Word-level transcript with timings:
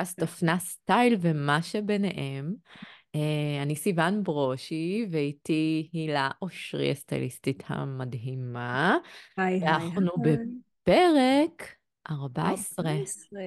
פודקאסט 0.00 0.22
אופנה 0.22 0.58
סטייל 0.58 1.16
ומה 1.20 1.62
שביניהם. 1.62 2.54
אה, 3.16 3.62
אני 3.62 3.76
סיוון 3.76 4.22
ברושי, 4.22 5.06
ואיתי 5.10 5.90
הילה 5.92 6.30
אושרי, 6.42 6.90
הסטייליסטית 6.90 7.62
המדהימה. 7.66 8.98
היי, 9.36 9.54
היי, 9.54 9.68
אנחנו. 9.68 10.12
בפרק 10.22 11.74
14. 12.10 12.90
14. 12.90 13.40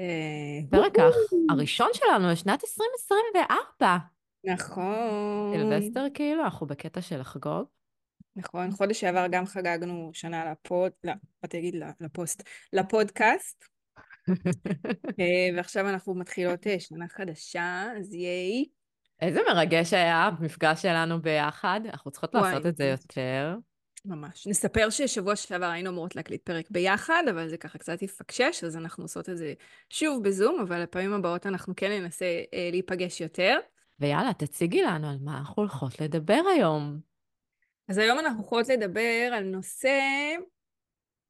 פרק 0.69 0.93
הראשון 1.49 1.89
שלנו 1.93 2.27
לשנת 2.27 2.63
2024. 2.63 3.97
נכון. 4.43 5.53
סילבסטר 5.53 6.05
כאילו, 6.13 6.43
אנחנו 6.43 6.67
בקטע 6.67 7.01
של 7.01 7.19
לחגוג. 7.19 7.65
נכון, 8.35 8.71
חודש 8.71 8.99
שעבר 8.99 9.25
גם 9.31 9.45
חגגנו 9.45 10.11
שנה 10.13 10.51
לפוד, 10.51 10.91
לא, 11.03 11.13
באתי 11.41 11.57
להגיד 11.57 11.75
לפוסט, 11.99 12.43
לפודקאסט, 12.73 13.63
אה, 13.63 13.72
ועכשיו 15.57 15.89
אנחנו 15.89 16.15
מתחילות 16.15 16.67
אה, 16.67 16.79
שנה 16.79 17.07
חדשה, 17.07 17.87
אז 17.97 18.13
ייי. 18.13 18.65
איזה 19.21 19.39
מרגש 19.47 19.93
היה 19.93 20.23
המפגש 20.23 20.81
שלנו 20.81 21.21
ביחד. 21.21 21.81
אנחנו 21.85 22.11
צריכות 22.11 22.35
וואי, 22.35 22.51
לעשות 22.51 22.65
את 22.65 22.77
זה 22.77 22.85
יותר. 22.85 23.55
ממש. 24.05 24.47
נספר 24.47 24.89
ששבוע 24.89 25.35
שעבר 25.35 25.65
היינו 25.65 25.89
אמורות 25.89 26.15
להקליט 26.15 26.41
פרק 26.45 26.65
ביחד, 26.69 27.23
אבל 27.29 27.49
זה 27.49 27.57
ככה 27.57 27.77
קצת 27.77 28.01
יפקשש, 28.01 28.63
אז 28.63 28.77
אנחנו 28.77 29.03
עושות 29.03 29.29
את 29.29 29.37
זה 29.37 29.53
שוב 29.89 30.23
בזום, 30.23 30.61
אבל 30.61 30.83
לפעמים 30.83 31.13
הבאות 31.13 31.45
אנחנו 31.45 31.73
כן 31.75 31.91
ננסה 31.91 32.25
אה, 32.53 32.69
להיפגש 32.71 33.21
יותר. 33.21 33.57
ויאללה, 33.99 34.33
תציגי 34.33 34.81
לנו 34.81 35.09
על 35.09 35.17
מה 35.21 35.37
אנחנו 35.37 35.63
הולכות 35.63 36.01
לדבר 36.01 36.41
היום. 36.55 36.99
אז 37.87 37.97
היום 37.97 38.19
אנחנו 38.19 38.43
יכולות 38.43 38.69
לדבר 38.69 39.31
על 39.33 39.43
נושא, 39.43 39.99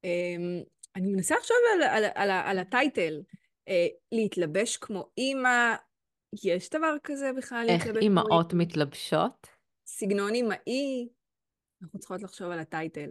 אמ, 0.03 0.64
אני 0.96 1.12
מנסה 1.12 1.36
לחשוב 1.36 1.58
על, 1.76 1.82
על, 1.84 2.04
על, 2.16 2.30
ה- 2.30 2.50
על 2.50 2.60
הטייטל, 2.60 3.22
אה, 3.68 3.88
להתלבש 4.12 4.78
כמו 4.78 5.10
אימא, 5.18 5.76
יש 6.46 6.70
דבר 6.70 6.96
כזה 7.04 7.32
בכלל 7.38 7.66
איך 7.70 7.82
להתלבש 7.86 7.92
כמו 8.04 8.04
אימהות 8.10 8.52
אימא? 8.52 8.64
מתלבשות? 8.64 9.48
סגנון 9.86 10.34
אימהי, 10.34 11.10
אנחנו 11.84 12.00
צריכות 12.00 12.22
לחשוב 12.22 12.52
על 12.52 12.60
הטייטל. 12.60 13.10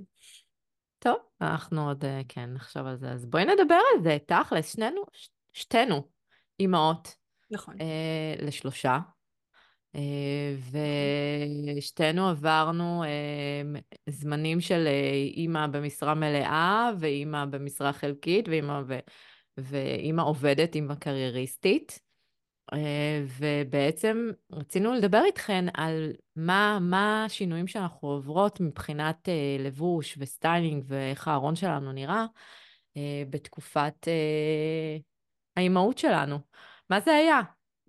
טוב, 0.98 1.16
אנחנו 1.40 1.88
עוד 1.88 2.04
אה, 2.04 2.20
כן 2.28 2.52
נחשוב 2.54 2.86
על 2.86 2.96
זה. 2.96 3.08
אז 3.12 3.26
בואי 3.26 3.44
נדבר 3.44 3.78
על 3.94 4.02
זה, 4.02 4.16
תכלס, 4.26 4.72
שנינו, 4.74 5.02
ש- 5.12 5.28
שתינו 5.52 6.08
אימהות 6.60 7.08
נכון. 7.50 7.80
אה, 7.80 8.34
לשלושה, 8.46 8.98
ושתינו 11.76 12.28
עברנו 12.28 13.04
אה, 13.04 13.80
זמנים 14.08 14.60
של 14.60 14.86
אה, 14.86 15.12
אימא 15.12 15.66
במשרה 15.66 16.14
מלאה, 16.14 16.90
ואימא 16.98 17.44
במשרה 17.44 17.92
חלקית, 17.92 18.48
ואימא, 18.48 18.80
ו, 18.86 18.98
ואימא 19.56 20.22
עובדת, 20.22 20.74
אימא 20.74 20.94
קרייריסטית. 20.94 22.00
אה, 22.72 23.24
ובעצם 23.38 24.30
רצינו 24.52 24.92
לדבר 24.92 25.22
איתכן 25.24 25.64
על 25.74 26.12
מה, 26.36 26.78
מה 26.80 27.24
השינויים 27.24 27.66
שאנחנו 27.66 28.08
עוברות 28.08 28.60
מבחינת 28.60 29.28
אה, 29.28 29.56
לבוש 29.58 30.16
וסטיילינג 30.18 30.84
ואיך 30.86 31.28
הארון 31.28 31.56
שלנו 31.56 31.92
נראה 31.92 32.26
אה, 32.96 33.22
בתקופת 33.30 34.08
אה, 34.08 34.96
האימהות 35.56 35.98
שלנו. 35.98 36.38
מה 36.90 37.00
זה 37.00 37.14
היה? 37.14 37.40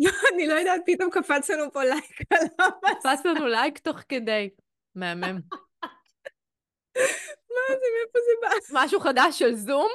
אני 0.33 0.47
לא 0.47 0.53
יודעת, 0.53 0.81
פתאום 0.85 1.09
קפץ 1.09 1.49
לנו 1.49 1.71
פה 1.71 1.83
לייק 1.83 2.31
על 2.31 2.47
המסך. 2.59 3.03
קפץ 3.03 3.25
לנו 3.25 3.47
לייק 3.47 3.77
תוך 3.77 3.99
כדי. 4.09 4.49
מהמם. 4.95 5.39
מה 7.53 7.65
זה, 7.69 7.85
מאיפה 7.97 8.19
זה 8.25 8.31
בא? 8.41 8.83
משהו 8.83 8.99
חדש 8.99 9.39
של 9.39 9.55
זום? 9.55 9.91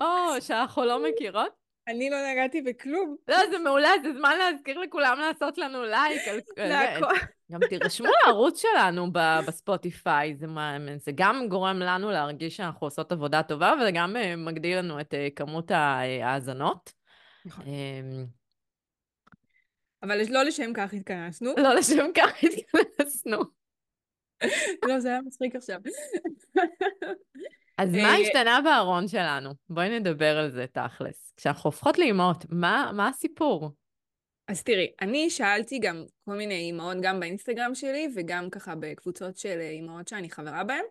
או, 0.00 0.06
שאנחנו 0.46 0.84
לא 0.84 1.02
מכירות? 1.02 1.68
אני 1.88 2.10
לא 2.10 2.16
נגעתי 2.32 2.62
בכלום. 2.62 3.16
לא, 3.28 3.36
זה 3.50 3.58
מעולה, 3.58 3.88
זה 4.02 4.12
זמן 4.18 4.38
להזכיר 4.38 4.78
לכולם 4.78 5.18
לעשות 5.20 5.58
לנו 5.58 5.84
לייק. 5.84 6.22
גם 7.52 7.60
תירשמו 7.68 8.08
לערוץ 8.26 8.62
שלנו 8.62 9.12
בספוטיפיי, 9.12 10.36
זה, 10.36 10.46
זה 10.96 11.12
גם 11.14 11.48
גורם 11.48 11.78
לנו 11.78 12.10
להרגיש 12.10 12.56
שאנחנו 12.56 12.86
עושות 12.86 13.12
עבודה 13.12 13.42
טובה, 13.42 13.74
וזה 13.80 13.90
גם 13.94 14.16
אה, 14.16 14.36
מגדיל 14.36 14.78
לנו 14.78 15.00
את 15.00 15.14
אה, 15.14 15.28
כמות 15.36 15.70
ההאזנות. 15.70 16.92
נכון. 17.44 17.64
אבל 20.02 20.20
לא 20.30 20.42
לשם 20.42 20.70
כך 20.74 20.92
התכנסנו. 20.92 21.54
לא 21.56 21.74
לשם 21.74 22.06
כך 22.14 22.30
התכנסנו. 22.42 23.38
לא, 24.88 25.00
זה 25.00 25.08
היה 25.08 25.20
מצחיק 25.20 25.56
עכשיו. 25.56 25.80
אז 27.78 27.94
אה, 27.94 28.02
מה 28.02 28.14
השתנה 28.14 28.60
בארון 28.64 29.08
שלנו? 29.08 29.50
בואי 29.68 30.00
נדבר 30.00 30.38
על 30.38 30.50
זה 30.50 30.66
תכלס. 30.72 31.32
כשאנחנו 31.36 31.68
הופכות 31.68 31.98
לאימהות, 31.98 32.44
מה, 32.50 32.90
מה 32.94 33.08
הסיפור? 33.08 33.70
אז 34.48 34.62
תראי, 34.62 34.92
אני 35.00 35.30
שאלתי 35.30 35.78
גם 35.78 36.04
כל 36.24 36.34
מיני 36.34 36.54
אימהות, 36.54 36.96
גם 37.02 37.20
באינסטגרם 37.20 37.74
שלי 37.74 38.08
וגם 38.14 38.50
ככה 38.50 38.74
בקבוצות 38.74 39.38
של 39.38 39.58
אה, 39.60 39.70
אימהות 39.70 40.08
שאני 40.08 40.30
חברה 40.30 40.64
בהן. 40.64 40.84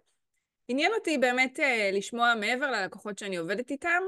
עניין 0.68 0.92
אותי 1.00 1.18
באמת 1.18 1.60
אה, 1.60 1.90
לשמוע 1.94 2.34
מעבר 2.40 2.72
ללקוחות 2.72 3.18
שאני 3.18 3.38
עובדת 3.38 3.72
איתם, 3.72 4.02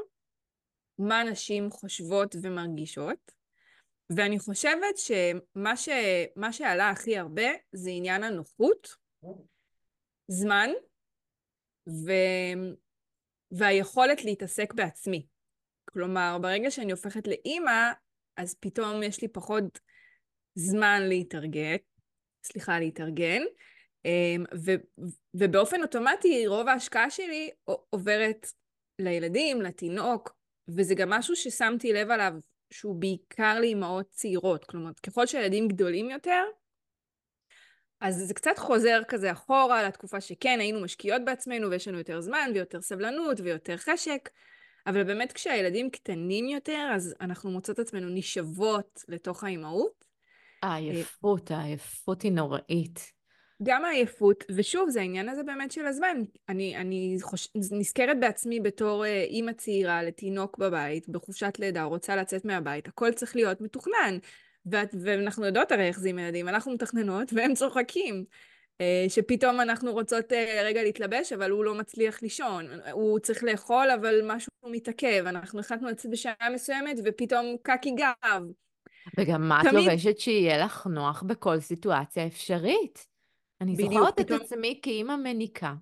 מה 0.99 1.23
נשים 1.23 1.69
חושבות 1.69 2.35
ומרגישות. 2.41 3.38
ואני 4.15 4.39
חושבת 4.39 4.97
שמה 4.97 5.77
ש... 5.77 5.89
שעלה 6.51 6.89
הכי 6.89 7.17
הרבה 7.17 7.47
זה 7.71 7.89
עניין 7.89 8.23
הנוחות, 8.23 8.95
זמן, 10.27 10.69
ו... 11.89 12.11
והיכולת 13.51 14.23
להתעסק 14.25 14.73
בעצמי. 14.73 15.25
כלומר, 15.85 16.37
ברגע 16.41 16.71
שאני 16.71 16.91
הופכת 16.91 17.27
לאימא, 17.27 17.91
אז 18.37 18.55
פתאום 18.59 19.03
יש 19.03 19.21
לי 19.21 19.27
פחות 19.27 19.79
זמן 20.55 21.01
להתארגן, 21.07 21.75
סליחה, 22.43 22.79
להתארגן, 22.79 23.41
אמ, 24.05 24.43
ו, 24.65 24.71
ובאופן 25.33 25.81
אוטומטי 25.81 26.47
רוב 26.47 26.67
ההשקעה 26.67 27.09
שלי 27.09 27.49
עוברת 27.89 28.47
לילדים, 28.99 29.61
לתינוק, 29.61 30.35
וזה 30.67 30.95
גם 30.95 31.09
משהו 31.09 31.35
ששמתי 31.35 31.93
לב 31.93 32.11
עליו 32.11 32.33
שהוא 32.71 32.95
בעיקר 32.95 33.59
לאימהות 33.59 34.09
צעירות. 34.09 34.65
כלומר, 34.65 34.91
ככל 35.03 35.25
שהילדים 35.25 35.67
גדולים 35.67 36.09
יותר, 36.09 36.43
אז 38.01 38.15
זה 38.27 38.33
קצת 38.33 38.57
חוזר 38.57 39.01
כזה 39.07 39.31
אחורה 39.31 39.83
לתקופה 39.83 40.21
שכן, 40.21 40.57
היינו 40.59 40.81
משקיעות 40.81 41.21
בעצמנו 41.25 41.69
ויש 41.69 41.87
לנו 41.87 41.97
יותר 41.97 42.21
זמן 42.21 42.51
ויותר 42.53 42.81
סבלנות 42.81 43.39
ויותר 43.39 43.77
חשק, 43.77 44.29
אבל 44.87 45.03
באמת 45.03 45.31
כשהילדים 45.31 45.89
קטנים 45.89 46.49
יותר, 46.49 46.89
אז 46.95 47.15
אנחנו 47.21 47.51
מוצאות 47.51 47.79
עצמנו 47.79 48.09
נשאבות 48.09 49.03
לתוך 49.07 49.43
האימהות. 49.43 50.05
העייפות, 50.63 51.51
העייפות 51.51 52.21
היא 52.21 52.31
נוראית. 52.31 53.18
גם 53.63 53.85
העייפות, 53.85 54.43
ושוב, 54.55 54.89
זה 54.89 54.99
העניין 54.99 55.29
הזה 55.29 55.43
באמת 55.43 55.71
של 55.71 55.85
הזמן. 55.85 56.17
אני, 56.49 56.77
אני 56.77 57.17
חוש... 57.21 57.47
נזכרת 57.71 58.19
בעצמי 58.19 58.59
בתור 58.59 59.05
אה, 59.05 59.23
אימא 59.23 59.51
צעירה 59.51 60.03
לתינוק 60.03 60.57
בבית, 60.57 61.09
בחופשת 61.09 61.53
לידה, 61.59 61.83
רוצה 61.83 62.15
לצאת 62.15 62.45
מהבית, 62.45 62.87
הכל 62.87 63.11
צריך 63.11 63.35
להיות 63.35 63.61
מתוכנן. 63.61 64.17
ואת, 64.65 64.95
ואנחנו 65.03 65.45
יודעות 65.45 65.71
הרי 65.71 65.87
איך 65.87 65.99
זה 65.99 66.09
עם 66.09 66.19
ילדים, 66.19 66.49
אנחנו 66.49 66.71
מתכננות 66.73 67.33
והם 67.33 67.53
צוחקים. 67.53 68.23
אה, 68.81 69.05
שפתאום 69.09 69.59
אנחנו 69.61 69.91
רוצות 69.91 70.33
אה, 70.33 70.61
רגע 70.65 70.83
להתלבש, 70.83 71.33
אבל 71.33 71.51
הוא 71.51 71.65
לא 71.65 71.75
מצליח 71.75 72.21
לישון. 72.21 72.65
הוא 72.91 73.19
צריך 73.19 73.43
לאכול, 73.43 73.89
אבל 73.91 74.21
משהו 74.23 74.51
מתעכב. 74.65 75.23
אנחנו 75.27 75.59
החלטנו 75.59 75.87
לצאת 75.89 76.11
בשעה 76.11 76.49
מסוימת, 76.53 76.97
ופתאום 77.05 77.55
קקי 77.61 77.91
גב. 77.91 78.43
וגם 79.17 79.49
מה 79.49 79.61
את 79.61 79.65
תמיד- 79.69 79.89
לובשת 79.89 80.19
שיהיה 80.19 80.65
לך 80.65 80.87
נוח 80.87 81.23
בכל 81.27 81.59
סיטואציה 81.59 82.27
אפשרית. 82.27 83.08
אני 83.61 83.73
בדיוק, 83.73 83.93
זוכרת 83.93 84.19
את 84.19 84.25
פתאום- 84.25 84.41
עצמי 84.41 84.79
כאימא 84.83 85.15
מניקה, 85.15 85.73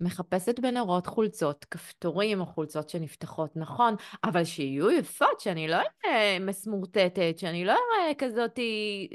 מחפשת 0.00 0.60
בנרות 0.60 1.06
חולצות, 1.06 1.64
כפתורים 1.70 2.40
או 2.40 2.46
חולצות 2.46 2.88
שנפתחות 2.88 3.56
נכון, 3.56 3.94
אבל 4.24 4.44
שיהיו 4.44 4.90
יפות, 4.90 5.40
שאני 5.40 5.68
לא 5.68 5.76
אראה 5.76 6.38
מסמורטטת, 6.40 7.34
שאני 7.38 7.64
לא 7.64 7.72
אראה 7.72 8.14
כזאת, 8.18 8.58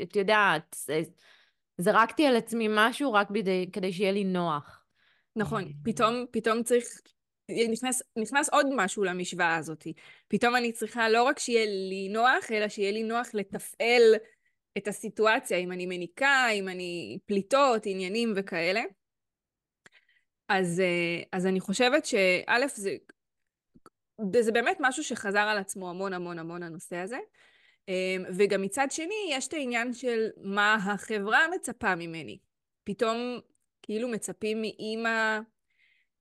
את 0.04 0.16
יודעת, 0.16 0.76
זרקתי 1.78 2.26
על 2.26 2.36
עצמי 2.36 2.68
משהו 2.70 3.14
רק 3.14 3.30
בידי, 3.32 3.70
כדי 3.74 3.94
שיהיה 3.94 4.12
לי 4.12 4.24
נוח. 4.24 4.84
נכון, 5.36 5.64
אה, 5.64 5.70
פתאום, 5.84 6.26
פתאום 6.32 6.64
צריך, 6.64 6.86
נכנס, 7.72 8.02
נכנס 8.18 8.50
עוד 8.50 8.66
משהו 8.76 9.04
למשוואה 9.04 9.56
הזאת. 9.56 9.88
פתאום 10.28 10.56
אני 10.56 10.72
צריכה 10.72 11.10
לא 11.10 11.24
רק 11.24 11.40
שיהיה 11.40 11.66
לי 11.66 12.10
נוח, 12.10 12.52
אלא 12.52 12.70
שיהיה 12.70 12.92
לי 12.92 13.04
נוח 13.04 13.28
לתפעל 13.34 14.02
את 14.78 14.88
הסיטואציה, 14.88 15.58
אם 15.58 15.72
אני 15.72 15.86
מניקה, 15.86 16.48
אם 16.50 16.70
אני 16.70 17.18
פליטות, 17.26 17.82
עניינים 17.86 18.34
וכאלה. 18.36 18.82
אז, 20.50 20.80
אה, 20.80 21.24
אז 21.32 21.46
אני 21.46 21.60
חושבת 21.60 22.06
שא', 22.06 22.68
זה, 22.74 22.96
זה 24.42 24.52
באמת 24.52 24.78
משהו 24.80 25.04
שחזר 25.04 25.40
על 25.40 25.58
עצמו 25.58 25.90
המון 25.90 26.14
המון 26.14 26.40
המון 26.40 26.64
הנושא 26.64 26.96
הזה. 26.96 27.20
אה, 27.90 28.16
וגם 28.38 28.62
מצד 28.62 28.88
שני, 28.90 29.30
יש 29.30 29.48
את 29.48 29.54
העניין 29.54 29.94
של 29.94 30.30
מה 30.38 30.76
החברה 30.76 31.48
מצפה 31.56 31.96
ממני. 31.96 32.38
פתאום 32.84 33.40
כאילו 33.82 34.08
מצפים 34.08 34.62
מאימא 34.62 35.40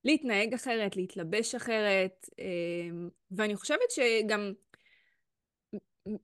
להתנהג 0.05 0.55
אחרת, 0.55 0.97
להתלבש 0.97 1.55
אחרת, 1.55 2.29
אה, 2.39 2.45
ואני 3.31 3.57
חושבת 3.57 3.91
שגם 3.91 4.53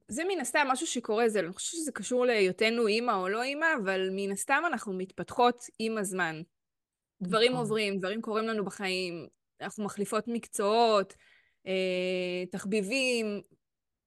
זה 0.09 0.23
מן 0.29 0.41
הסתם 0.41 0.67
משהו 0.69 0.87
שקורה, 0.87 1.29
זה, 1.29 1.41
אני 1.41 1.53
חושבת 1.53 1.81
שזה 1.81 1.93
קשור 1.93 2.27
להיותנו 2.27 2.87
אימא 2.87 3.13
או 3.13 3.29
לא 3.29 3.43
אימא, 3.43 3.67
אבל 3.85 4.09
מן 4.13 4.33
הסתם 4.33 4.63
אנחנו 4.67 4.93
מתפתחות 4.93 5.65
עם 5.79 5.99
הזמן. 5.99 6.43
דברים 7.23 7.53
נכון. 7.53 7.65
עוברים, 7.65 7.99
דברים 7.99 8.23
קורים 8.23 8.45
לנו 8.45 8.65
בחיים, 8.65 9.27
אנחנו 9.61 9.85
מחליפות 9.85 10.25
מקצועות, 10.29 11.15
אה, 11.67 12.47
תחביבים, 12.51 13.41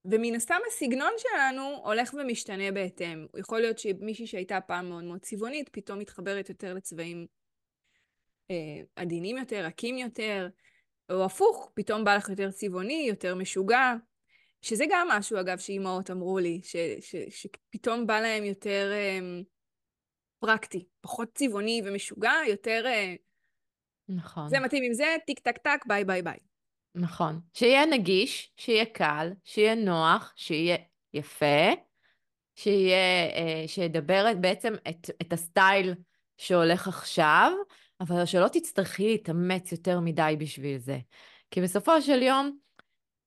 ומן 0.06 0.36
הסתם 0.36 0.60
הסגנון 0.68 1.12
שלנו 1.18 1.82
הולך 1.84 2.14
ומשתנה 2.14 2.72
בהתאם. 2.72 3.26
יכול 3.38 3.60
להיות 3.60 3.80
שמישהי 3.80 4.28
שהייתה 4.28 4.62
פעם 4.62 4.90
מאוד 4.90 5.04
מאוד 5.04 5.20
צבעונית, 5.20 5.70
פתאום 5.70 6.00
מתחברת 6.00 6.50
יותר 6.50 6.74
לצבעים 6.74 7.28
אה, 8.52 8.82
עדינים 8.96 9.38
יותר, 9.38 9.66
רכים 9.66 9.98
יותר, 9.98 10.48
או 11.12 11.26
הפוך, 11.26 11.72
פתאום 11.74 12.04
בא 12.04 12.16
לך 12.16 12.30
יותר 12.30 12.52
צבעוני, 12.52 13.06
יותר 13.10 13.36
משוגע. 13.36 13.94
שזה 14.62 14.86
גם 14.90 15.08
משהו, 15.12 15.40
אגב, 15.40 15.58
שאימהות 15.58 16.12
אמרו 16.12 16.40
לי, 16.40 16.62
ש, 16.64 16.76
ש, 17.02 17.16
שפתאום 17.30 18.08
בא 18.08 18.20
להם 18.20 18.44
יותר 18.44 18.92
אה, 18.94 19.20
פרקטי, 20.40 20.86
פחות 21.02 21.30
צבעוני 21.34 21.82
ומשוגע, 21.86 22.34
יותר... 22.48 22.84
אה, 22.86 23.16
נכון. 24.10 24.50
זה 24.50 24.60
מתאים 24.60 24.84
עם 24.84 24.94
זה, 24.94 25.16
טיק 25.26 25.40
טק 25.40 25.58
טק, 25.58 25.86
ביי 25.86 26.06
ביי 26.06 26.22
ביי. 26.22 26.38
נכון. 26.96 27.40
שיהיה 27.54 27.86
נגיש, 27.86 28.52
שיהיה 28.58 28.86
קל, 28.86 29.30
שיהיה 29.44 29.76
נוח, 29.76 30.34
שיהיה 30.36 30.78
יפה, 31.14 31.72
שיהיה, 32.56 33.30
אה, 33.36 33.64
שידבר 33.68 34.26
בעצם 34.42 34.74
את, 34.90 35.10
את 35.22 35.34
הסטייל 35.34 35.96
שהולך 36.38 36.88
עכשיו, 36.88 37.52
אבל 38.00 38.26
שלא 38.26 38.48
תצטרכי 38.48 39.08
להתאמץ 39.08 39.72
יותר 39.72 40.00
מדי 40.00 40.36
בשביל 40.40 40.78
זה. 40.78 41.00
כי 41.52 41.62
בסופו 41.62 42.02
של 42.02 42.24
יום, 42.24 42.58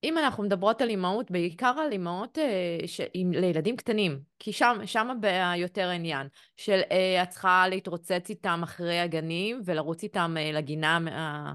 אם 0.05 0.19
אנחנו 0.19 0.43
מדברות 0.43 0.81
על 0.81 0.89
אימהות, 0.89 1.31
בעיקר 1.31 1.75
על 1.79 1.93
אימהות 1.93 2.39
אה, 2.39 2.79
ש... 2.87 3.01
לילדים 3.15 3.77
קטנים, 3.77 4.21
כי 4.39 4.53
שם, 4.53 4.79
שם 4.87 5.09
יותר 5.57 5.89
העניין, 5.89 6.29
של 6.57 6.81
אה, 6.93 7.23
את 7.23 7.29
צריכה 7.29 7.69
להתרוצץ 7.69 8.31
איתם 8.31 8.61
אחרי 8.63 9.01
הגנים 9.01 9.61
ולרוץ 9.65 10.03
איתם 10.03 10.35
אה, 10.39 10.53
לגינה 10.53 10.99
אה, 11.09 11.53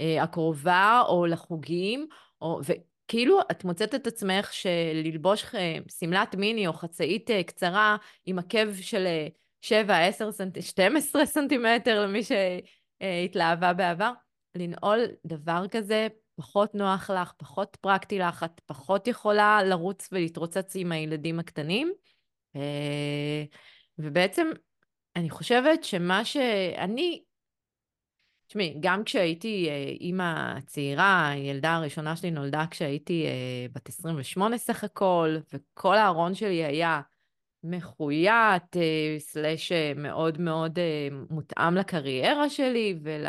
אה, 0.00 0.22
הקרובה 0.22 1.02
או 1.08 1.26
לחוגים, 1.26 2.06
או... 2.40 2.60
וכאילו 2.64 3.40
את 3.50 3.64
מוצאת 3.64 3.94
את 3.94 4.06
עצמך 4.06 4.52
שללבוש 4.52 5.54
אה, 5.54 5.78
שמלת 5.98 6.34
מיני 6.34 6.66
או 6.66 6.72
חצאית 6.72 7.30
אה, 7.30 7.42
קצרה 7.42 7.96
עם 8.26 8.38
עקב 8.38 8.74
של 8.74 9.06
אה, 9.06 9.26
7, 9.60 9.98
10 9.98 10.32
סנט... 10.32 10.62
12 10.62 11.26
סנטימטר 11.26 12.04
למי 12.06 12.20
שהתלהבה 12.22 13.72
בעבר, 13.72 14.12
לנעול 14.54 15.00
דבר 15.26 15.64
כזה 15.70 16.08
פחות 16.40 16.74
נוח 16.74 17.10
לך, 17.10 17.32
פחות 17.36 17.76
פרקטי 17.80 18.18
לך, 18.18 18.42
את 18.42 18.60
פחות 18.66 19.06
יכולה 19.06 19.62
לרוץ 19.62 20.08
ולהתרוצץ 20.12 20.76
עם 20.76 20.92
הילדים 20.92 21.38
הקטנים. 21.38 21.92
אה, 22.56 23.44
ובעצם 23.98 24.48
אני 25.16 25.30
חושבת 25.30 25.84
שמה 25.84 26.24
שאני, 26.24 27.22
תשמעי, 28.46 28.76
גם 28.80 29.04
כשהייתי 29.04 29.68
אה, 29.68 29.84
אימא 30.00 30.60
צעירה, 30.66 31.28
הילדה 31.28 31.74
הראשונה 31.74 32.16
שלי 32.16 32.30
נולדה 32.30 32.64
כשהייתי 32.70 33.26
אה, 33.26 33.66
בת 33.72 33.88
28 33.88 34.58
סך 34.58 34.84
הכל, 34.84 35.36
וכל 35.52 35.96
הארון 35.96 36.34
שלי 36.34 36.64
היה 36.64 37.00
מחויית, 37.64 38.76
סלאש 39.18 39.72
מאוד 39.96 40.40
מאוד 40.40 40.78
מותאם 41.30 41.74
לקריירה 41.74 42.50
שלי 42.50 42.98
ול... 43.02 43.26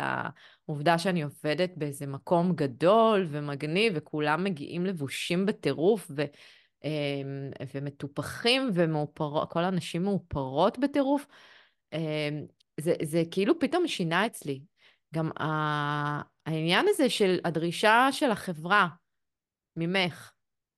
העובדה 0.68 0.98
שאני 0.98 1.22
עובדת 1.22 1.70
באיזה 1.76 2.06
מקום 2.06 2.52
גדול 2.54 3.26
ומגניב, 3.28 3.92
וכולם 3.96 4.44
מגיעים 4.44 4.86
לבושים 4.86 5.46
בטירוף, 5.46 6.10
ו, 6.16 6.22
אמ, 6.84 7.50
ומטופחים, 7.74 8.70
וכל 8.72 9.64
הנשים 9.64 10.02
מאופרות 10.02 10.78
בטירוף, 10.78 11.26
אמ, 11.92 12.46
זה, 12.80 12.94
זה 13.02 13.22
כאילו 13.30 13.58
פתאום 13.58 13.88
שינה 13.88 14.26
אצלי. 14.26 14.62
גם 15.14 15.30
העניין 16.46 16.86
הזה 16.88 17.10
של 17.10 17.38
הדרישה 17.44 18.08
של 18.12 18.30
החברה 18.30 18.88
ממך 19.76 20.32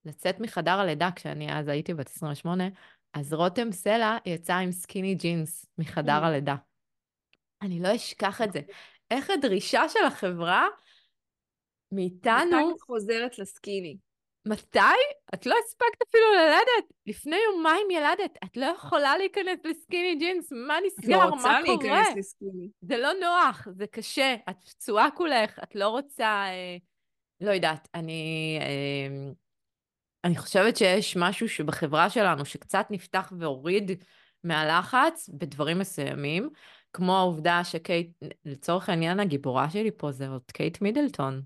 לצאת 0.05 0.41
מחדר 0.41 0.81
הלידה, 0.81 1.11
כשאני 1.17 1.59
אז 1.59 1.69
הייתי 1.69 1.95
בת 1.95 2.11
28, 2.11 2.65
אז 3.15 3.35
רותם 3.35 3.73
סלע 3.73 4.17
יצאה 4.27 4.59
עם 4.59 4.73
סקיני 4.73 5.15
ג'ינס 5.15 5.67
מחדר 5.79 6.23
mm. 6.23 6.27
הלידה. 6.27 6.57
אני 7.63 7.81
לא 7.81 7.95
אשכח 7.97 8.43
את 8.43 8.53
זה. 8.53 8.61
איך 9.11 9.31
הדרישה 9.31 9.89
של 9.89 10.05
החברה 10.07 10.69
מאיתנו... 11.93 12.67
מתי 12.67 12.75
את 12.77 12.81
חוזרת 12.81 13.39
לסקיני? 13.39 13.97
מתי? 14.47 14.79
את 15.35 15.47
לא 15.47 15.57
הספקת 15.65 16.09
אפילו 16.09 16.25
ללדת. 16.35 16.93
לפני 17.07 17.37
יומיים 17.53 17.91
ילדת. 17.91 18.39
את 18.45 18.57
לא 18.57 18.67
יכולה 18.67 19.17
להיכנס 19.17 19.59
לסקיני 19.65 20.17
ג'ינס. 20.17 20.53
מה 20.53 20.77
נסגר? 20.87 21.19
מה 21.19 21.31
קורה? 21.31 21.31
לא 21.31 21.37
רוצה 21.37 21.61
להיכנס 21.61 22.17
לסקיני. 22.17 22.69
זה 22.81 22.97
לא 22.97 23.13
נוח, 23.21 23.69
זה 23.77 23.87
קשה. 23.87 24.35
את 24.51 24.57
פצועה 24.65 25.11
כולך, 25.11 25.59
את 25.63 25.75
לא 25.75 25.89
רוצה... 25.89 26.27
אה, 26.27 26.77
לא 27.41 27.51
יודעת, 27.51 27.89
אני... 27.95 28.59
אה, 28.61 29.33
אני 30.25 30.37
חושבת 30.37 30.77
שיש 30.77 31.17
משהו 31.17 31.49
שבחברה 31.49 32.11
שלנו 32.11 32.45
שקצת 32.45 32.87
נפתח 32.91 33.33
והוריד 33.39 33.91
מהלחץ 34.45 35.31
בדברים 35.33 35.79
מסוימים, 35.79 36.51
כמו 36.93 37.17
העובדה 37.17 37.65
שקייט, 37.65 38.11
לצורך 38.45 38.89
העניין 38.89 39.21
הגיבורה 39.21 39.71
שלי 39.71 39.91
פה 39.97 40.13
זה 40.13 40.29
עוד 40.29 40.43
קייט 40.53 40.83
מידלטון, 40.83 41.43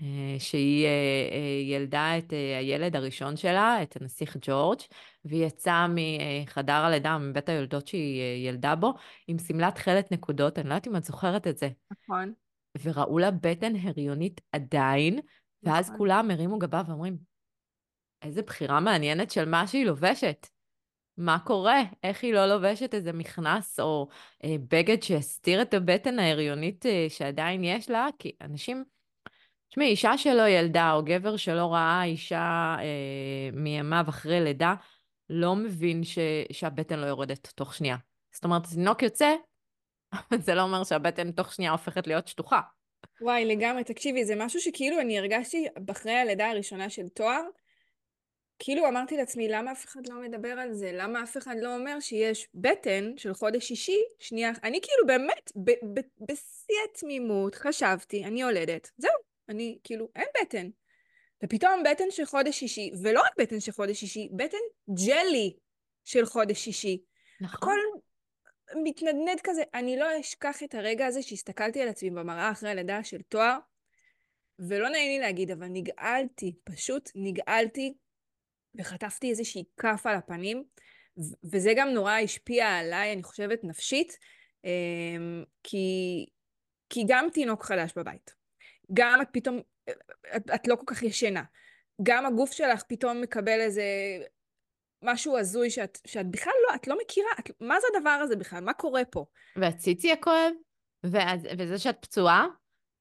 אה, 0.00 0.36
שהיא 0.38 0.86
אה, 0.86 0.90
אה, 1.32 1.74
ילדה 1.74 2.18
את 2.18 2.32
הילד 2.32 2.96
הראשון 2.96 3.36
שלה, 3.36 3.82
את 3.82 3.96
הנסיך 4.00 4.36
ג'ורג', 4.40 4.80
והיא 5.24 5.46
יצאה 5.46 5.86
מחדר 5.88 6.72
הלידה, 6.72 7.18
מבית 7.18 7.48
היולדות 7.48 7.88
שהיא 7.88 8.48
ילדה 8.48 8.74
בו, 8.74 8.94
עם 9.26 9.38
שמלת 9.38 9.74
תכלת 9.74 10.12
נקודות, 10.12 10.58
אני 10.58 10.68
לא 10.68 10.74
יודעת 10.74 10.86
אם 10.86 10.96
את 10.96 11.04
זוכרת 11.04 11.46
את 11.46 11.58
זה. 11.58 11.68
נכון. 11.90 12.32
וראו 12.82 13.18
לה 13.18 13.30
בטן 13.30 13.72
הריונית 13.76 14.40
עדיין, 14.52 15.20
ואז 15.62 15.86
נכון. 15.86 15.98
כולם 15.98 16.30
הרימו 16.30 16.58
גבה 16.58 16.82
ואומרים, 16.86 17.31
איזה 18.22 18.42
בחירה 18.42 18.80
מעניינת 18.80 19.30
של 19.30 19.48
מה 19.48 19.66
שהיא 19.66 19.86
לובשת. 19.86 20.46
מה 21.16 21.38
קורה? 21.38 21.82
איך 22.02 22.24
היא 22.24 22.34
לא 22.34 22.46
לובשת 22.46 22.94
איזה 22.94 23.12
מכנס 23.12 23.80
או 23.80 24.08
אה, 24.44 24.56
בגד 24.68 25.02
שיסתיר 25.02 25.62
את 25.62 25.74
הבטן 25.74 26.18
ההריונית 26.18 26.86
אה, 26.86 27.06
שעדיין 27.08 27.64
יש 27.64 27.90
לה? 27.90 28.08
כי 28.18 28.32
אנשים... 28.40 28.84
תשמעי, 29.68 29.88
אישה 29.88 30.18
שלא 30.18 30.48
ילדה 30.48 30.92
או 30.92 31.04
גבר 31.04 31.36
שלא 31.36 31.72
ראה 31.72 32.04
אישה 32.04 32.76
אה, 32.78 33.50
מימיו 33.52 34.04
אחרי 34.08 34.40
לידה, 34.40 34.74
לא 35.30 35.56
מבין 35.56 36.04
ש... 36.04 36.18
שהבטן 36.52 36.98
לא 36.98 37.06
יורדת 37.06 37.52
תוך 37.54 37.74
שנייה. 37.74 37.96
זאת 38.34 38.44
אומרת, 38.44 38.64
התינוק 38.64 39.02
יוצא, 39.02 39.34
אבל 40.12 40.40
זה 40.40 40.54
לא 40.54 40.62
אומר 40.62 40.84
שהבטן 40.84 41.32
תוך 41.32 41.52
שנייה 41.52 41.72
הופכת 41.72 42.06
להיות 42.06 42.28
שטוחה. 42.28 42.60
וואי, 43.20 43.44
לגמרי, 43.44 43.84
תקשיבי, 43.84 44.24
זה 44.24 44.34
משהו 44.36 44.60
שכאילו 44.60 45.00
אני 45.00 45.18
הרגשתי 45.18 45.66
אחרי 45.90 46.12
הלידה 46.12 46.50
הראשונה 46.50 46.90
של 46.90 47.08
תואר, 47.08 47.42
כאילו 48.64 48.88
אמרתי 48.88 49.16
לעצמי, 49.16 49.48
למה 49.48 49.72
אף 49.72 49.84
אחד 49.84 50.00
לא 50.08 50.20
מדבר 50.20 50.48
על 50.48 50.72
זה? 50.72 50.90
למה 50.92 51.22
אף 51.22 51.36
אחד 51.36 51.56
לא 51.60 51.76
אומר 51.76 52.00
שיש 52.00 52.48
בטן 52.54 53.12
של 53.16 53.34
חודש 53.34 53.68
שישי? 53.68 53.98
שנייה, 54.18 54.50
אני 54.62 54.80
כאילו 54.82 55.06
באמת, 55.06 55.52
בשיא 56.28 56.76
התמימות, 56.90 57.54
חשבתי, 57.54 58.24
אני 58.24 58.40
יולדת, 58.40 58.90
זהו, 58.96 59.12
אני 59.48 59.78
כאילו, 59.84 60.08
אין 60.16 60.26
בטן. 60.42 60.68
ופתאום 61.44 61.82
בטן 61.90 62.04
של 62.10 62.24
חודש 62.24 62.58
שישי, 62.58 62.90
ולא 63.02 63.20
רק 63.20 63.32
בטן 63.38 63.60
של 63.60 63.72
חודש 63.72 64.00
שישי, 64.00 64.28
בטן 64.36 64.56
ג'לי 65.06 65.56
של 66.04 66.26
חודש 66.26 66.58
שישי. 66.58 67.02
נכון. 67.40 67.56
הכל 67.58 67.78
מתנדנד 68.84 69.40
כזה. 69.44 69.62
אני 69.74 69.96
לא 69.96 70.20
אשכח 70.20 70.62
את 70.62 70.74
הרגע 70.74 71.06
הזה 71.06 71.22
שהסתכלתי 71.22 71.82
על 71.82 71.88
עצמי 71.88 72.10
במראה 72.10 72.50
אחרי 72.50 72.70
הלידה 72.70 73.04
של 73.04 73.22
תואר, 73.28 73.58
ולא 74.58 74.88
נעים 74.88 75.08
לי 75.08 75.18
להגיד, 75.18 75.50
אבל 75.50 75.66
נגעלתי, 75.70 76.54
פשוט 76.64 77.10
נגעלתי 77.14 77.94
וחטפתי 78.74 79.30
איזושהי 79.30 79.64
כף 79.76 80.06
על 80.06 80.16
הפנים, 80.16 80.64
וזה 81.52 81.72
גם 81.76 81.88
נורא 81.88 82.12
השפיע 82.12 82.78
עליי, 82.78 83.12
אני 83.12 83.22
חושבת, 83.22 83.64
נפשית, 83.64 84.18
אמ, 84.64 85.44
כי, 85.62 86.26
כי 86.88 87.04
גם 87.06 87.26
תינוק 87.32 87.64
חדש 87.64 87.92
בבית, 87.96 88.34
גם 88.92 89.22
את 89.22 89.28
פתאום, 89.32 89.60
את, 90.36 90.50
את 90.54 90.68
לא 90.68 90.76
כל 90.76 90.86
כך 90.86 91.02
ישנה, 91.02 91.42
גם 92.02 92.26
הגוף 92.26 92.52
שלך 92.52 92.82
פתאום 92.82 93.20
מקבל 93.20 93.60
איזה 93.60 93.84
משהו 95.02 95.38
הזוי 95.38 95.70
שאת, 95.70 95.98
שאת 96.06 96.26
בכלל 96.30 96.52
לא, 96.68 96.74
את 96.74 96.88
לא 96.88 96.98
מכירה, 97.04 97.30
את, 97.40 97.50
מה 97.60 97.74
זה 97.80 97.86
הדבר 97.96 98.10
הזה 98.10 98.36
בכלל? 98.36 98.60
מה 98.64 98.72
קורה 98.72 99.04
פה? 99.04 99.24
והציצי 99.56 100.12
הכואב? 100.12 100.52
ואז, 101.04 101.48
וזה 101.58 101.78
שאת 101.78 101.96
פצועה? 102.00 102.46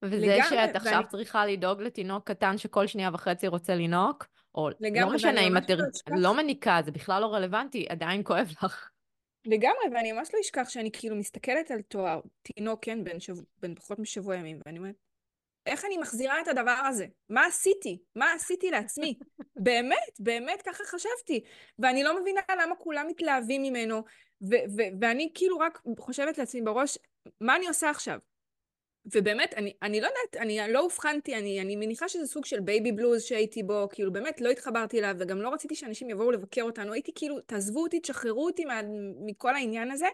וזה 0.04 0.28
לגמרי, 0.28 0.50
שאת 0.50 0.76
עכשיו 0.76 0.94
ואני... 0.94 1.08
צריכה 1.08 1.46
לדאוג 1.46 1.82
לתינוק 1.82 2.28
קטן 2.28 2.58
שכל 2.58 2.88
שנייה 2.88 3.10
וחצי 3.14 3.48
רוצה 3.48 3.76
לנהוג? 3.76 4.24
או 4.56 4.70
לא 4.70 5.02
לא 5.02 5.14
משנה 5.14 5.42
אם 5.42 5.58
את 5.58 5.70
לא, 5.70 5.86
לא 6.18 6.34
מניקה, 6.34 6.80
זה 6.86 6.92
בכלל 6.92 7.22
לא 7.22 7.34
רלוונטי, 7.34 7.86
עדיין 7.90 8.22
כואב 8.24 8.48
לך. 8.64 8.90
לגמרי, 9.46 9.84
ואני 9.94 10.12
ממש 10.12 10.30
לא 10.34 10.40
אשכח 10.40 10.70
שאני 10.70 10.92
כאילו 10.92 11.16
מסתכלת 11.16 11.72
על 11.72 11.82
תואר, 11.82 12.20
תינוק, 12.42 12.86
כן, 12.86 13.04
בן, 13.04 13.20
שבוע, 13.20 13.44
בן 13.62 13.76
פחות 13.76 14.00
משבוע 14.00 14.36
ימים, 14.36 14.60
ואני 14.66 14.78
אומרת, 14.78 14.96
איך 15.66 15.86
אני 15.86 15.98
מחזירה 15.98 16.42
את 16.42 16.48
הדבר 16.48 16.80
הזה? 16.88 17.06
מה 17.30 17.46
עשיתי? 17.46 18.00
מה 18.16 18.34
עשיתי 18.34 18.72
לעצמי? 18.72 19.14
באמת, 19.56 20.20
באמת 20.20 20.62
ככה 20.62 20.84
חשבתי. 20.84 21.44
ואני 21.80 22.04
לא 22.04 22.22
מבינה 22.22 22.42
למה 22.64 22.76
כולם 22.76 23.08
מתלהבים 23.08 23.62
ממנו, 23.62 24.04
ו- 24.42 24.66
ו- 24.78 24.92
ואני 25.02 25.32
כאילו 25.34 25.60
רק 25.60 25.82
חושבת 26.00 26.38
לעצמי 26.38 26.62
בראש, 26.62 26.98
מה 27.42 27.56
אני 27.56 27.68
עושה 27.68 27.90
עכשיו? 27.90 28.20
ובאמת, 29.06 29.54
אני, 29.58 29.74
אני 29.82 30.02
לא 30.02 30.08
יודעת, 30.08 30.44
אני 30.44 30.74
לא 30.74 30.80
אובחנתי, 30.80 31.38
אני, 31.38 31.62
אני 31.62 31.76
מניחה 31.76 32.10
שזה 32.10 32.28
סוג 32.28 32.46
של 32.46 32.60
baby 32.60 32.92
blues 32.92 33.24
שהייתי 33.24 33.64
בו, 33.64 33.88
כאילו 33.92 34.12
באמת 34.12 34.42
לא 34.42 34.50
התחברתי 34.50 35.00
אליו, 35.00 35.16
וגם 35.20 35.42
לא 35.42 35.54
רציתי 35.54 35.76
שאנשים 35.76 36.10
יבואו 36.10 36.32
לבקר 36.32 36.62
אותנו, 36.62 36.94
הייתי 36.94 37.12
כאילו, 37.16 37.40
תעזבו 37.40 37.84
אותי, 37.84 38.00
תשחררו 38.00 38.46
אותי 38.46 38.66
מה, 38.66 38.82
מכל 39.26 39.56
העניין 39.56 39.92
הזה, 39.92 40.08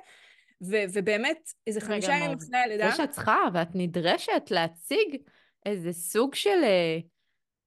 ו, 0.70 0.75
ובאמת, 0.94 1.50
איזה 1.67 1.82
חמישה 1.82 2.12
ימים 2.12 2.38
אחרי 2.38 2.58
הלידה... 2.58 2.89
זה 2.89 2.98
שאת 2.98 3.10
צריכה, 3.10 3.38
ואת 3.53 3.67
נדרשת 3.74 4.51
להציג 4.51 5.17
איזה 5.65 5.94
סוג 5.94 6.36
של 6.36 6.63
אה, 6.63 7.00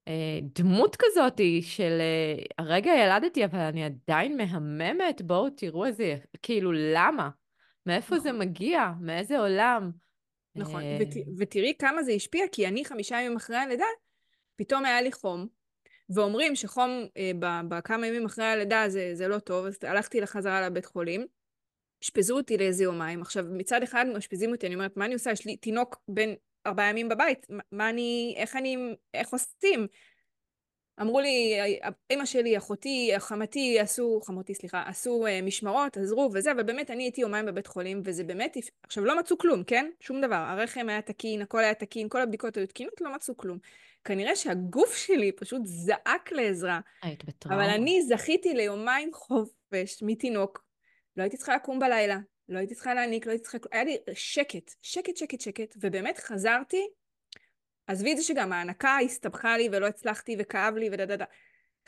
אה, 0.08 0.38
דמות 0.42 0.96
כזאת 0.98 1.40
של 1.62 1.98
אה, 2.00 2.42
הרגע 2.58 2.92
ילדתי, 2.92 3.44
אבל 3.44 3.58
אני 3.58 3.84
עדיין 3.84 4.36
מהממת, 4.36 5.22
בואו 5.22 5.50
תראו 5.50 5.86
איזה, 5.86 6.16
כאילו, 6.42 6.72
למה? 6.72 7.28
מאיפה 7.86 8.16
נכון. 8.16 8.18
זה 8.18 8.32
מגיע? 8.32 8.90
מאיזה 9.00 9.38
עולם? 9.38 9.90
נכון, 10.54 10.82
אה... 10.82 10.98
ות, 11.00 11.08
ותראי 11.38 11.74
כמה 11.78 12.02
זה 12.02 12.12
השפיע, 12.12 12.44
כי 12.52 12.66
אני 12.66 12.84
חמישה 12.84 13.16
ימים 13.20 13.36
אחרי 13.36 13.56
הלידה, 13.56 13.84
פתאום 14.56 14.84
היה 14.84 15.02
לי 15.02 15.12
חום, 15.12 15.46
ואומרים 16.10 16.56
שחום 16.56 17.06
אה, 17.16 17.30
בכמה 17.68 18.06
ימים 18.06 18.24
אחרי 18.24 18.44
הלידה 18.44 18.84
זה, 18.88 19.10
זה 19.14 19.28
לא 19.28 19.38
טוב, 19.38 19.66
אז 19.66 19.78
הלכתי 19.82 20.20
לחזרה 20.20 20.66
לבית 20.66 20.84
חולים, 20.84 21.26
אשפזו 22.02 22.36
אותי 22.36 22.58
לאיזה 22.58 22.84
יומיים. 22.84 23.22
עכשיו, 23.22 23.44
מצד 23.50 23.82
אחד 23.82 24.06
מאשפזים 24.12 24.52
אותי, 24.52 24.66
אני 24.66 24.74
אומרת, 24.74 24.96
מה 24.96 25.04
אני 25.04 25.14
עושה? 25.14 25.30
יש 25.30 25.46
לי 25.46 25.56
תינוק 25.56 25.96
בן 26.08 26.30
ארבעה 26.66 26.90
ימים 26.90 27.08
בבית, 27.08 27.46
מה 27.72 27.90
אני, 27.90 28.34
איך 28.36 28.56
אני, 28.56 28.76
איך 29.14 29.28
עושים? 29.32 29.86
אמרו 31.00 31.20
לי, 31.20 31.58
אמא 32.12 32.24
שלי, 32.24 32.58
אחותי, 32.58 33.12
חמתי 33.18 33.80
עשו, 33.80 34.20
חמותי 34.24 34.54
סליחה, 34.54 34.82
עשו 34.86 35.26
uh, 35.26 35.44
משמרות, 35.44 35.96
עזרו 35.96 36.30
וזה, 36.34 36.50
ובאמת 36.58 36.90
אני 36.90 37.02
הייתי 37.02 37.20
יומיים 37.20 37.46
בבית 37.46 37.66
חולים, 37.66 38.02
וזה 38.04 38.24
באמת, 38.24 38.56
עכשיו 38.82 39.04
לא 39.04 39.18
מצאו 39.18 39.38
כלום, 39.38 39.64
כן? 39.64 39.90
שום 40.00 40.20
דבר. 40.20 40.34
הרחם 40.34 40.88
היה 40.88 41.02
תקין, 41.02 41.42
הכל 41.42 41.64
היה 41.64 41.74
תקין, 41.74 42.08
כל 42.08 42.20
הבדיקות 42.20 42.56
היו 42.56 42.66
תקינות, 42.66 43.00
לא 43.00 43.14
מצאו 43.14 43.36
כלום. 43.36 43.58
כנראה 44.04 44.36
שהגוף 44.36 44.96
שלי 44.96 45.32
פשוט 45.32 45.62
זעק 45.64 46.32
לעזרה. 46.32 46.80
היית 47.02 47.24
בטראומה. 47.24 47.64
אבל 47.64 47.70
אני 47.74 48.02
זכיתי 48.02 48.54
ליומיים 48.54 49.10
חופש 49.14 50.02
מתינוק. 50.02 50.64
לא 51.16 51.22
הייתי 51.22 51.36
צריכה 51.36 51.54
לקום 51.54 51.78
בלילה, 51.78 52.18
לא 52.48 52.58
הייתי 52.58 52.74
צריכה 52.74 52.94
להעניק, 52.94 53.26
לא 53.26 53.30
הייתי 53.30 53.42
צריכה... 53.42 53.58
היה 53.72 53.84
לי 53.84 53.96
שקט, 54.14 54.70
שקט, 54.82 55.16
שקט, 55.16 55.40
שקט, 55.40 55.74
ובאמת 55.80 56.18
חזרתי 56.18 56.86
עזבי 57.90 58.12
את 58.12 58.16
זה 58.16 58.22
שגם 58.22 58.52
ההנקה 58.52 58.98
הסתבכה 59.04 59.56
לי 59.56 59.68
ולא 59.72 59.86
הצלחתי 59.86 60.36
וכאב 60.38 60.76
לי 60.76 60.88
ודה 60.92 61.06
דה 61.06 61.16
דה. 61.16 61.24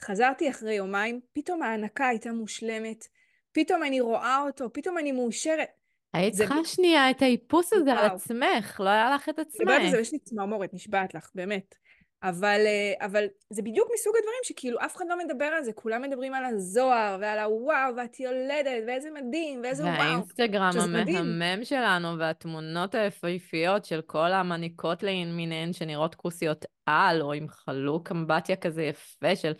חזרתי 0.00 0.50
אחרי 0.50 0.75
יומיים, 0.75 1.21
פתאום 1.32 1.62
ההנקה 1.62 2.09
הייתה 2.09 2.32
מושלמת, 2.32 3.09
פתאום 3.52 3.82
אני 3.82 4.00
רואה 4.00 4.40
אותו, 4.40 4.73
פתאום 4.73 4.99
אני 4.99 5.12
מאושרת. 5.12 5.68
היית 6.12 6.35
צריכה 6.35 6.54
זה... 6.64 6.68
שנייה 6.68 7.11
את 7.11 7.23
האיפוס 7.23 7.73
הזה 7.73 7.90
וואו. 7.90 8.04
על 8.04 8.06
עצמך, 8.06 8.80
לא 8.80 8.88
היה 8.88 9.14
לך 9.14 9.28
את 9.28 9.38
עצמך. 9.38 9.61
יודעת 9.61 9.82
את 9.87 9.90
זה, 9.90 10.00
יש 10.00 10.12
לי 10.12 10.18
צמרמורת, 10.18 10.75
נשבעת 10.75 11.14
לך, 11.14 11.30
באמת. 11.35 11.75
אבל, 12.23 12.61
אה, 12.67 13.07
אבל 13.07 13.25
זה 13.50 13.62
בדיוק 13.62 13.88
מסוג 13.95 14.14
הדברים 14.19 14.38
שכאילו 14.45 14.79
אף 14.85 14.97
אחד 14.97 15.05
לא 15.09 15.19
מדבר 15.19 15.45
על 15.45 15.64
זה, 15.64 15.73
כולם 15.73 16.02
מדברים 16.02 16.35
על 16.35 16.45
הזוהר 16.45 17.17
ועל 17.21 17.38
הוואו, 17.38 17.97
ואת 17.97 18.21
יולדת, 18.21 18.83
ואיזה 18.87 19.09
מדהים, 19.11 19.61
ואיזה 19.62 19.83
וואו. 19.85 19.99
והאינסטגרם 19.99 20.71
המהמם 20.79 21.64
שלנו, 21.64 22.19
והתמונות 22.19 22.95
היפהפיות 22.95 23.85
של 23.85 24.00
כל 24.00 24.33
המניקות 24.33 25.02
למיניהן 25.02 25.73
שנראות 25.73 26.14
כוסיות 26.14 26.64
על, 26.87 27.23
או 27.23 27.33
עם 27.33 27.49
חלוק 27.49 28.11
אמבטיה 28.12 28.57
כזה 28.57 28.83
יפה 28.83 29.37
של 29.37 29.52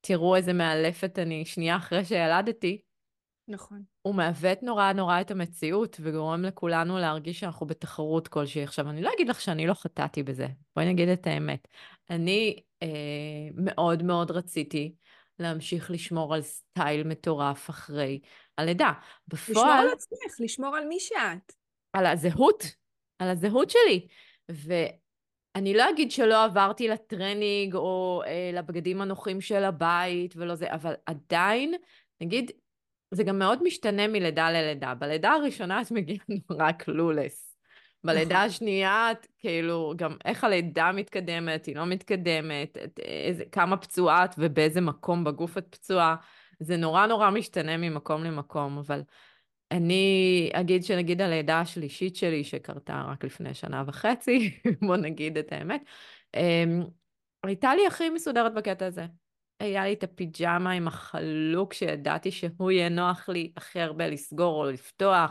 תראו 0.00 0.36
איזה 0.36 0.52
מאלפת 0.52 1.18
אני 1.18 1.44
שנייה 1.44 1.76
אחרי 1.76 2.04
שילדתי. 2.04 2.78
נכון. 3.48 3.82
הוא 4.02 4.14
מעוות 4.14 4.62
נורא 4.62 4.92
נורא 4.92 5.20
את 5.20 5.30
המציאות 5.30 5.96
וגורם 6.00 6.42
לכולנו 6.42 6.98
להרגיש 6.98 7.40
שאנחנו 7.40 7.66
בתחרות 7.66 8.28
כלשהי. 8.28 8.62
עכשיו, 8.62 8.90
אני 8.90 9.02
לא 9.02 9.10
אגיד 9.14 9.28
לך 9.28 9.40
שאני 9.40 9.66
לא 9.66 9.74
חטאתי 9.74 10.22
בזה, 10.22 10.46
בואי 10.76 10.86
נגיד 10.86 11.08
את 11.08 11.26
האמת. 11.26 11.68
אני 12.10 12.62
אה, 12.82 12.88
מאוד 13.54 14.02
מאוד 14.02 14.30
רציתי 14.30 14.94
להמשיך 15.38 15.90
לשמור 15.90 16.34
על 16.34 16.42
סטייל 16.42 17.06
מטורף 17.06 17.70
אחרי 17.70 18.20
הלידה. 18.58 18.92
בפועל... 19.28 19.56
לשמור 19.56 19.72
על 19.72 19.88
עצמך, 19.88 20.40
לשמור 20.40 20.76
על 20.76 20.84
מי 20.86 21.00
שאת. 21.00 21.52
על 21.92 22.06
הזהות, 22.06 22.64
על 23.18 23.28
הזהות 23.28 23.70
שלי. 23.70 24.06
ואני 24.48 25.74
לא 25.74 25.90
אגיד 25.90 26.10
שלא 26.10 26.44
עברתי 26.44 26.88
לטרנינג 26.88 27.74
או 27.74 28.22
אה, 28.26 28.50
לבגדים 28.52 29.00
הנוחים 29.00 29.40
של 29.40 29.64
הבית 29.64 30.36
ולא 30.36 30.54
זה, 30.54 30.72
אבל 30.74 30.94
עדיין, 31.06 31.74
נגיד, 32.20 32.50
זה 33.14 33.24
גם 33.24 33.38
מאוד 33.38 33.62
משתנה 33.62 34.08
מלידה 34.08 34.50
ללידה. 34.50 34.94
בלידה 34.94 35.32
הראשונה 35.32 35.82
את 35.82 35.90
מגיעה 35.90 36.24
נורא 36.50 36.72
clueless. 36.72 37.53
בלידה. 38.04 38.42
השנייה, 38.42 39.08
כאילו, 39.38 39.92
גם 39.96 40.16
איך 40.24 40.44
הלידה 40.44 40.92
מתקדמת, 40.92 41.66
היא 41.66 41.76
לא 41.76 41.86
מתקדמת, 41.86 42.76
את, 42.84 43.00
איזה, 43.04 43.44
כמה 43.52 43.76
פצועה 43.76 44.24
את 44.24 44.34
ובאיזה 44.38 44.80
מקום 44.80 45.24
בגוף 45.24 45.58
את 45.58 45.66
פצועה. 45.70 46.16
זה 46.60 46.76
נורא 46.76 47.06
נורא 47.06 47.30
משתנה 47.30 47.76
ממקום 47.76 48.24
למקום, 48.24 48.78
אבל 48.78 49.02
אני 49.70 50.50
אגיד 50.52 50.84
שנגיד 50.84 51.20
הלידה 51.20 51.60
השלישית 51.60 52.16
שלי, 52.16 52.44
שקרתה 52.44 53.02
רק 53.08 53.24
לפני 53.24 53.54
שנה 53.54 53.84
וחצי, 53.86 54.60
בוא 54.86 54.96
נגיד 54.96 55.38
את 55.38 55.52
האמת, 55.52 55.84
אמ, 56.36 56.82
הייתה 57.44 57.74
לי 57.74 57.86
הכי 57.86 58.10
מסודרת 58.10 58.54
בקטע 58.54 58.86
הזה. 58.86 59.06
היה 59.60 59.84
לי 59.84 59.92
את 59.92 60.02
הפיג'מה 60.02 60.70
עם 60.70 60.88
החלוק 60.88 61.72
שידעתי 61.72 62.30
שהוא 62.30 62.70
יהיה 62.70 62.88
נוח 62.88 63.28
לי 63.28 63.52
הכי 63.56 63.80
הרבה 63.80 64.06
לסגור 64.08 64.64
או 64.64 64.70
לפתוח, 64.70 65.30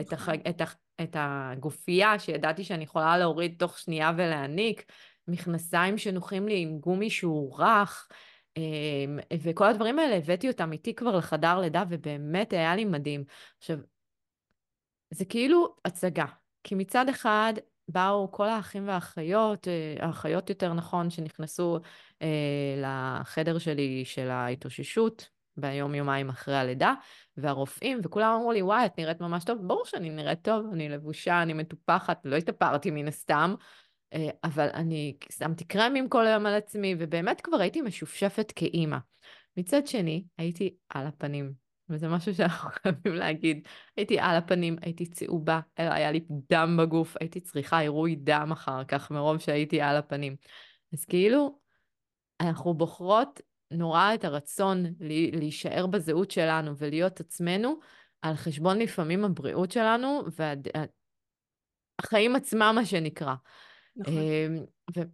את, 0.00 0.12
הח... 0.12 0.28
את, 0.48 0.60
הח... 0.60 0.76
את 1.02 1.16
הגופייה 1.18 2.18
שידעתי 2.18 2.64
שאני 2.64 2.84
יכולה 2.84 3.18
להוריד 3.18 3.54
תוך 3.58 3.78
שנייה 3.78 4.12
ולהניק, 4.16 4.92
מכנסיים 5.28 5.98
שנוחים 5.98 6.48
לי 6.48 6.60
עם 6.60 6.78
גומי 6.78 7.10
שהוא 7.10 7.58
רך, 7.58 8.08
אמ, 8.56 9.18
וכל 9.42 9.66
הדברים 9.66 9.98
האלה 9.98 10.16
הבאתי 10.16 10.48
אותם 10.48 10.72
איתי 10.72 10.94
כבר 10.94 11.16
לחדר 11.16 11.60
לידה, 11.60 11.84
ובאמת 11.88 12.52
היה 12.52 12.76
לי 12.76 12.84
מדהים. 12.84 13.24
עכשיו, 13.58 13.78
זה 15.10 15.24
כאילו 15.24 15.76
הצגה, 15.84 16.26
כי 16.64 16.74
מצד 16.74 17.08
אחד 17.08 17.52
באו 17.88 18.32
כל 18.32 18.48
האחים 18.48 18.88
והאחיות, 18.88 19.68
אה, 19.68 20.06
האחיות 20.06 20.50
יותר 20.50 20.72
נכון, 20.72 21.10
שנכנסו 21.10 21.78
אה, 22.22 22.76
לחדר 22.76 23.58
שלי 23.58 24.04
של 24.04 24.30
ההתאוששות 24.30 25.28
ביום 25.60 25.94
יומיים 25.94 26.28
אחרי 26.28 26.56
הלידה, 26.56 26.94
והרופאים, 27.36 28.00
וכולם 28.02 28.34
אמרו 28.36 28.52
לי, 28.52 28.62
וואי, 28.62 28.86
את 28.86 28.98
נראית 28.98 29.20
ממש 29.20 29.44
טוב. 29.44 29.58
ברור 29.66 29.84
שאני 29.84 30.10
נראית 30.10 30.42
טוב, 30.42 30.66
אני 30.72 30.88
לבושה, 30.88 31.42
אני 31.42 31.52
מטופחת, 31.52 32.20
לא 32.24 32.36
התאפרתי 32.36 32.90
מן 32.90 33.08
הסתם, 33.08 33.54
אה, 34.12 34.28
אבל 34.44 34.68
אני 34.74 35.16
שמתי 35.38 35.64
קרמים 35.64 36.08
כל 36.08 36.26
היום 36.26 36.46
על 36.46 36.54
עצמי, 36.54 36.94
ובאמת 36.98 37.40
כבר 37.40 37.60
הייתי 37.60 37.80
משופשפת 37.80 38.52
כאימא. 38.56 38.98
מצד 39.56 39.86
שני, 39.86 40.24
הייתי 40.38 40.74
על 40.88 41.06
הפנים. 41.06 41.52
וזה 41.90 42.08
משהו 42.08 42.34
שאנחנו 42.34 42.70
חייבים 42.82 43.14
להגיד. 43.14 43.68
הייתי 43.96 44.18
על 44.18 44.36
הפנים, 44.36 44.76
הייתי 44.82 45.06
צהובה, 45.06 45.60
היה 45.76 46.12
לי 46.12 46.20
דם 46.50 46.76
בגוף, 46.82 47.16
הייתי 47.20 47.40
צריכה 47.40 47.78
עירוי 47.78 48.16
דם 48.16 48.48
אחר 48.52 48.84
כך, 48.84 49.10
מרוב 49.10 49.38
שהייתי 49.38 49.80
על 49.80 49.96
הפנים. 49.96 50.36
אז 50.92 51.04
כאילו, 51.04 51.58
אנחנו 52.40 52.74
בוחרות 52.74 53.40
נורא 53.70 54.14
את 54.14 54.24
הרצון 54.24 54.84
להישאר 55.32 55.86
בזהות 55.86 56.30
שלנו 56.30 56.76
ולהיות 56.76 57.20
עצמנו, 57.20 57.78
על 58.22 58.34
חשבון 58.34 58.78
לפעמים 58.78 59.24
הבריאות 59.24 59.72
שלנו 59.72 60.22
והחיים 62.00 62.36
עצמם, 62.36 62.72
מה 62.74 62.84
שנקרא. 62.84 63.34
נכון. 63.96 64.14
אמ, 64.14 64.64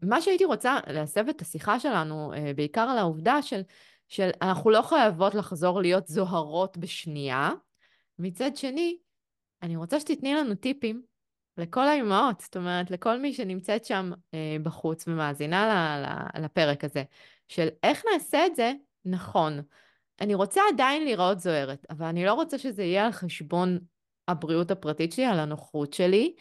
ומה 0.03 0.21
שהייתי 0.21 0.45
רוצה 0.45 0.79
להסב 0.87 1.29
את 1.29 1.41
השיחה 1.41 1.81
שלנו, 1.81 2.33
אה, 2.33 2.53
בעיקר 2.55 2.81
על 2.81 2.99
העובדה 2.99 3.43
של 3.43 3.63
של 4.09 4.31
אנחנו 4.43 4.71
לא 4.71 4.83
חייבות 4.83 5.35
לחזור 5.35 5.81
להיות 5.81 6.07
זוהרות 6.07 6.79
בשנייה. 6.79 7.51
מצד 8.19 8.57
שני, 8.57 8.99
אני 9.63 9.77
רוצה 9.77 10.01
שתתני 10.01 10.35
לנו 10.35 10.55
טיפים 10.55 11.03
לכל 11.59 11.89
האימהות, 11.89 12.41
זאת 12.41 12.57
אומרת, 12.57 12.91
לכל 12.91 13.19
מי 13.19 13.33
שנמצאת 13.33 13.85
שם 13.85 14.11
אה, 14.35 14.57
בחוץ 14.63 15.09
ומאזינה 15.09 16.31
לפרק 16.41 16.85
הזה, 16.85 17.03
של 17.49 17.69
איך 17.83 18.03
נעשה 18.13 18.47
את 18.47 18.57
זה 18.57 18.73
נכון. 19.05 19.61
אני 20.21 20.35
רוצה 20.35 20.61
עדיין 20.73 21.05
להיראות 21.05 21.41
זוהרת, 21.41 21.87
אבל 21.91 22.07
אני 22.07 22.25
לא 22.25 22.33
רוצה 22.33 22.59
שזה 22.59 22.83
יהיה 22.83 23.07
על 23.07 23.13
חשבון 23.13 23.79
הבריאות 24.29 24.71
הפרטית 24.71 25.13
שלי, 25.13 25.25
על 25.25 25.39
הנוחות 25.39 25.93
שלי, 25.93 26.35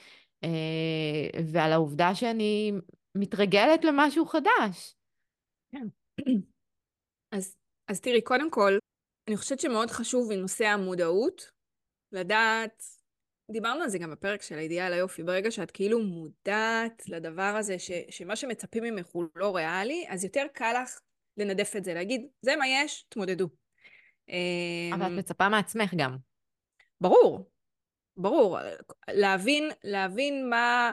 אה, 0.43 1.39
ועל 1.51 1.71
העובדה 1.73 2.15
שאני 2.15 2.71
מתרגלת 3.15 3.83
למשהו 3.83 4.25
חדש. 4.25 4.95
כן. 5.71 5.87
אז, 7.31 7.55
אז 7.87 8.01
תראי, 8.01 8.21
קודם 8.21 8.51
כל, 8.51 8.77
אני 9.27 9.37
חושבת 9.37 9.59
שמאוד 9.59 9.91
חשוב 9.91 10.29
בנושא 10.29 10.65
המודעות, 10.65 11.51
לדעת 12.11 12.83
דיברנו 13.51 13.83
על 13.83 13.89
זה 13.89 13.97
גם 13.97 14.11
בפרק 14.11 14.41
של 14.41 14.57
האידיאל 14.57 14.93
היופי, 14.93 15.23
ברגע 15.23 15.51
שאת 15.51 15.71
כאילו 15.71 15.99
מודעת 15.99 17.03
לדבר 17.09 17.55
הזה, 17.59 17.79
ש, 17.79 17.91
שמה 18.09 18.35
שמצפים 18.35 18.83
ממך 18.83 19.07
הוא 19.07 19.25
לא 19.35 19.55
ריאלי, 19.55 20.05
אז 20.09 20.23
יותר 20.23 20.45
קל 20.53 20.73
לך 20.83 20.99
לנדף 21.37 21.75
את 21.77 21.83
זה, 21.83 21.93
להגיד, 21.93 22.27
זה 22.41 22.55
מה 22.55 22.67
יש, 22.67 23.05
תמודדו. 23.09 23.47
אבל 24.93 25.05
את 25.05 25.11
אמ, 25.11 25.17
מצפה 25.17 25.49
מעצמך 25.49 25.93
גם. 25.97 26.17
ברור, 27.01 27.51
ברור. 28.17 28.57
להבין, 29.09 29.71
להבין 29.83 30.49
מה, 30.49 30.91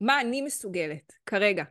מה 0.00 0.20
אני 0.20 0.42
מסוגלת 0.42 1.12
כרגע. 1.26 1.64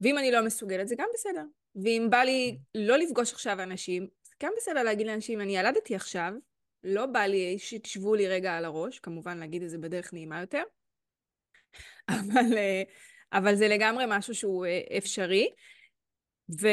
ואם 0.00 0.18
אני 0.18 0.30
לא 0.30 0.44
מסוגלת, 0.44 0.88
זה 0.88 0.94
גם 0.98 1.08
בסדר. 1.14 1.44
ואם 1.84 2.06
בא 2.10 2.18
לי 2.18 2.58
לא 2.74 2.96
לפגוש 2.96 3.32
עכשיו 3.32 3.62
אנשים, 3.62 4.08
זה 4.22 4.34
גם 4.42 4.52
בסדר 4.56 4.82
להגיד 4.82 5.06
לאנשים, 5.06 5.40
אני 5.40 5.56
ילדתי 5.56 5.94
עכשיו, 5.94 6.32
לא 6.84 7.06
בא 7.06 7.20
לי 7.20 7.58
שתשבו 7.58 8.14
לי 8.14 8.28
רגע 8.28 8.56
על 8.56 8.64
הראש, 8.64 8.98
כמובן 8.98 9.38
להגיד 9.38 9.62
את 9.62 9.70
זה 9.70 9.78
בדרך 9.78 10.12
נעימה 10.12 10.40
יותר, 10.40 10.62
אבל, 12.08 12.56
אה, 12.56 12.82
אבל 13.32 13.54
זה 13.54 13.68
לגמרי 13.68 14.04
משהו 14.08 14.34
שהוא 14.34 14.66
אה, 14.66 14.80
אפשרי. 14.98 15.50
ו, 16.60 16.68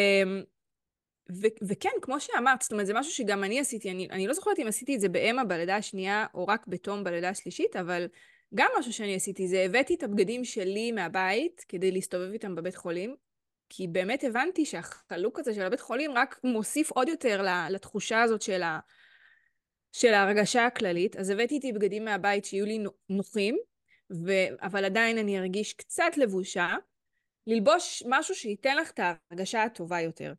ו, 1.41 1.47
וכן, 1.67 1.89
כמו 2.01 2.19
שאמרת, 2.19 2.61
זאת 2.61 2.71
אומרת, 2.71 2.85
זה 2.85 2.93
משהו 2.93 3.11
שגם 3.11 3.43
אני 3.43 3.59
עשיתי, 3.59 3.91
אני, 3.91 4.07
אני 4.11 4.27
לא 4.27 4.33
זוכרת 4.33 4.59
אם 4.59 4.67
עשיתי 4.67 4.95
את 4.95 4.99
זה 4.99 5.09
באמה 5.09 5.43
בלידה 5.43 5.75
השנייה 5.75 6.25
או 6.33 6.47
רק 6.47 6.67
בתום 6.67 7.03
בלידה 7.03 7.29
השלישית, 7.29 7.75
אבל 7.75 8.07
גם 8.55 8.67
משהו 8.79 8.93
שאני 8.93 9.15
עשיתי 9.15 9.47
זה 9.47 9.61
הבאתי 9.61 9.95
את 9.95 10.03
הבגדים 10.03 10.45
שלי 10.45 10.91
מהבית 10.91 11.65
כדי 11.67 11.91
להסתובב 11.91 12.31
איתם 12.31 12.55
בבית 12.55 12.75
חולים, 12.75 13.15
כי 13.69 13.87
באמת 13.87 14.23
הבנתי 14.23 14.65
שהחלוק 14.65 15.39
הזה 15.39 15.53
של 15.53 15.61
הבית 15.61 15.79
חולים 15.79 16.11
רק 16.11 16.39
מוסיף 16.43 16.91
עוד 16.91 17.07
יותר 17.07 17.45
לתחושה 17.69 18.21
הזאת 18.21 18.41
של, 18.41 18.63
ה, 18.63 18.79
של 19.95 20.13
ההרגשה 20.13 20.65
הכללית. 20.65 21.15
אז 21.15 21.29
הבאתי 21.29 21.55
איתי 21.55 21.73
בגדים 21.73 22.05
מהבית 22.05 22.45
שיהיו 22.45 22.65
לי 22.65 22.83
נוחים, 23.09 23.57
ו, 24.25 24.31
אבל 24.61 24.85
עדיין 24.85 25.17
אני 25.17 25.39
ארגיש 25.39 25.73
קצת 25.73 26.17
לבושה, 26.17 26.75
ללבוש 27.47 28.03
משהו 28.07 28.35
שייתן 28.35 28.77
לך 28.77 28.91
את 28.91 28.99
ההרגשה 28.99 29.63
הטובה 29.63 30.01
יותר. 30.01 30.33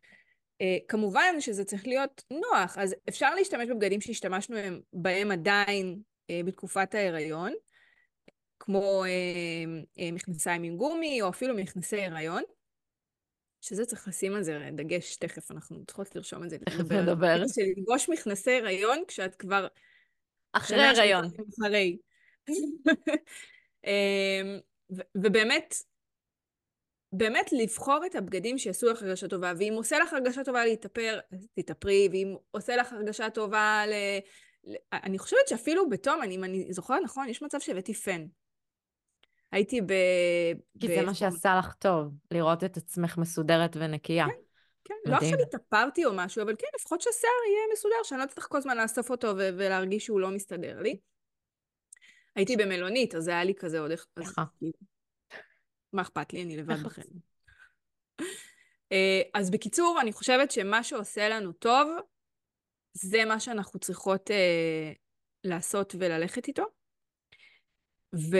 Uh, 0.62 0.84
כמובן 0.88 1.40
שזה 1.40 1.64
צריך 1.64 1.86
להיות 1.86 2.24
נוח, 2.30 2.78
אז 2.78 2.94
אפשר 3.08 3.34
להשתמש 3.34 3.68
בבגדים 3.68 4.00
שהשתמשנו 4.00 4.56
בהם 4.92 5.30
עדיין 5.30 5.96
uh, 5.98 6.46
בתקופת 6.46 6.94
ההיריון, 6.94 7.52
כמו 8.58 9.04
uh, 9.04 9.98
uh, 9.98 10.12
מכנסיים 10.12 10.62
עם 10.62 10.76
גומי, 10.76 11.22
או 11.22 11.28
אפילו 11.28 11.54
מכנסי 11.54 12.02
הריון, 12.02 12.42
שזה 13.66 13.84
צריך 13.84 14.08
לשים 14.08 14.34
על 14.34 14.42
זה 14.42 14.68
דגש 14.72 15.16
תכף, 15.16 15.50
אנחנו 15.50 15.84
צריכות 15.86 16.16
לרשום 16.16 16.44
את 16.44 16.50
זה. 16.50 16.58
תכף 16.64 16.92
נדבר. 16.92 17.36
של 17.54 17.62
ללבוש 17.76 18.08
מכנסי 18.08 18.56
הריון 18.56 19.02
כשאת 19.08 19.34
כבר... 19.34 19.66
אחרי 20.52 20.82
הריון. 20.82 21.24
אחרי. 21.58 21.96
ובאמת, 25.14 25.74
באמת 27.12 27.52
לבחור 27.52 28.00
את 28.06 28.14
הבגדים 28.14 28.58
שיעשו 28.58 28.86
לך 28.86 29.02
הרגשה 29.02 29.28
טובה, 29.28 29.52
ואם 29.58 29.72
עושה 29.76 29.98
לך 29.98 30.12
הרגשה 30.12 30.44
טובה 30.44 30.64
להתאפר, 30.64 31.18
אז 31.32 31.48
תתאפרי, 31.54 32.08
ואם 32.12 32.36
עושה 32.50 32.76
לך 32.76 32.92
הרגשה 32.92 33.30
טובה 33.30 33.84
ל... 33.86 33.92
אני 34.92 35.18
חושבת 35.18 35.48
שאפילו 35.48 35.88
בתום, 35.88 36.22
אני, 36.22 36.36
אם 36.36 36.44
אני 36.44 36.72
זוכרת 36.72 37.00
נכון, 37.04 37.28
יש 37.28 37.42
מצב 37.42 37.60
שהבאתי 37.60 37.94
פן. 37.94 38.26
הייתי 39.52 39.80
ב... 39.80 39.92
כי 40.80 40.88
ב... 40.88 40.94
זה 40.94 41.02
מה 41.02 41.14
שעשה 41.14 41.56
לך 41.58 41.74
טוב, 41.74 42.12
לראות 42.30 42.64
את 42.64 42.76
עצמך 42.76 43.18
מסודרת 43.18 43.76
ונקייה. 43.80 44.26
כן, 44.26 44.32
כן. 44.84 45.10
לא 45.10 45.16
עכשיו 45.16 45.38
התאפרתי 45.42 46.04
או 46.04 46.10
משהו, 46.14 46.42
אבל 46.42 46.56
כן, 46.58 46.66
לפחות 46.74 47.00
שהשיער 47.00 47.32
יהיה 47.48 47.62
מסודר, 47.72 47.96
שאני 48.04 48.20
לא 48.20 48.26
צריך 48.26 48.46
כל 48.50 48.58
הזמן 48.58 48.76
לאסוף 48.76 49.10
אותו 49.10 49.26
ו- 49.26 49.50
ולהרגיש 49.58 50.04
שהוא 50.04 50.20
לא 50.20 50.30
מסתדר 50.30 50.82
לי. 50.82 50.98
הייתי 52.36 52.56
במלונית, 52.56 53.14
אז 53.14 53.28
היה 53.28 53.44
לי 53.44 53.54
כזה 53.54 53.80
עוד 53.80 53.90
איך... 53.90 54.06
מה 55.92 56.02
אכפת 56.02 56.32
לי? 56.32 56.42
אני 56.42 56.56
לבד 56.56 56.82
בחיים. 56.82 57.06
אה, 58.92 59.22
אז 59.34 59.50
בקיצור, 59.50 59.98
אני 60.00 60.12
חושבת 60.12 60.50
שמה 60.50 60.82
שעושה 60.84 61.28
לנו 61.28 61.52
טוב, 61.52 61.88
זה 62.92 63.24
מה 63.24 63.40
שאנחנו 63.40 63.80
צריכות 63.80 64.30
אה, 64.30 64.92
לעשות 65.44 65.94
וללכת 65.98 66.48
איתו. 66.48 66.64
ו... 68.14 68.36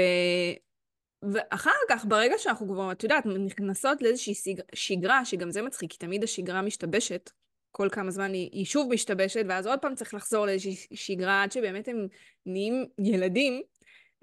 ואחר 1.32 1.70
כך, 1.88 2.04
ברגע 2.04 2.38
שאנחנו 2.38 2.68
כבר, 2.68 2.92
את 2.92 3.02
יודעת, 3.02 3.26
נכנסות 3.26 4.02
לאיזושהי 4.02 4.54
שגרה, 4.74 5.24
שגם 5.24 5.50
זה 5.50 5.62
מצחיק, 5.62 5.90
כי 5.90 5.98
תמיד 5.98 6.24
השגרה 6.24 6.62
משתבשת, 6.62 7.30
כל 7.72 7.88
כמה 7.92 8.10
זמן 8.10 8.32
היא, 8.32 8.50
היא 8.52 8.64
שוב 8.64 8.88
משתבשת, 8.92 9.44
ואז 9.48 9.66
עוד 9.66 9.78
פעם 9.78 9.94
צריך 9.94 10.14
לחזור 10.14 10.46
לאיזושהי 10.46 10.76
שגרה 10.94 11.42
עד 11.42 11.52
שבאמת 11.52 11.88
הם 11.88 12.06
נהיים 12.46 12.86
ילדים, 12.98 13.62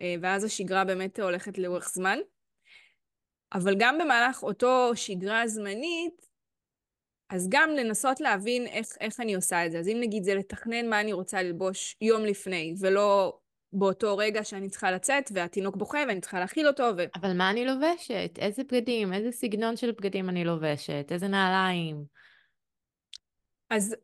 אה, 0.01 0.15
ואז 0.21 0.43
השגרה 0.43 0.85
באמת 0.85 1.19
הולכת 1.19 1.57
לאורך 1.57 1.89
זמן. 1.89 2.19
אבל 3.53 3.75
גם 3.79 3.97
במהלך 3.97 4.43
אותו 4.43 4.91
שגרה 4.95 5.47
זמנית, 5.47 6.27
אז 7.29 7.47
גם 7.49 7.69
לנסות 7.69 8.21
להבין 8.21 8.67
איך, 8.67 8.87
איך 8.99 9.19
אני 9.19 9.35
עושה 9.35 9.65
את 9.65 9.71
זה. 9.71 9.79
אז 9.79 9.87
אם 9.87 9.97
נגיד 9.99 10.23
זה 10.23 10.35
לתכנן 10.35 10.89
מה 10.89 11.01
אני 11.01 11.13
רוצה 11.13 11.43
ללבוש 11.43 11.97
יום 12.01 12.25
לפני, 12.25 12.73
ולא 12.79 13.37
באותו 13.73 14.17
רגע 14.17 14.43
שאני 14.43 14.69
צריכה 14.69 14.91
לצאת, 14.91 15.31
והתינוק 15.33 15.75
בוכה 15.75 15.99
ואני 16.07 16.21
צריכה 16.21 16.39
להכיל 16.39 16.67
אותו. 16.67 16.83
ו... 16.97 17.03
אבל 17.15 17.37
מה 17.37 17.49
אני 17.49 17.65
לובשת? 17.65 18.31
איזה 18.39 18.63
בגדים? 18.63 19.13
איזה 19.13 19.31
סגנון 19.31 19.77
של 19.77 19.91
בגדים 19.91 20.29
אני 20.29 20.43
לובשת? 20.43 21.07
איזה 21.11 21.27
נעליים? 21.27 22.03
אז 23.69 23.95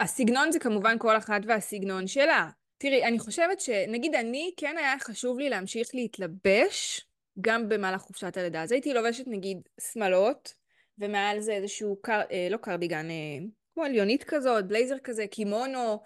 הסגנון 0.00 0.52
זה 0.52 0.58
כמובן 0.58 0.96
כל 0.98 1.16
אחת 1.16 1.40
והסגנון 1.46 2.06
שלה. 2.06 2.48
תראי, 2.78 3.04
אני 3.04 3.18
חושבת 3.18 3.60
שנגיד 3.60 4.14
אני, 4.14 4.50
כן 4.56 4.74
היה 4.78 4.94
חשוב 5.00 5.38
לי 5.38 5.48
להמשיך 5.48 5.88
להתלבש 5.94 7.06
גם 7.40 7.68
במהלך 7.68 8.00
חופשת 8.00 8.36
הלידה. 8.36 8.62
אז 8.62 8.72
הייתי 8.72 8.94
לובשת 8.94 9.24
נגיד 9.26 9.58
שמלות, 9.92 10.54
ומעל 10.98 11.40
זה 11.40 11.52
איזשהו, 11.52 11.96
קר, 12.02 12.20
אה, 12.30 12.48
לא 12.50 12.56
קרדיגן, 12.56 13.10
אה, 13.10 13.46
כמו 13.74 13.84
עליונית 13.84 14.24
כזאת, 14.24 14.66
בלייזר 14.66 14.98
כזה, 15.04 15.26
קימונו, 15.26 16.02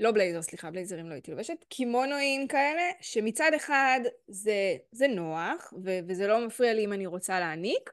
לא 0.00 0.12
בלייזר, 0.12 0.42
סליחה, 0.42 0.70
בלייזרים 0.70 1.08
לא 1.08 1.14
הייתי 1.14 1.30
לובשת, 1.30 1.64
קימונואים 1.68 2.48
כאלה, 2.48 2.82
שמצד 3.00 3.50
אחד 3.56 4.00
זה, 4.28 4.76
זה 4.92 5.06
נוח, 5.08 5.72
ו, 5.84 5.90
וזה 6.08 6.26
לא 6.26 6.46
מפריע 6.46 6.74
לי 6.74 6.84
אם 6.84 6.92
אני 6.92 7.06
רוצה 7.06 7.40
להעניק, 7.40 7.90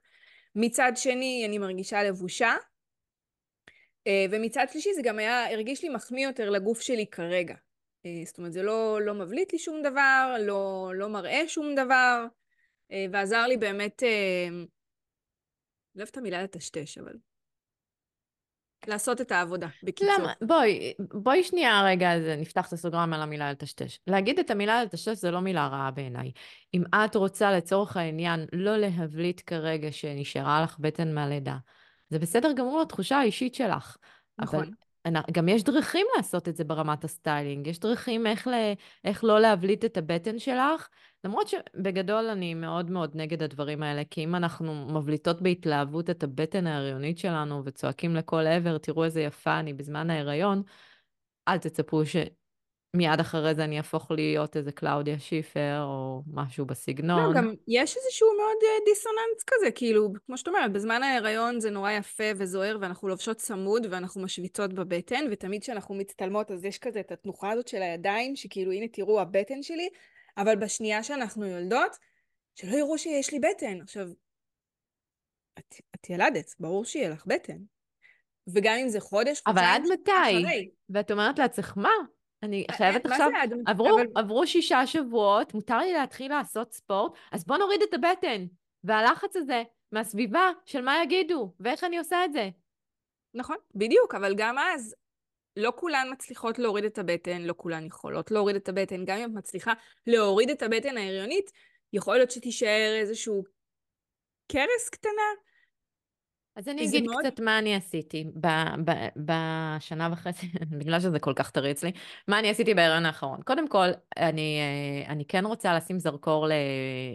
מצד 0.56 0.92
שני 0.96 1.44
אני 1.48 1.58
מרגישה 1.58 2.04
לבושה, 2.04 2.56
אה, 4.08 4.26
ומצד 4.32 4.66
שלישי 4.72 4.94
זה 4.94 5.02
גם 5.02 5.20
היה, 5.20 5.52
הרגיש 5.54 5.84
לי 5.84 5.90
מחמיא 5.90 6.28
יותר 6.28 6.50
לגוף 6.50 6.82
שלי 6.82 7.08
כרגע. 7.08 7.56
אה, 8.06 8.22
זאת 8.26 8.38
אומרת, 8.38 8.54
זה 8.54 8.64
לא, 8.64 9.02
לא 9.02 9.14
מבליט 9.14 9.54
לי 9.54 9.60
שום 9.60 9.82
דבר, 9.82 10.36
לא, 10.40 10.92
לא 10.96 11.10
מראה 11.10 11.42
שום 11.48 11.76
דבר, 11.76 12.26
אה, 12.92 13.06
ועזר 13.12 13.48
לי 13.48 13.58
באמת, 13.58 14.04
לא 15.96 16.02
אוהבת 16.02 16.12
את 16.12 16.18
המילה 16.18 16.44
לטשטש, 16.44 16.98
אבל 16.98 17.14
לעשות 18.88 19.22
את 19.22 19.32
העבודה, 19.32 19.68
בקיצור. 19.84 20.14
למה? 20.20 20.34
בואי, 20.42 20.94
בואי 21.00 21.44
שנייה 21.44 21.84
רגע, 21.86 22.10
נפתח 22.38 22.68
את 22.68 22.74
הסוגריים 22.74 23.14
על 23.14 23.22
המילה 23.22 23.52
לטשטש. 23.52 24.00
להגיד 24.08 24.40
את 24.40 24.52
המילה 24.52 24.84
לטשטש 24.84 25.18
זה 25.18 25.32
לא 25.32 25.40
מילה 25.40 25.68
רעה 25.68 25.92
בעיניי. 25.92 26.32
אם 26.74 26.84
את 26.96 27.16
רוצה 27.16 27.52
לצורך 27.52 27.98
העניין 27.98 28.46
לא 28.54 28.78
להבליט 28.78 29.42
כרגע 29.46 29.92
שנשארה 29.92 30.62
לך 30.62 30.80
בטן 30.80 31.14
מהלידה, 31.14 31.58
זה 32.10 32.20
בסדר 32.20 32.52
גמור 32.52 32.82
לתחושה 32.82 33.18
האישית 33.18 33.56
שלך. 33.56 33.98
נכון. 34.38 34.60
אבל 34.60 34.72
גם 35.32 35.50
יש 35.50 35.64
דרכים 35.64 36.06
לעשות 36.18 36.48
את 36.48 36.56
זה 36.56 36.64
ברמת 36.64 37.04
הסטיילינג, 37.04 37.68
יש 37.68 37.80
דרכים 37.80 38.28
איך, 38.28 38.48
ל, 38.48 38.52
איך 39.04 39.24
לא 39.24 39.40
להבליט 39.40 39.86
את 39.86 39.98
הבטן 39.98 40.40
שלך, 40.40 40.88
למרות 41.28 41.48
שבגדול 41.48 42.26
אני 42.26 42.54
מאוד 42.54 42.92
מאוד 42.92 43.12
נגד 43.16 43.44
הדברים 43.44 43.84
האלה, 43.84 44.02
כי 44.10 44.24
אם 44.24 44.36
אנחנו 44.36 44.74
מבליטות 44.74 45.42
בהתלהבות 45.42 46.10
את 46.10 46.24
הבטן 46.24 46.68
ההריונית 46.68 47.18
שלנו 47.18 47.62
וצועקים 47.66 48.16
לכל 48.16 48.48
עבר, 48.48 48.78
תראו 48.78 49.04
איזה 49.04 49.22
יפה 49.22 49.60
אני 49.60 49.74
בזמן 49.74 50.10
ההיריון, 50.10 50.64
אל 51.48 51.58
תצפו 51.58 52.06
ש... 52.06 52.16
מיד 52.96 53.20
אחרי 53.20 53.56
זה 53.56 53.64
אני 53.64 53.78
אהפוך 53.78 54.12
להיות 54.12 54.58
איזה 54.58 54.72
קלאודיה 54.72 55.20
שיפר 55.20 55.82
או 55.82 56.22
משהו 56.34 56.66
בסגנון. 56.66 57.34
לא, 57.34 57.42
גם 57.42 57.54
יש 57.68 57.98
איזשהו 57.98 58.28
מאוד 58.38 58.58
uh, 58.62 58.86
דיסוננס 58.86 59.44
כזה, 59.48 59.72
כאילו, 59.72 60.14
כמו 60.26 60.38
שאת 60.38 60.48
אומרת, 60.48 60.74
בזמן 60.74 61.04
ההיריון 61.04 61.60
זה 61.60 61.70
נורא 61.70 61.92
יפה 61.92 62.24
וזוהר, 62.38 62.78
ואנחנו 62.82 63.08
לובשות 63.08 63.38
צמוד 63.38 63.88
ואנחנו 63.90 64.22
משוויצות 64.22 64.74
בבטן, 64.74 65.26
ותמיד 65.32 65.62
כשאנחנו 65.62 65.96
מצטלמות 65.96 66.52
אז 66.52 66.66
יש 66.66 66.78
כזה 66.78 67.00
את 67.00 67.12
התנוחה 67.12 67.52
הזאת 67.52 67.68
של 67.68 67.82
הידיים, 67.82 68.36
שכאילו, 68.36 68.72
הנה 68.72 68.88
תראו 68.88 69.22
הבטן 69.22 69.64
שלי, 69.64 69.90
אבל 70.38 70.56
בשנייה 70.56 71.04
שאנחנו 71.04 71.46
יולדות, 71.46 71.98
שלא 72.56 72.78
יראו 72.78 72.98
שיש 72.98 73.32
לי 73.34 73.40
בטן. 73.40 73.82
עכשיו, 73.82 74.08
את, 75.60 75.76
את 75.96 76.10
ילדת, 76.10 76.56
ברור 76.60 76.86
שיהיה 76.86 77.10
לך 77.10 77.26
בטן. 77.26 77.58
וגם 78.54 78.76
אם 78.82 78.90
זה 78.90 79.00
חודש, 79.00 79.42
חודשיים, 79.42 79.58
אבל 79.58 79.76
עד 79.76 80.00
מתי? 80.00 80.46
אחרי. 80.46 80.70
ואת 80.90 81.12
אומרת 81.12 81.40
לעצמך, 81.40 81.74
מה? 81.76 81.90
אני 82.44 82.66
אה, 82.70 82.76
חייבת 82.78 83.06
עכשיו, 83.06 83.30
עברו, 83.66 83.96
אבל... 83.96 84.06
עברו 84.16 84.48
שישה 84.48 84.88
שבועות, 84.88 85.54
מותר 85.54 85.78
לי 85.78 85.94
להתחיל 85.94 86.32
לעשות 86.32 86.74
ספורט, 86.74 87.12
אז 87.32 87.46
בוא 87.46 87.58
נוריד 87.58 87.82
את 87.82 87.94
הבטן. 87.94 88.46
והלחץ 88.84 89.36
הזה 89.36 89.64
מהסביבה 89.92 90.52
של 90.66 90.82
מה 90.82 91.04
יגידו, 91.04 91.54
ואיך 91.60 91.84
אני 91.84 91.98
עושה 91.98 92.26
את 92.26 92.34
זה. 92.34 92.50
נכון, 93.34 93.58
בדיוק, 93.76 94.16
אבל 94.16 94.34
גם 94.38 94.58
אז 94.58 94.96
לא 95.58 95.74
כולן 95.76 96.08
מצליחות 96.12 96.60
להוריד 96.60 96.86
את 96.86 96.98
הבטן, 96.98 97.42
לא 97.42 97.54
כולן 97.58 97.86
יכולות 97.86 98.32
להוריד 98.32 98.56
את 98.56 98.70
הבטן. 98.70 99.06
גם 99.06 99.18
אם 99.18 99.26
את 99.26 99.32
מצליחה 99.36 99.74
להוריד 100.08 100.50
את 100.50 100.64
הבטן 100.64 100.98
ההריונית, 100.98 101.52
יכול 101.94 102.16
להיות 102.16 102.32
שתישאר 102.32 102.96
איזשהו 103.00 103.44
קרס 104.52 104.90
קטנה. 104.92 105.12
אז 106.56 106.68
אני 106.68 106.88
אגיד 106.88 107.04
מאוד... 107.04 107.26
קצת 107.26 107.40
מה 107.40 107.60
אני 107.60 107.76
עשיתי 107.76 108.26
ב- 108.42 108.92
ב- 108.92 109.08
בשנה 109.18 110.10
וחצי, 110.12 110.48
בגלל 110.80 111.00
שזה 111.00 111.20
כל 111.20 111.34
כך 111.36 111.52
טרי 111.52 111.72
אצלי, 111.72 111.92
מה 112.28 112.40
אני 112.40 112.50
עשיתי 112.50 112.74
בהיריון 112.74 113.06
האחרון. 113.06 113.42
קודם 113.42 113.68
כל, 113.68 113.88
אני, 114.18 114.60
אה, 114.60 115.12
אני 115.12 115.26
כן 115.26 115.46
רוצה 115.46 115.78
לשים 115.78 116.00
זרקור 116.00 116.48
ל- 116.48 116.54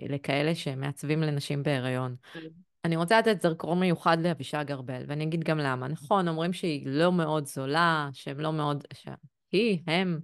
לכאלה 0.09 0.55
שמעצבים 0.55 1.22
לנשים 1.22 1.62
בהיריון. 1.62 2.16
אני 2.85 2.97
רוצה 2.97 3.18
לתת 3.18 3.42
זרקור 3.42 3.77
מיוחד 3.77 4.21
לאבישג 4.21 4.73
ארבל, 4.73 5.05
ואני 5.07 5.25
אגיד 5.25 5.45
גם 5.45 5.59
למה. 5.59 5.88
נכון, 5.88 6.29
אומרים 6.29 6.53
שהיא 6.53 6.87
לא 6.87 7.12
מאוד 7.12 7.47
זולה, 7.47 8.09
שהם 8.12 8.40
לא 8.40 8.53
מאוד... 8.53 8.85
שהיא, 9.51 9.79
הם, 9.87 10.21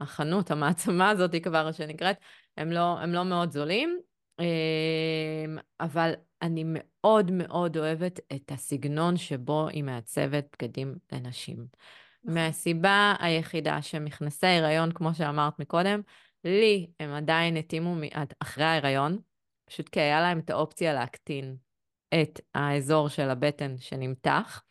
החנות, 0.00 0.50
המעצמה 0.50 1.10
הזאת 1.10 1.34
כבר 1.42 1.72
שנקראת, 1.72 2.16
הם 2.56 2.72
לא, 2.72 2.98
הם 3.00 3.12
לא 3.12 3.24
מאוד 3.24 3.50
זולים, 3.50 3.98
אמ, 4.40 5.58
אבל 5.80 6.12
אני 6.42 6.64
מאוד 6.66 7.30
מאוד 7.30 7.76
אוהבת 7.76 8.20
את 8.32 8.52
הסגנון 8.52 9.16
שבו 9.16 9.68
היא 9.68 9.84
מעצבת 9.84 10.46
בגדים 10.52 10.94
לנשים. 11.12 11.66
נכון. 12.24 12.34
מהסיבה 12.34 13.14
היחידה 13.18 13.82
שמכנסי 13.82 14.46
הריון, 14.46 14.92
כמו 14.92 15.14
שאמרת 15.14 15.58
מקודם, 15.58 16.00
לי 16.44 16.86
הם 17.00 17.10
עדיין 17.10 17.56
התאימו 17.56 17.96
אחרי 18.38 18.64
ההיריון, 18.64 19.18
פשוט 19.64 19.88
כי 19.88 20.00
היה 20.00 20.20
להם 20.20 20.38
את 20.38 20.50
האופציה 20.50 20.94
להקטין 20.94 21.56
את 22.14 22.40
האזור 22.54 23.08
של 23.08 23.30
הבטן 23.30 23.74
שנמתח. 23.78 24.62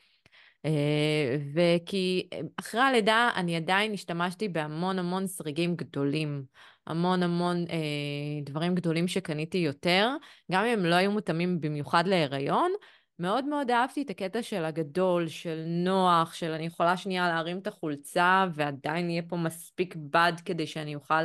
אה, 0.66 1.38
וכי 1.54 2.30
אחרי 2.60 2.82
הלידה 2.82 3.30
אני 3.36 3.56
עדיין 3.56 3.94
השתמשתי 3.94 4.48
בהמון 4.48 5.00
המון 5.00 5.28
סריגים 5.28 5.76
גדולים, 5.76 6.44
המון 6.88 7.24
המון 7.24 7.66
אה, 7.70 8.42
דברים 8.44 8.76
גדולים 8.76 9.08
שקניתי 9.08 9.58
יותר, 9.58 10.10
גם 10.52 10.66
אם 10.66 10.80
הם 10.80 10.86
לא 10.86 10.96
היו 10.96 11.12
מותאמים 11.12 11.62
במיוחד 11.62 12.08
להיריון. 12.08 12.72
מאוד 13.20 13.46
מאוד 13.46 13.72
אהבתי 13.72 14.02
את 14.02 14.10
הקטע 14.10 14.42
של 14.42 14.66
הגדול, 14.66 15.28
של 15.28 15.64
נוח, 15.68 16.34
של 16.34 16.52
אני 16.52 16.66
יכולה 16.66 16.98
שנייה 16.98 17.28
להרים 17.28 17.58
את 17.58 17.68
החולצה 17.68 18.46
ועדיין 18.54 19.10
יהיה 19.10 19.22
פה 19.22 19.36
מספיק 19.38 19.96
בד 19.96 20.34
כדי 20.46 20.68
שאני 20.68 20.96
אוכל 20.96 21.24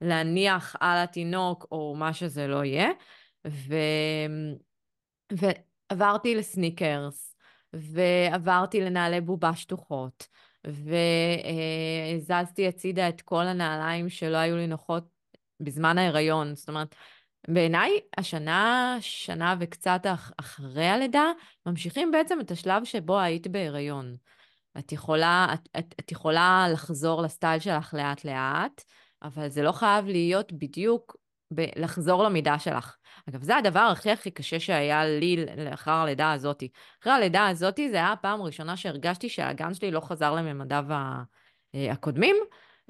להניח 0.00 0.76
על 0.80 0.98
התינוק 0.98 1.66
או 1.72 1.94
מה 1.98 2.12
שזה 2.12 2.46
לא 2.46 2.64
יהיה. 2.64 2.90
ו... 3.46 3.74
ועברתי 5.32 6.34
לסניקרס, 6.34 7.36
ועברתי 7.72 8.80
לנעלי 8.80 9.20
בובה 9.20 9.56
שטוחות, 9.56 10.26
והזזתי 10.64 12.68
הצידה 12.68 13.08
את 13.08 13.20
כל 13.20 13.46
הנעליים 13.46 14.08
שלא 14.08 14.36
היו 14.36 14.56
לי 14.56 14.66
נוחות 14.66 15.04
בזמן 15.60 15.98
ההיריון. 15.98 16.54
זאת 16.54 16.68
אומרת, 16.68 16.94
בעיניי, 17.48 17.90
השנה, 18.18 18.96
שנה 19.00 19.54
וקצת 19.60 20.00
אחרי 20.36 20.86
הלידה, 20.86 21.24
ממשיכים 21.66 22.10
בעצם 22.10 22.40
את 22.40 22.50
השלב 22.50 22.84
שבו 22.84 23.18
היית 23.18 23.46
בהיריון. 23.46 24.16
את 24.78 24.92
יכולה, 24.92 25.46
את, 25.54 25.68
את, 25.78 25.94
את 26.00 26.12
יכולה 26.12 26.66
לחזור 26.72 27.22
לסטייל 27.22 27.60
שלך 27.60 27.94
לאט-לאט, 27.94 28.84
אבל 29.22 29.48
זה 29.48 29.62
לא 29.62 29.72
חייב 29.72 30.06
להיות 30.06 30.52
בדיוק 30.52 31.16
בלחזור 31.50 32.24
למידה 32.24 32.58
שלך. 32.58 32.96
אגב, 33.28 33.42
זה 33.42 33.56
הדבר 33.56 33.80
הכי 33.80 34.10
הכי 34.10 34.30
קשה 34.30 34.60
שהיה 34.60 35.04
לי 35.04 35.46
לאחר 35.56 35.90
הלידה 35.90 36.32
הזאתי. 36.32 36.68
אחרי 37.02 37.12
הלידה 37.12 37.48
הזאתי, 37.48 37.90
זה 37.90 37.96
היה 37.96 38.12
הפעם 38.12 38.40
הראשונה 38.40 38.76
שהרגשתי 38.76 39.28
שהאגן 39.28 39.74
שלי 39.74 39.90
לא 39.90 40.00
חזר 40.00 40.34
לממדיו 40.34 40.84
אה, 41.74 41.92
הקודמים, 41.92 42.36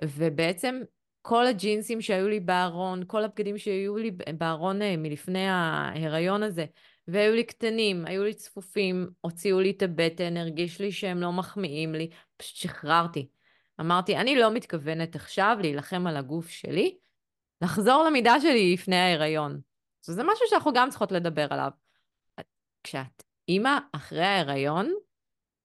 ובעצם 0.04 0.80
כל 1.22 1.46
הג'ינסים 1.46 2.00
שהיו 2.00 2.28
לי 2.28 2.40
בארון, 2.40 3.02
כל 3.06 3.24
הבגדים 3.24 3.58
שהיו 3.58 3.96
לי 3.96 4.10
בארון 4.38 4.82
אה, 4.82 4.96
מלפני 4.96 5.48
ההיריון 5.48 6.42
הזה, 6.42 6.64
והיו 7.08 7.34
לי 7.34 7.44
קטנים, 7.44 8.06
היו 8.06 8.24
לי 8.24 8.34
צפופים, 8.34 9.10
הוציאו 9.20 9.60
לי 9.60 9.70
את 9.70 9.82
הבטן, 9.82 10.36
הרגיש 10.36 10.80
לי 10.80 10.92
שהם 10.92 11.20
לא 11.20 11.32
מחמיאים 11.32 11.94
לי, 11.94 12.10
פשוט 12.36 12.56
שחררתי. 12.56 13.28
אמרתי, 13.80 14.16
אני 14.16 14.36
לא 14.36 14.50
מתכוונת 14.50 15.16
עכשיו 15.16 15.56
להילחם 15.60 16.06
על 16.06 16.16
הגוף 16.16 16.48
שלי, 16.48 16.98
לחזור 17.62 18.04
למידה 18.04 18.40
שלי 18.40 18.72
לפני 18.72 18.96
ההיריון. 18.96 19.69
זה 20.02 20.22
משהו 20.24 20.46
שאנחנו 20.48 20.72
גם 20.72 20.90
צריכות 20.90 21.12
לדבר 21.12 21.46
עליו. 21.50 21.70
כשאת 22.84 23.22
אימא 23.48 23.78
אחרי 23.92 24.24
ההיריון, 24.24 24.94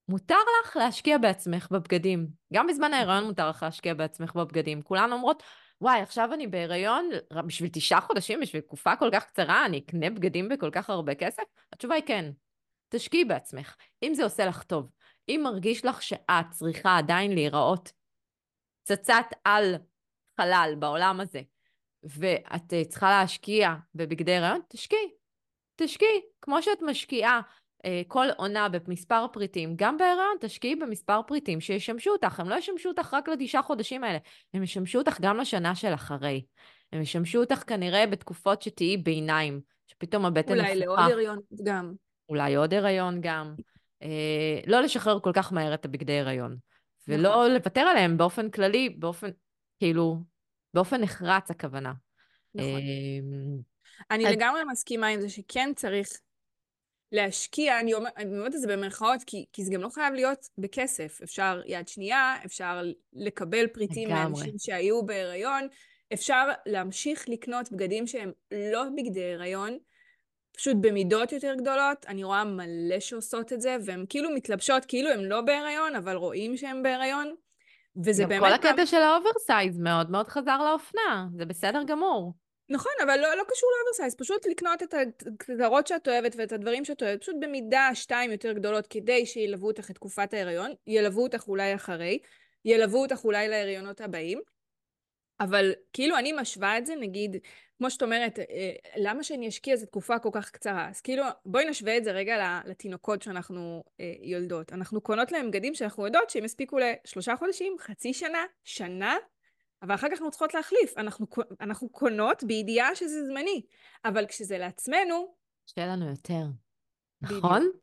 מותר 0.09 0.37
לך 0.63 0.75
להשקיע 0.75 1.17
בעצמך 1.17 1.67
בבגדים. 1.71 2.27
גם 2.53 2.67
בזמן 2.67 2.93
ההיריון 2.93 3.23
מותר 3.23 3.49
לך 3.49 3.63
להשקיע 3.63 3.93
בעצמך 3.93 4.35
בבגדים. 4.35 4.81
כולן 4.81 5.11
אומרות, 5.11 5.43
וואי, 5.81 6.01
עכשיו 6.01 6.33
אני 6.33 6.47
בהיריון, 6.47 7.09
בשביל 7.47 7.69
תשעה 7.73 8.01
חודשים, 8.01 8.39
בשביל 8.39 8.61
תקופה 8.61 8.95
כל 8.95 9.09
כך 9.13 9.25
קצרה, 9.25 9.65
אני 9.65 9.79
אקנה 9.79 10.09
בגדים 10.09 10.49
בכל 10.49 10.69
כך 10.71 10.89
הרבה 10.89 11.15
כסף? 11.15 11.43
התשובה 11.73 11.95
היא 11.95 12.03
כן. 12.05 12.31
תשקיעי 12.89 13.25
בעצמך. 13.25 13.75
אם 14.03 14.13
זה 14.13 14.23
עושה 14.23 14.45
לך 14.45 14.63
טוב, 14.63 14.89
אם 15.29 15.41
מרגיש 15.43 15.85
לך 15.85 16.01
שאת 16.01 16.45
צריכה 16.51 16.97
עדיין 16.97 17.31
להיראות 17.31 17.91
צצת 18.83 19.25
על 19.43 19.75
חלל 20.41 20.75
בעולם 20.79 21.19
הזה, 21.19 21.41
ואת 22.05 22.73
אה, 22.73 22.85
צריכה 22.85 23.09
להשקיע 23.09 23.75
בבגדי 23.95 24.35
הריון, 24.35 24.61
תשקיעי. 24.67 25.11
תשקיעי. 25.75 26.21
כמו 26.41 26.61
שאת 26.61 26.81
משקיעה 26.81 27.41
אה, 27.85 28.01
כל 28.07 28.27
עונה 28.37 28.69
במספר 28.69 29.25
פריטים, 29.33 29.73
גם 29.75 29.97
בהיריון 29.97 30.37
תשקיעי 30.41 30.75
במספר 30.75 31.21
פריטים 31.27 31.61
שישמשו 31.61 32.11
אותך. 32.11 32.39
הם 32.39 32.49
לא 32.49 32.55
ישמשו 32.55 32.89
אותך 32.89 33.13
רק 33.13 33.29
לתשעה 33.29 33.61
חודשים 33.61 34.03
האלה, 34.03 34.17
הם 34.53 34.63
ישמשו 34.63 34.99
אותך 34.99 35.17
גם 35.21 35.37
לשנה 35.37 35.75
של 35.75 35.93
אחרי. 35.93 36.45
הם 36.91 37.01
ישמשו 37.01 37.39
אותך 37.39 37.63
כנראה 37.67 38.07
בתקופות 38.07 38.61
שתהיי 38.61 38.97
ביניים, 38.97 39.61
שפתאום 39.87 40.25
הבטן 40.25 40.53
נפוחה. 40.53 40.71
אולי 40.71 40.79
לעוד 40.79 40.99
הריון 40.99 41.39
גם. 41.63 41.93
אולי 42.29 42.55
עוד 42.55 42.73
הריון 42.73 43.21
גם. 43.21 43.55
אה, 44.03 44.59
לא 44.67 44.81
לשחרר 44.81 45.19
כל 45.19 45.31
כך 45.33 45.53
מהר 45.53 45.73
את 45.73 45.85
הבגדי 45.85 46.19
הריון. 46.19 46.57
ולא 47.07 47.29
נכון. 47.29 47.51
לוותר 47.51 47.81
עליהם 47.81 48.17
באופן 48.17 48.49
כללי, 48.49 48.89
באופן, 48.89 49.29
כאילו, 49.79 50.17
באופן 50.75 51.01
נחרץ 51.01 51.51
הכוונה. 51.51 51.93
נכון. 52.55 52.69
אמ, 52.69 53.57
אני. 54.11 54.23
לגמרי 54.23 54.61
מסכימה 54.71 55.07
עם 55.07 55.21
זה 55.21 55.29
שכן 55.29 55.71
צריך 55.75 56.07
להשקיע, 57.11 57.79
אני 57.79 57.93
אומרת 57.93 58.55
את 58.55 58.61
זה 58.61 58.67
במרכאות, 58.67 59.23
כי, 59.25 59.45
כי 59.53 59.63
זה 59.63 59.71
גם 59.73 59.81
לא 59.81 59.89
חייב 59.89 60.13
להיות 60.13 60.49
בכסף. 60.57 61.19
אפשר 61.23 61.61
יד 61.65 61.87
שנייה, 61.87 62.35
אפשר 62.45 62.83
לקבל 63.13 63.67
פריטים 63.67 64.09
מאנשים 64.09 64.53
שהיו 64.57 65.05
בהיריון, 65.05 65.67
אפשר 66.13 66.47
להמשיך 66.65 67.29
לקנות 67.29 67.71
בגדים 67.71 68.07
שהם 68.07 68.31
לא 68.51 68.83
בגדי 68.97 69.33
הריון, 69.33 69.77
פשוט 70.57 70.77
במידות 70.81 71.31
יותר 71.31 71.53
גדולות. 71.57 72.05
אני 72.07 72.23
רואה 72.23 72.43
מלא 72.43 72.99
שעושות 72.99 73.53
את 73.53 73.61
זה, 73.61 73.77
והן 73.85 74.05
כאילו 74.09 74.29
מתלבשות 74.29 74.85
כאילו 74.85 75.09
הן 75.09 75.19
לא 75.19 75.41
בהיריון, 75.41 75.95
אבל 75.95 76.15
רואים 76.15 76.57
שהן 76.57 76.83
בהיריון. 76.83 77.35
וזה 78.03 78.25
באמת... 78.25 78.41
כל 78.41 78.53
הקטע 78.53 78.85
של 78.85 79.01
ה 79.01 79.10
oversize 79.10 79.79
מאוד 79.79 80.11
מאוד 80.11 80.27
חזר 80.27 80.57
לאופנה, 80.57 81.27
זה 81.37 81.45
בסדר 81.45 81.83
גמור. 81.87 82.33
נכון, 82.69 82.91
אבל 83.03 83.19
לא, 83.19 83.35
לא 83.35 83.43
קשור 83.47 83.69
ל 83.77 83.81
oversize, 83.81 84.15
פשוט 84.15 84.45
לקנות 84.45 84.83
את 84.83 84.93
הגזרות 84.93 85.87
שאת 85.87 86.07
אוהבת 86.07 86.35
ואת 86.37 86.51
הדברים 86.51 86.85
שאת 86.85 87.03
אוהבת, 87.03 87.21
פשוט 87.21 87.35
במידה 87.41 87.89
שתיים 87.93 88.31
יותר 88.31 88.51
גדולות 88.51 88.87
כדי 88.87 89.25
שילוו 89.25 89.67
אותך 89.67 89.89
את 89.89 89.95
תקופת 89.95 90.33
ההיריון, 90.33 90.73
ילוו 90.87 91.23
אותך 91.23 91.47
אולי 91.47 91.75
אחרי, 91.75 92.19
ילוו 92.65 93.01
אותך 93.01 93.23
אולי 93.23 93.47
להריונות 93.47 94.01
הבאים, 94.01 94.39
אבל 95.39 95.71
כאילו 95.93 96.17
אני 96.17 96.33
משווה 96.33 96.77
את 96.77 96.85
זה, 96.85 96.95
נגיד, 96.95 97.37
כמו 97.77 97.91
שאת 97.91 98.03
אומרת, 98.03 98.39
אה, 98.39 98.71
למה 98.97 99.23
שאני 99.23 99.47
אשקיע 99.47 99.73
איזה 99.73 99.85
תקופה 99.85 100.19
כל 100.19 100.29
כך 100.33 100.49
קצרה? 100.49 100.89
אז 100.89 101.01
כאילו, 101.01 101.23
בואי 101.45 101.69
נשווה 101.69 101.97
את 101.97 102.03
זה 102.03 102.11
רגע 102.11 102.59
לתינוקות 102.65 103.21
שאנחנו 103.21 103.83
אה, 103.99 104.13
יולדות. 104.21 104.73
אנחנו 104.73 105.01
קונות 105.01 105.31
להם 105.31 105.51
בגדים 105.51 105.75
שאנחנו 105.75 106.05
יודעות 106.05 106.29
שהם 106.29 106.45
יספיקו 106.45 106.77
לשלושה 106.79 107.35
חודשים, 107.35 107.75
חצי 107.79 108.13
שנה, 108.13 108.43
שנה, 108.63 109.15
אבל 109.81 109.95
אחר 109.95 110.07
כך 110.07 110.13
אנחנו 110.13 110.31
צריכות 110.31 110.53
להחליף. 110.53 110.97
אנחנו, 110.97 111.25
אנחנו 111.61 111.89
קונות 111.89 112.43
בידיעה 112.43 112.95
שזה 112.95 113.25
זמני, 113.25 113.61
אבל 114.05 114.25
כשזה 114.25 114.57
לעצמנו... 114.57 115.35
קשה 115.67 115.85
לנו 115.85 116.09
יותר, 116.09 116.43
נכון? 117.21 117.59
בדיוק. 117.59 117.75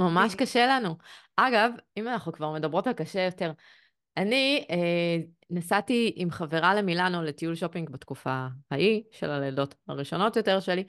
ממש 0.00 0.34
בדיוק. 0.34 0.48
קשה 0.48 0.66
לנו. 0.66 0.96
אגב, 1.36 1.72
אם 1.96 2.08
אנחנו 2.08 2.32
כבר 2.32 2.52
מדברות 2.52 2.86
על 2.86 2.92
קשה 2.92 3.20
יותר, 3.20 3.52
אני 4.16 4.66
אה, 4.70 5.16
נסעתי 5.50 6.12
עם 6.16 6.30
חברה 6.30 6.74
למילאנו 6.74 7.22
לטיול 7.22 7.54
שופינג 7.54 7.90
בתקופה 7.90 8.46
ההיא 8.70 9.02
של 9.10 9.30
הלידות 9.30 9.74
הראשונות 9.88 10.36
יותר 10.36 10.60
שלי, 10.60 10.84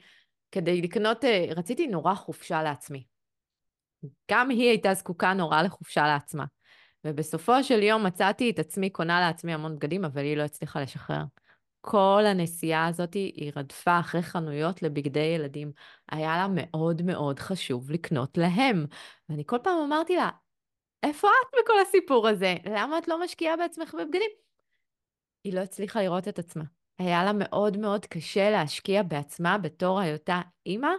כדי 0.52 0.82
לקנות, 0.82 1.26
אה, 1.26 1.46
רציתי 1.56 1.88
נורא 1.88 2.16
חופשה 2.16 2.64
לעצמי. 2.64 3.04
גם 4.32 4.50
היא 4.50 4.70
הייתה 4.70 4.94
זקוקה 4.94 5.34
נורא 5.34 5.62
לחופשה 5.62 6.08
לעצמה. 6.08 6.46
ובסופו 7.06 7.64
של 7.64 7.84
יום 7.84 8.06
מצאתי 8.06 8.50
את 8.50 8.60
עצמי 8.60 8.90
קונה 8.90 9.20
לעצמי 9.20 9.54
המון 9.54 9.76
בגדים, 9.76 10.06
אבל 10.06 10.22
היא 10.22 10.38
לא 10.38 10.44
הצליחה 10.44 10.82
לשחרר. 10.82 11.24
כל 11.82 12.24
הנסיעה 12.28 12.88
הזאת 12.88 13.14
היא 13.14 13.52
רדפה 13.56 14.00
אחרי 14.00 14.22
חנויות 14.22 14.82
לבגדי 14.82 15.20
ילדים. 15.20 15.72
היה 16.12 16.38
לה 16.38 16.48
מאוד 16.56 17.02
מאוד 17.02 17.40
חשוב 17.40 17.92
לקנות 17.92 18.38
להם. 18.38 18.86
ואני 19.30 19.44
כל 19.46 19.58
פעם 19.64 19.78
אמרתי 19.86 20.16
לה, 20.16 20.30
איפה 21.04 21.28
את 21.28 21.60
בכל 21.64 21.74
הסיפור 21.82 22.28
הזה? 22.28 22.56
למה 22.66 22.98
את 22.98 23.08
לא 23.08 23.24
משקיעה 23.24 23.58
בעצמך 23.58 23.96
בבגדים? 23.96 24.30
היא 25.44 25.54
לא 25.54 25.60
הצליחה 25.60 26.02
לראות 26.02 26.28
את 26.28 26.40
עצמה. 26.40 26.64
היה 27.00 27.24
לה 27.24 27.32
מאוד 27.34 27.78
מאוד 27.78 28.06
קשה 28.06 28.50
להשקיע 28.50 29.04
בעצמה 29.04 29.58
בתור 29.58 30.00
היותה 30.00 30.42
אימא, 30.66 30.92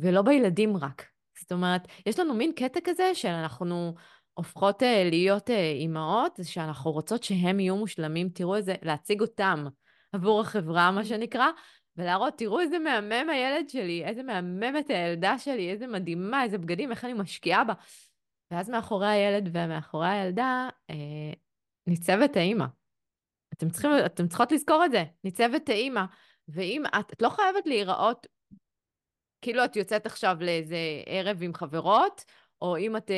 ולא 0.00 0.22
בילדים 0.22 0.76
רק. 0.76 1.06
זאת 1.40 1.52
אומרת, 1.52 1.88
יש 2.06 2.18
לנו 2.18 2.34
מין 2.34 2.52
קטע 2.52 2.80
כזה 2.84 3.14
שאנחנו 3.14 3.94
הופכות 4.34 4.82
אה, 4.82 5.04
להיות 5.10 5.50
אה, 5.50 5.70
אימהות, 5.70 6.38
שאנחנו 6.42 6.92
רוצות 6.92 7.22
שהם 7.22 7.60
יהיו 7.60 7.76
מושלמים, 7.76 8.28
תראו 8.28 8.56
איזה, 8.56 8.74
להציג 8.82 9.20
אותם 9.20 9.66
עבור 10.12 10.40
החברה, 10.40 10.90
מה 10.90 11.04
שנקרא, 11.04 11.46
ולהראות, 11.96 12.34
תראו 12.38 12.60
איזה 12.60 12.78
מהמם 12.78 13.30
הילד 13.30 13.68
שלי, 13.68 14.04
איזה 14.04 14.22
מהממת 14.22 14.90
הילדה 14.90 15.38
שלי, 15.38 15.70
איזה 15.70 15.86
מדהימה, 15.86 16.42
איזה 16.42 16.58
בגדים, 16.58 16.90
איך 16.90 17.04
אני 17.04 17.12
משקיעה 17.12 17.64
בה. 17.64 17.72
ואז 18.50 18.70
מאחורי 18.70 19.08
הילד 19.08 19.48
ומאחורי 19.52 20.08
הילדה 20.08 20.68
אה, 20.90 21.32
ניצבת 21.86 22.36
האימא. 22.36 22.66
אתם, 23.52 23.70
צריכים, 23.70 23.90
אתם 24.06 24.28
צריכות 24.28 24.52
לזכור 24.52 24.84
את 24.84 24.90
זה, 24.90 25.04
ניצבת 25.24 25.68
האימא. 25.68 26.04
ואם 26.48 26.82
את, 27.00 27.12
את 27.12 27.22
לא 27.22 27.28
חייבת 27.28 27.66
להיראות 27.66 28.26
כאילו 29.42 29.64
את 29.64 29.76
יוצאת 29.76 30.06
עכשיו 30.06 30.36
לאיזה 30.40 30.76
ערב 31.06 31.42
עם 31.42 31.54
חברות, 31.54 32.24
או 32.60 32.76
אם 32.76 32.96
את, 32.96 33.10
אה, 33.10 33.16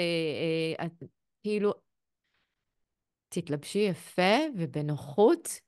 אה, 0.79 0.87
את 0.87 1.05
כאילו, 1.43 1.73
תתלבשי 3.29 3.79
יפה 3.79 4.37
ובנוחות, 4.57 5.61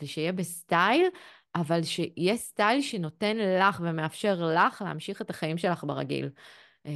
ושיהיה 0.00 0.32
בסטייל, 0.32 1.06
אבל 1.54 1.82
שיהיה 1.82 2.36
סטייל 2.36 2.82
שנותן 2.82 3.36
לך 3.36 3.80
ומאפשר 3.84 4.52
לך 4.56 4.82
להמשיך 4.82 5.22
את 5.22 5.30
החיים 5.30 5.58
שלך 5.58 5.84
ברגיל. 5.84 6.30
אה, 6.86 6.92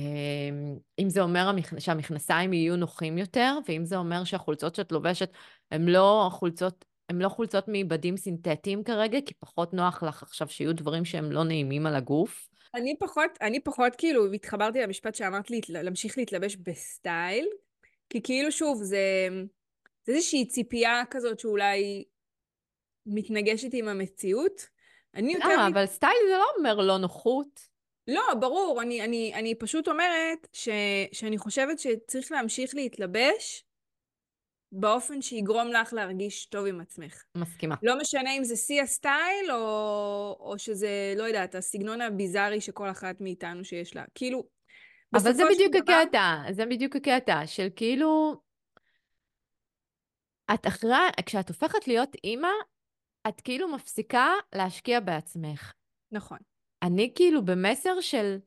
אם 0.99 1.11
זה 1.11 1.21
אומר 1.21 1.51
שהמכנסיים 1.79 2.53
יהיו 2.53 2.77
נוחים 2.77 3.19
יותר, 3.19 3.59
ואם 3.69 3.85
זה 3.85 3.97
אומר 3.97 4.25
שהחולצות 4.25 4.75
שאת 4.75 4.93
לובשת 4.93 5.31
הן 5.71 5.89
לא 5.89 6.29
חולצות, 6.33 6.85
הן 7.09 7.19
לא 7.19 7.29
חולצות 7.29 7.69
מבדים 7.69 8.17
סינתטיים 8.17 8.85
כרגע, 8.85 9.19
כי 9.27 9.35
פחות 9.35 9.75
נוח 9.75 10.03
לך 10.03 10.23
עכשיו 10.23 10.49
שיהיו 10.49 10.75
דברים 10.75 11.05
שהם 11.05 11.33
לא 11.33 11.45
נעימים 11.45 11.87
על 11.87 11.95
הגוף. 11.95 12.49
אני 12.75 12.95
פחות, 12.99 13.31
אני 13.41 13.61
פחות 13.61 13.97
כאילו 13.97 14.33
התחברתי 14.33 14.81
למשפט 14.81 15.15
שאמרת 15.15 15.51
לי, 15.51 15.61
להמשיך 15.69 16.19
להתלבש 16.19 16.57
בסטייל, 16.57 17.47
כי 18.11 18.23
כאילו 18.23 18.53
שוב, 18.53 18.83
זה, 18.83 19.29
זה 20.07 20.13
איזושהי 20.13 20.47
ציפייה 20.47 21.03
כזאת 21.11 21.41
שאולי 21.41 22.05
מתנגשת 23.07 23.69
עם 23.73 23.89
המציאות. 23.89 24.67
אני 25.15 25.33
יותר... 25.33 25.49
למה? 25.49 25.69
אבל 25.69 25.87
סטייל 25.87 26.17
זה 26.29 26.39
לא 26.39 26.47
אומר 26.59 26.75
לא 26.75 26.99
נוחות. 26.99 27.70
לא, 28.11 28.35
ברור, 28.41 28.83
אני, 28.83 29.05
אני, 29.05 29.33
אני 29.35 29.55
פשוט 29.55 29.89
אומרת 29.89 30.49
ש, 30.53 30.69
שאני 31.13 31.39
חושבת 31.39 31.79
שצריך 31.79 32.33
להמשיך 32.33 32.75
להתלבש 32.75 33.65
באופן 34.73 35.23
שיגרום 35.23 35.69
לך 35.69 35.93
להרגיש 35.93 36.47
טוב 36.47 36.67
עם 36.67 36.81
עצמך. 36.81 37.23
מסכימה. 37.37 37.75
לא 37.83 37.99
משנה 37.99 38.37
אם 38.37 38.45
זה 38.45 38.57
שיא 38.57 38.83
הסטייל, 38.83 39.53
או, 39.53 40.37
או 40.41 40.55
שזה, 40.59 41.15
לא 41.17 41.23
יודעת, 41.23 41.55
הסגנון 41.55 42.01
הביזארי 42.01 42.61
שכל 42.61 42.91
אחת 42.91 43.21
מאיתנו 43.21 43.65
שיש 43.65 43.97
לה. 43.97 44.05
כאילו, 44.15 44.45
אבל 45.15 45.33
זה 45.33 45.43
בדיוק 45.55 45.77
הקטע, 45.77 46.37
דבר... 46.43 46.53
זה 46.53 46.67
בדיוק 46.67 46.97
הקטע 46.97 47.47
של 47.47 47.69
כאילו... 47.77 48.41
את 50.55 50.67
אחרי, 50.67 50.97
כשאת 51.27 51.49
הופכת 51.49 51.89
להיות 51.89 52.17
אימא, 52.25 52.49
את 53.29 53.41
כאילו 53.41 53.69
מפסיקה 53.69 54.29
להשקיע 54.55 55.01
בעצמך. 55.01 55.73
נכון. 56.13 56.39
אני 56.83 57.13
כאילו 57.15 57.45
במסר 57.45 58.01
של 58.01 58.39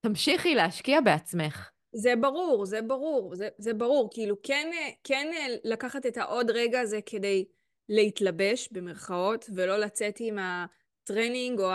תמשיכי 0.00 0.54
להשקיע 0.54 1.00
בעצמך. 1.00 1.70
זה 1.92 2.14
ברור, 2.20 2.66
זה 2.66 2.82
ברור, 2.82 3.34
זה, 3.34 3.48
זה 3.58 3.74
ברור. 3.74 4.08
כאילו, 4.12 4.36
כן, 4.42 4.70
כן 5.04 5.32
לקחת 5.64 6.06
את 6.06 6.16
העוד 6.16 6.50
רגע 6.50 6.80
הזה 6.80 7.00
כדי 7.06 7.44
להתלבש, 7.88 8.68
במרכאות, 8.72 9.44
ולא 9.54 9.76
לצאת 9.76 10.16
עם 10.20 10.38
הטרנינג 10.38 11.60
או 11.60 11.70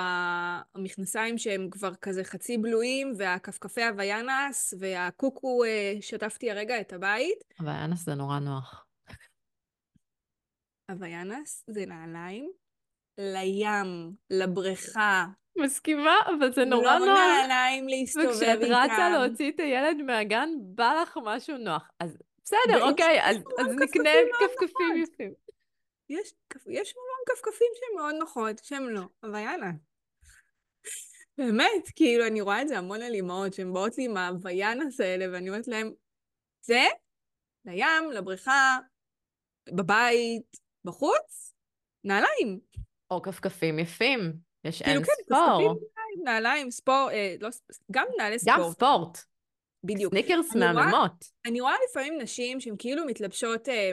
המכנסיים 0.75 1.38
שהם 1.38 1.69
כבר 1.69 1.95
כזה 1.95 2.23
חצי 2.23 2.58
בלויים, 2.58 3.13
והכפכפי 3.17 3.84
Havaianas, 3.84 4.73
והקוקו, 4.80 5.63
אה, 5.63 5.93
שטפתי 6.01 6.51
הרגע 6.51 6.82
את 6.82 6.93
הבית. 6.93 7.43
Havaianas 7.60 8.05
זה 8.06 8.15
נורא 8.15 8.39
נוח. 8.39 8.86
Havaianas 10.89 11.63
זה 11.67 11.86
נעליים 11.86 12.51
לים, 13.17 14.15
לבריכה, 14.30 15.25
מסכימה, 15.55 16.15
אבל 16.25 16.53
זה 16.53 16.65
נורא 16.65 16.99
לא 16.99 16.99
נוח. 16.99 17.07
לא 17.07 17.47
נעליים 17.47 17.87
להסתובב 17.87 18.27
איתם. 18.29 18.57
וכשאת 18.57 18.91
רצה 18.91 19.09
להוציא 19.09 19.51
את 19.51 19.59
הילד 19.59 20.01
מהגן, 20.01 20.49
בא 20.61 20.93
לך 21.01 21.17
משהו 21.23 21.57
נוח. 21.57 21.89
אז 21.99 22.17
בסדר, 22.43 22.89
אוקיי, 22.89 23.19
אז, 23.23 23.37
אז 23.37 23.75
נקנה 23.75 24.09
כפכפים 24.39 25.03
יפים. 25.03 25.33
יש, 26.09 26.33
יש 26.67 26.93
המון 26.95 27.21
כפכפים 27.25 27.67
שהן 27.75 27.95
מאוד 27.97 28.15
נוחות, 28.19 28.63
שהן 28.63 28.83
לא, 28.83 29.01
אבל 29.23 29.39
יאללה. 29.39 29.71
באמת, 31.37 31.89
כאילו, 31.95 32.27
אני 32.27 32.41
רואה 32.41 32.61
את 32.61 32.67
זה 32.67 32.77
המון 32.77 33.01
על 33.01 33.13
אימהות 33.13 33.53
שהן 33.53 33.73
באות 33.73 33.97
לי 33.97 34.05
עם 34.05 34.17
הוויאנס 34.17 34.99
האלה, 34.99 35.25
ואני 35.31 35.49
אומרת 35.49 35.67
להן, 35.67 35.91
זה 36.61 36.81
לים, 37.65 38.11
לבריכה, 38.13 38.77
בבית, 39.75 40.57
בחוץ, 40.85 41.53
נעליים. 42.03 42.59
או 43.11 43.21
כפכפים 43.21 43.79
יפים. 43.79 44.19
יש 44.65 44.82
כאילו, 44.82 44.95
אין 44.95 45.06
כן, 45.06 45.12
ספור. 45.24 45.58
נעליים, 45.58 46.24
נעליים, 46.24 46.71
ספור, 46.71 47.10
אה, 47.12 47.36
לא, 47.39 47.50
גם 47.91 48.08
נעלי 48.17 48.39
ספורט. 48.39 48.58
גם 48.58 48.71
ספורט. 48.71 49.17
בדיוק. 49.84 50.13
סניקרס 50.13 50.56
מהממות. 50.56 51.26
אני 51.45 51.62
רואה 51.62 51.76
לפעמים 51.89 52.17
נשים 52.21 52.60
שהן 52.60 52.76
כאילו 52.80 53.06
מתלבשות 53.06 53.69
אה, 53.69 53.91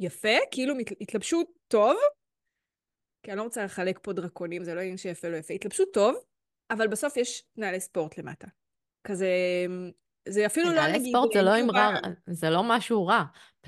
יפה, 0.00 0.36
כאילו 0.50 0.74
התלבשו 1.00 1.42
טוב, 1.68 1.96
כי 3.22 3.30
אני 3.30 3.38
לא 3.38 3.42
רוצה 3.42 3.64
לחלק 3.64 3.98
פה 4.02 4.12
דרקונים, 4.12 4.64
זה 4.64 4.74
לא 4.74 4.80
עניין 4.80 4.96
שיפה 4.96 5.28
לא 5.28 5.36
יפה, 5.36 5.54
התלבשו 5.54 5.84
טוב, 5.84 6.16
אבל 6.70 6.88
בסוף 6.88 7.16
יש 7.16 7.44
נעלי 7.56 7.80
ספורט 7.80 8.18
למטה. 8.18 8.46
כזה, 9.06 9.28
זה 10.28 10.46
אפילו 10.46 10.66
לא 10.66 10.72
נגיד... 10.72 10.90
נעלי 10.90 11.10
ספורט 11.10 11.32
זה 11.32 11.42
לא 11.42 11.60
אמרה, 11.60 11.94
זה 12.26 12.50
לא 12.50 12.62
משהו 12.64 13.06
רע. 13.06 13.24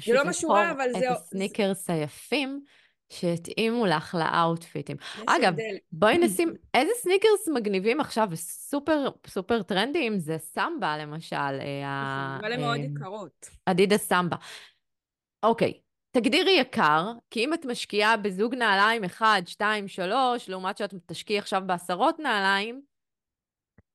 זה 0.07 0.15
לא 0.15 0.25
משהו 0.25 0.51
רע, 0.51 0.71
אבל 0.71 0.93
זה... 0.93 1.11
את 1.13 1.17
הסניקרס 1.17 1.91
היפים. 1.91 2.65
שהתאימו 3.09 3.87
לך 3.87 4.15
לאאוטפיטים. 4.15 4.97
אגב, 5.27 5.45
הבדל. 5.45 5.77
בואי 5.93 6.19
נשים, 6.25 6.55
איזה 6.75 6.93
סניקרס 6.97 7.49
מגניבים 7.55 8.01
עכשיו 8.01 8.29
וסופר 8.31 9.09
סופר 9.27 9.63
טרנדיים 9.63 10.19
זה 10.19 10.39
Samba 10.39 10.99
למשל. 10.99 11.37
אה, 11.37 12.37
אבל 12.41 12.53
הן 12.53 12.61
מאוד 12.61 12.79
אה, 12.79 12.85
יקרות. 12.85 13.51
Adidas 13.67 13.99
Samba. 13.99 14.37
אוקיי, 15.43 15.81
תגדירי 16.11 16.51
יקר, 16.51 17.13
כי 17.31 17.45
אם 17.45 17.55
את 17.55 17.65
משקיעה 17.65 18.17
בזוג 18.17 18.55
נעליים 18.55 19.05
1, 19.05 19.49
2, 19.49 19.89
3, 19.89 20.49
לעומת 20.49 20.77
שאת 20.77 20.95
תשקיעי 21.07 21.39
עכשיו 21.39 21.63
בעשרות 21.67 22.19
נעליים, 22.19 22.83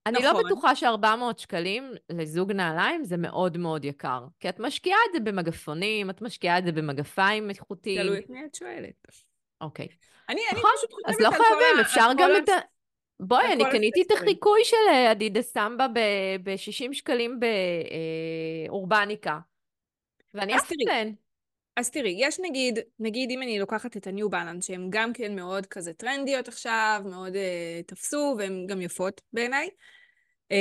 אני 0.06 0.24
לא 0.24 0.30
נכון. 0.30 0.44
לא 0.44 0.50
בטוחה 0.50 0.76
ש-400 0.76 1.38
שקלים 1.38 1.92
לזוג 2.10 2.52
נעליים 2.52 3.04
זה 3.04 3.18
מאוד 3.18 3.58
מאוד 3.58 3.86
יקר. 3.86 4.26
כי 4.40 4.50
את 4.50 4.60
משקיעה 4.60 5.00
את 5.10 5.14
זה 5.14 5.20
במגפונים, 5.20 6.10
את 6.10 6.22
משקיעה 6.22 6.58
את 6.58 6.64
זה 6.64 6.72
במגפיים 6.72 7.50
איכותיים. 7.50 8.02
תלוי 8.02 8.20
את 8.20 8.30
מי 8.30 8.46
את 8.46 8.56
שואלת. 8.56 9.08
אוקיי. 9.62 9.88
אני, 10.30 10.42
נכון, 10.52 10.70
אני 10.70 10.78
פשוט 10.78 10.92
חושבת 10.94 11.10
אז 11.10 11.20
לא 11.20 11.30
חייבים, 11.30 11.80
אפשר 11.82 12.10
גם 12.18 12.30
את 12.44 12.50
ה... 12.50 12.54
בואי, 13.20 13.54
אני 13.54 13.64
קניתי 13.72 14.02
את 14.02 14.12
החיקוי 14.12 14.62
של 14.64 14.78
אה, 14.92 15.12
אדידה 15.12 15.42
סמבה 15.42 15.88
ב-60 16.44 16.94
שקלים 16.94 17.40
באורבניקה. 18.70 19.40
ואני 20.34 20.56
אף 20.56 20.72
אהבתן. 20.72 21.12
אז 21.76 21.90
תראי, 21.90 22.16
יש 22.18 22.40
נגיד, 22.40 22.80
נגיד 23.00 23.32
אם 23.32 23.42
אני 23.42 23.60
לוקחת 23.60 23.98
את 23.98 24.08
ה-New 24.08 24.30
Balance, 24.32 24.62
שהן 24.62 24.88
גם 24.90 25.14
כן 25.14 25.36
מאוד 25.36 25.66
כזה 25.66 25.94
טרנדיות 25.94 26.48
עכשיו, 26.48 27.02
מאוד 27.06 27.34
uh, 27.34 27.88
תפסו, 27.88 28.36
והן 28.38 28.68
גם 28.68 28.82
יפות 28.82 29.22
בעיניי, 29.34 29.70
um, 30.54 30.56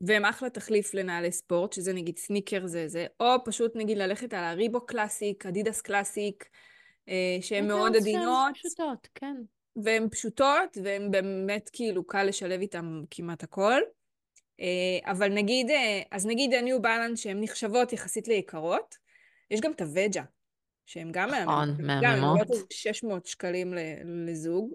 והן 0.00 0.24
אחלה 0.24 0.50
תחליף 0.50 0.94
לנעלי 0.94 1.32
ספורט, 1.32 1.72
שזה 1.72 1.92
נגיד 1.92 2.18
סניקר 2.18 2.66
זה 2.66 2.88
זה, 2.88 3.06
או 3.20 3.44
פשוט 3.44 3.76
נגיד 3.76 3.98
ללכת 3.98 4.34
על 4.34 4.44
הריבו 4.44 4.86
קלאסיק, 4.86 5.46
אדידס 5.46 5.80
קלאסיק, 5.80 6.44
uh, 7.08 7.12
שהן 7.40 7.68
מאוד 7.68 7.96
עדינות. 7.96 8.54
פשוטות, 8.54 9.08
כן. 9.14 9.36
והן 9.84 10.08
פשוטות, 10.08 10.78
והן 10.84 11.10
באמת 11.10 11.70
כאילו 11.72 12.06
קל 12.06 12.22
לשלב 12.22 12.60
איתן 12.60 13.02
כמעט 13.10 13.42
הכל. 13.42 13.80
Uh, 14.60 15.10
אבל 15.10 15.28
נגיד, 15.28 15.70
uh, 15.70 15.74
אז 16.10 16.26
נגיד 16.26 16.54
ה-New 16.54 16.82
Balance 16.82 17.16
שהן 17.16 17.40
נחשבות 17.40 17.92
יחסית 17.92 18.28
ליקרות, 18.28 19.01
יש 19.52 19.60
גם 19.60 19.72
את 19.72 19.80
הווג'ה, 19.80 20.22
שהם 20.86 21.08
גם 21.12 21.30
נכון, 21.30 21.76
מהממות. 21.78 22.48
גם 22.48 22.56
600 22.70 23.26
שקלים 23.26 23.74
לזוג. 24.04 24.70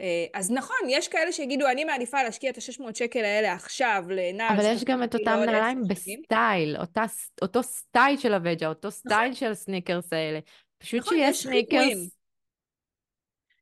אה, 0.00 0.26
אז 0.34 0.50
נכון, 0.50 0.76
יש 0.88 1.08
כאלה 1.08 1.32
שיגידו, 1.32 1.68
אני 1.68 1.84
מעדיפה 1.84 2.22
להשקיע 2.22 2.50
את 2.50 2.58
ה-600 2.58 2.94
שקל 2.94 3.24
האלה 3.24 3.52
עכשיו 3.52 4.04
לנעל. 4.08 4.56
אבל 4.56 4.64
יש 4.64 4.84
גם 4.84 5.02
את 5.02 5.14
אותם 5.14 5.42
נעליים 5.46 5.82
בסטייל, 5.88 6.76
אותה, 6.76 7.04
אותו 7.42 7.62
סטייל 7.62 8.16
של 8.16 8.34
ה 8.34 8.40
Veja, 8.40 8.68
אותו 8.68 8.88
נכון. 8.88 8.90
סטייל 8.90 9.30
נכון. 9.30 9.34
של 9.34 9.50
הסניקרס 9.50 10.12
האלה. 10.12 10.38
פשוט 10.78 11.00
נכון, 11.00 11.18
שיש 11.18 11.42
סניקרס... 11.42 12.19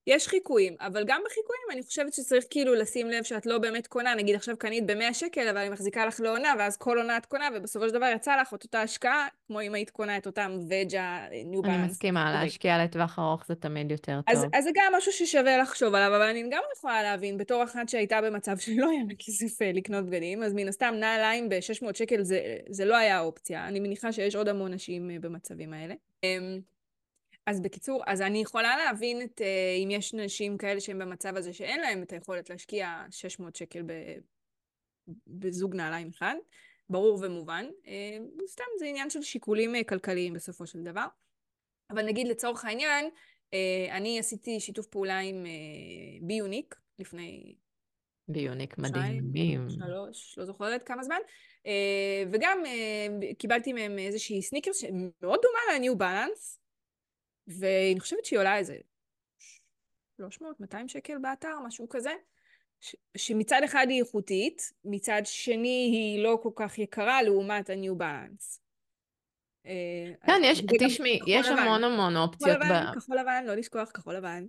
יש 0.09 0.29
חיקויים, 0.29 0.77
אבל 0.81 1.05
גם 1.07 1.21
בחיקויים 1.27 1.63
אני 1.73 1.83
חושבת 1.83 2.13
שצריך 2.13 2.45
כאילו 2.51 2.75
לשים 2.75 3.11
לב 3.11 3.23
שאת 3.23 3.47
לא 3.47 3.59
באמת 3.59 3.87
קונה, 3.87 4.15
נגיד 4.15 4.35
עכשיו 4.35 4.57
קנית 4.59 4.87
ב-100 4.87 5.15
שקל, 5.15 5.49
אבל 5.49 5.59
היא 5.59 5.71
מחזיקה 5.71 6.07
לך 6.07 6.21
לעונה, 6.21 6.55
ואז 6.59 6.77
כל 6.77 6.99
עונה 6.99 7.17
את 7.17 7.27
קונה, 7.27 7.49
ובסופו 7.55 7.89
של 7.89 7.95
דבר 7.95 8.07
יצא 8.15 8.41
לך 8.41 8.55
את 8.55 8.65
אותה 8.65 8.83
השקעה, 8.83 9.27
כמו 9.47 9.61
אם 9.61 9.75
היית 9.75 9.91
קונה 9.91 10.17
את 10.17 10.27
אותם 10.27 10.59
Veja, 10.71 11.27
New 11.45 11.63
Balance. 11.63 11.75
אני 11.75 11.87
מסכימה, 11.87 12.33
להשקיע 12.33 12.85
לטווח 12.85 13.19
ארוך 13.19 13.47
זה 13.47 13.55
תמיד 13.55 13.91
יותר 13.91 14.21
טוב. 14.27 14.37
אז, 14.37 14.45
אז 14.53 14.65
זה 14.65 14.71
גם 14.75 14.93
משהו 14.97 15.13
ששווה 15.13 15.59
לחשוב 15.59 15.95
עליו, 15.95 16.17
אבל 16.17 16.27
אני 16.27 16.43
גם 16.51 16.63
יכולה 16.77 17.03
להבין, 17.03 17.39
בתור 17.39 17.65
אחת 17.65 17.89
שהייתה 17.89 18.21
במצב 18.21 18.59
שלא 18.65 18.91
היה 18.91 19.01
לה 19.09 19.15
כסף 19.19 19.63
אה, 19.63 19.73
לקנות 19.73 20.07
בגדים, 20.07 20.43
אז 20.43 20.55
מן 20.55 20.69
הסתם 20.69 20.95
נעליים 21.01 21.49
ב-600 21.49 21.95
שקל 21.95 22.23
זה, 22.23 22.57
זה 22.69 22.85
לא 22.85 22.97
היה 22.97 23.21
אופציה. 23.21 23.69
אני 23.69 23.81
מניחה 23.81 24.13
שיש 24.13 24.37
עוד 24.37 24.49
המון 24.49 24.75
נשים 24.75 25.11
אה, 25.11 25.17
במצבים 25.21 25.73
האלה. 25.73 25.95
אז 27.49 27.61
בקיצור, 27.61 28.03
אז 28.07 28.23
אני 28.23 28.39
יכולה 28.39 28.77
להבין 28.77 29.23
את, 29.23 29.41
אה, 29.41 29.75
אם 29.85 29.91
יש 29.91 30.15
נשים 30.15 30.59
כאלה 30.59 30.81
שהן 30.81 30.99
במצב 30.99 31.37
הזה 31.37 31.53
שאין 31.53 31.81
להן 31.81 32.03
את 32.03 32.13
היכולת 32.13 32.51
להשקיע 32.51 33.05
600 33.11 33.57
שקל 33.57 33.83
ב, 33.83 33.93
בזוג 35.27 35.75
נעליים 35.75 36.09
אחד, 36.09 36.35
ברור 36.91 37.19
ומובן. 37.23 37.67
אה, 37.87 38.19
סתם 38.47 38.65
זה 38.79 38.87
עניין 38.87 39.11
של 39.11 39.23
שיקולים 39.23 39.75
אה, 39.75 39.85
כלכליים 39.85 40.33
בסופו 40.33 40.67
של 40.67 40.83
דבר. 40.83 41.07
אבל 41.91 42.07
נגיד 42.07 42.29
לצורך 42.29 42.65
העניין, 42.65 43.11
אני 43.91 44.19
עשיתי 44.19 44.61
שיתוף 44.61 44.87
פעולה 44.87 45.19
עם 45.19 45.45
ביוניק 46.23 46.75
לפני... 46.99 47.55
ביוניק 48.29 48.79
מדהימים. 48.79 49.69
שלוש, 49.71 50.39
לא 50.39 50.45
זוכרת 50.45 50.83
כמה 50.83 51.03
זמן. 51.03 51.19
וגם 52.33 52.63
קיבלתי 53.39 53.73
מהם 53.73 53.99
איזושהי 53.99 54.43
סניקר 54.43 54.73
שמאוד 54.73 55.41
דומה 55.43 55.77
לניו 55.77 55.99
בלנס. 55.99 56.58
ואני 57.49 58.01
חושבת 58.01 58.25
שהיא 58.25 58.39
עולה 58.39 58.57
איזה 58.57 58.77
300-200 60.21 60.25
שקל 60.87 61.19
באתר, 61.19 61.59
משהו 61.67 61.89
כזה, 61.89 62.13
ש- 62.81 62.97
שמצד 63.17 63.61
אחד 63.65 63.87
היא 63.89 64.03
איכותית, 64.03 64.73
מצד 64.85 65.23
שני 65.25 65.91
היא 65.93 66.23
לא 66.23 66.39
כל 66.43 66.51
כך 66.57 66.79
יקרה 66.79 67.23
לעומת 67.23 67.71
ה-New 67.71 68.01
Balance. 68.01 68.59
אה, 69.67 70.13
כן, 70.27 70.41
יש, 70.45 70.63
תשמעי, 70.81 71.19
יש 71.27 71.47
המון 71.47 71.85
המון 71.85 72.17
אופציות. 72.17 72.57
כחול 72.57 72.67
לבן. 72.67 72.85
כחול 72.95 73.19
לבן, 73.19 73.45
לא 73.47 73.55
לשכוח, 73.55 73.91
כחול 73.91 74.15
לבן. 74.15 74.47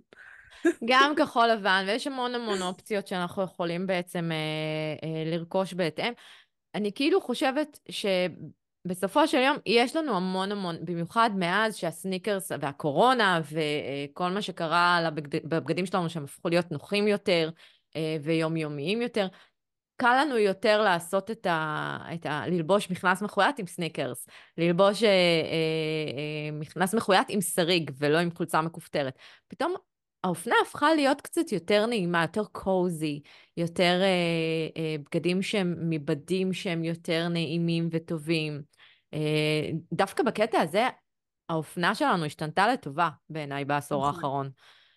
גם 0.90 1.14
כחול 1.16 1.48
לבן, 1.48 1.84
ויש 1.86 2.06
המון 2.06 2.34
המון 2.34 2.62
אופציות 2.62 3.06
שאנחנו 3.06 3.42
יכולים 3.42 3.86
בעצם 3.86 4.30
אה, 4.32 5.08
אה, 5.08 5.24
לרכוש 5.30 5.74
בהתאם. 5.74 6.12
אני 6.74 6.92
כאילו 6.94 7.20
חושבת 7.20 7.78
ש... 7.88 8.06
בסופו 8.84 9.28
של 9.28 9.38
יום 9.38 9.56
יש 9.66 9.96
לנו 9.96 10.16
המון 10.16 10.52
המון, 10.52 10.76
במיוחד 10.84 11.30
מאז 11.36 11.76
שהסניקרס 11.76 12.52
והקורונה 12.60 13.40
וכל 13.50 14.30
מה 14.30 14.42
שקרה 14.42 15.00
לבגד, 15.06 15.48
בבגדים 15.48 15.86
שלנו 15.86 16.10
שהם 16.10 16.24
הפכו 16.24 16.48
להיות 16.48 16.70
נוחים 16.70 17.08
יותר 17.08 17.50
אה, 17.96 18.16
ויומיומיים 18.22 19.02
יותר, 19.02 19.28
קל 20.00 20.20
לנו 20.20 20.38
יותר 20.38 20.82
לעשות 20.82 21.30
את 21.30 21.46
ה... 21.46 21.98
את 22.14 22.26
ה 22.26 22.46
ללבוש 22.46 22.90
מכנס 22.90 23.22
מחויית 23.22 23.58
עם 23.58 23.66
סניקרס, 23.66 24.26
ללבוש 24.58 25.02
אה, 25.02 25.08
אה, 25.08 25.12
אה, 25.12 26.52
מכנס 26.52 26.94
מחויית 26.94 27.26
עם 27.28 27.40
שריג 27.40 27.90
ולא 27.98 28.18
עם 28.18 28.30
חולצה 28.30 28.60
מכופתרת. 28.60 29.18
פתאום 29.48 29.74
האופנה 30.24 30.54
הפכה 30.62 30.94
להיות 30.94 31.20
קצת 31.20 31.52
יותר 31.52 31.86
נעימה, 31.86 32.22
יותר 32.22 32.44
קוזי, 32.52 33.20
יותר 33.56 34.00
אה, 34.02 34.82
אה, 34.82 34.96
בגדים 34.98 35.42
שהם 35.42 35.74
מבדים 35.80 36.52
שהם 36.52 36.84
יותר 36.84 37.28
נעימים 37.28 37.88
וטובים. 37.92 38.62
אה, 39.14 39.70
דווקא 39.92 40.22
בקטע 40.22 40.60
הזה, 40.60 40.88
האופנה 41.48 41.94
שלנו 41.94 42.24
השתנתה 42.24 42.72
לטובה 42.72 43.08
בעיניי 43.30 43.64
בעשור 43.64 44.02
נכון, 44.02 44.14
האחרון. 44.14 44.50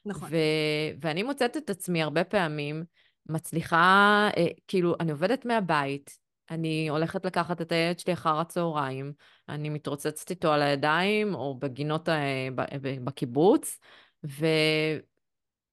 נכון. 0.06 0.30
ו- 0.32 0.98
ואני 1.02 1.24
מוצאת 1.24 1.58
את 1.58 1.70
עצמי 1.70 2.04
הרבה 2.04 2.24
פעמים 2.24 2.84
מצליחה, 3.30 4.30
אה, 4.38 4.48
כאילו, 4.68 4.96
אני 5.00 5.12
עובדת 5.12 5.46
מהבית, 5.46 6.18
אני 6.50 6.90
הולכת 6.90 7.26
לקחת 7.26 7.62
את 7.62 7.72
הילד 7.72 8.00
שלי 8.00 8.14
אחר 8.14 8.40
הצהריים, 8.40 9.14
אני 9.50 9.70
מתרוצצת 9.70 10.30
איתו 10.30 10.54
על 10.54 10.62
הידיים 10.62 11.36
או 11.36 11.60
בגינות 11.60 12.10
אה, 12.10 12.48
בקיבוץ, 13.04 13.80
ו... 14.26 14.46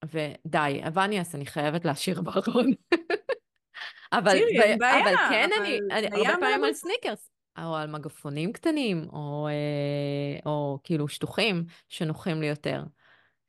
ודי, 0.04 0.80
אבניאס, 0.86 1.34
אני 1.34 1.46
חייבת 1.46 1.84
להשאיר 1.84 2.22
בארון. 2.22 2.70
אבל, 4.12 4.38
תראי, 4.38 4.62
אין 4.62 4.78
בעיה. 4.78 5.00
אבל 5.02 5.16
כן, 5.30 5.48
אבל 5.56 5.66
אני, 5.66 5.78
אני 5.90 6.26
הרבה 6.26 6.40
פעמים 6.40 6.64
על 6.64 6.72
סניקרס, 6.72 7.30
או 7.58 7.76
על 7.76 7.90
מגפונים 7.90 8.52
קטנים, 8.52 9.08
או, 9.12 9.48
אה, 9.48 10.50
או 10.50 10.78
כאילו 10.84 11.08
שטוחים 11.08 11.64
שנוחים 11.88 12.40
לי 12.40 12.46
יותר. 12.46 12.82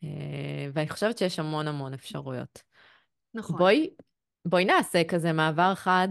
אה, 0.04 0.68
ואני 0.74 0.90
חושבת 0.90 1.18
שיש 1.18 1.40
המון 1.40 1.68
המון 1.68 1.94
אפשרויות. 1.94 2.62
נכון. 3.34 3.58
בואי, 3.58 3.90
בואי 4.46 4.66
נעשה 4.66 5.04
כזה 5.04 5.34
מעבר 5.34 5.76
חד 5.76 6.08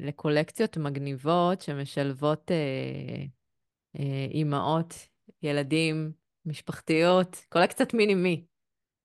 לקולקציות 0.00 0.76
מגניבות 0.76 1.60
שמשלבות 1.60 2.50
אה, 2.50 3.24
אה, 3.98 4.26
אימהות, 4.30 4.94
ילדים, 5.42 6.12
משפחתיות, 6.46 7.36
קולקציית 7.48 7.94
מיני-מי. 7.94 8.44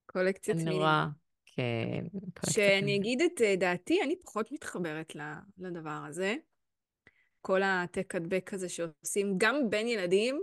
קולקציית 0.08 0.58
מיני. 0.58 0.70
נורא, 0.70 1.06
כן. 1.46 2.06
שאני 2.50 2.96
אגיד 2.96 3.22
את 3.22 3.42
אה, 3.42 3.56
דעתי, 3.56 4.02
אני 4.04 4.16
פחות 4.24 4.52
מתחברת 4.52 5.14
לדבר 5.58 6.04
הזה. 6.08 6.36
כל 7.42 7.64
העתק 7.64 8.16
הדבק 8.16 8.50
כזה 8.50 8.70
שעושים 8.70 9.34
גם 9.38 9.70
בין 9.70 9.88
ילדים, 9.88 10.42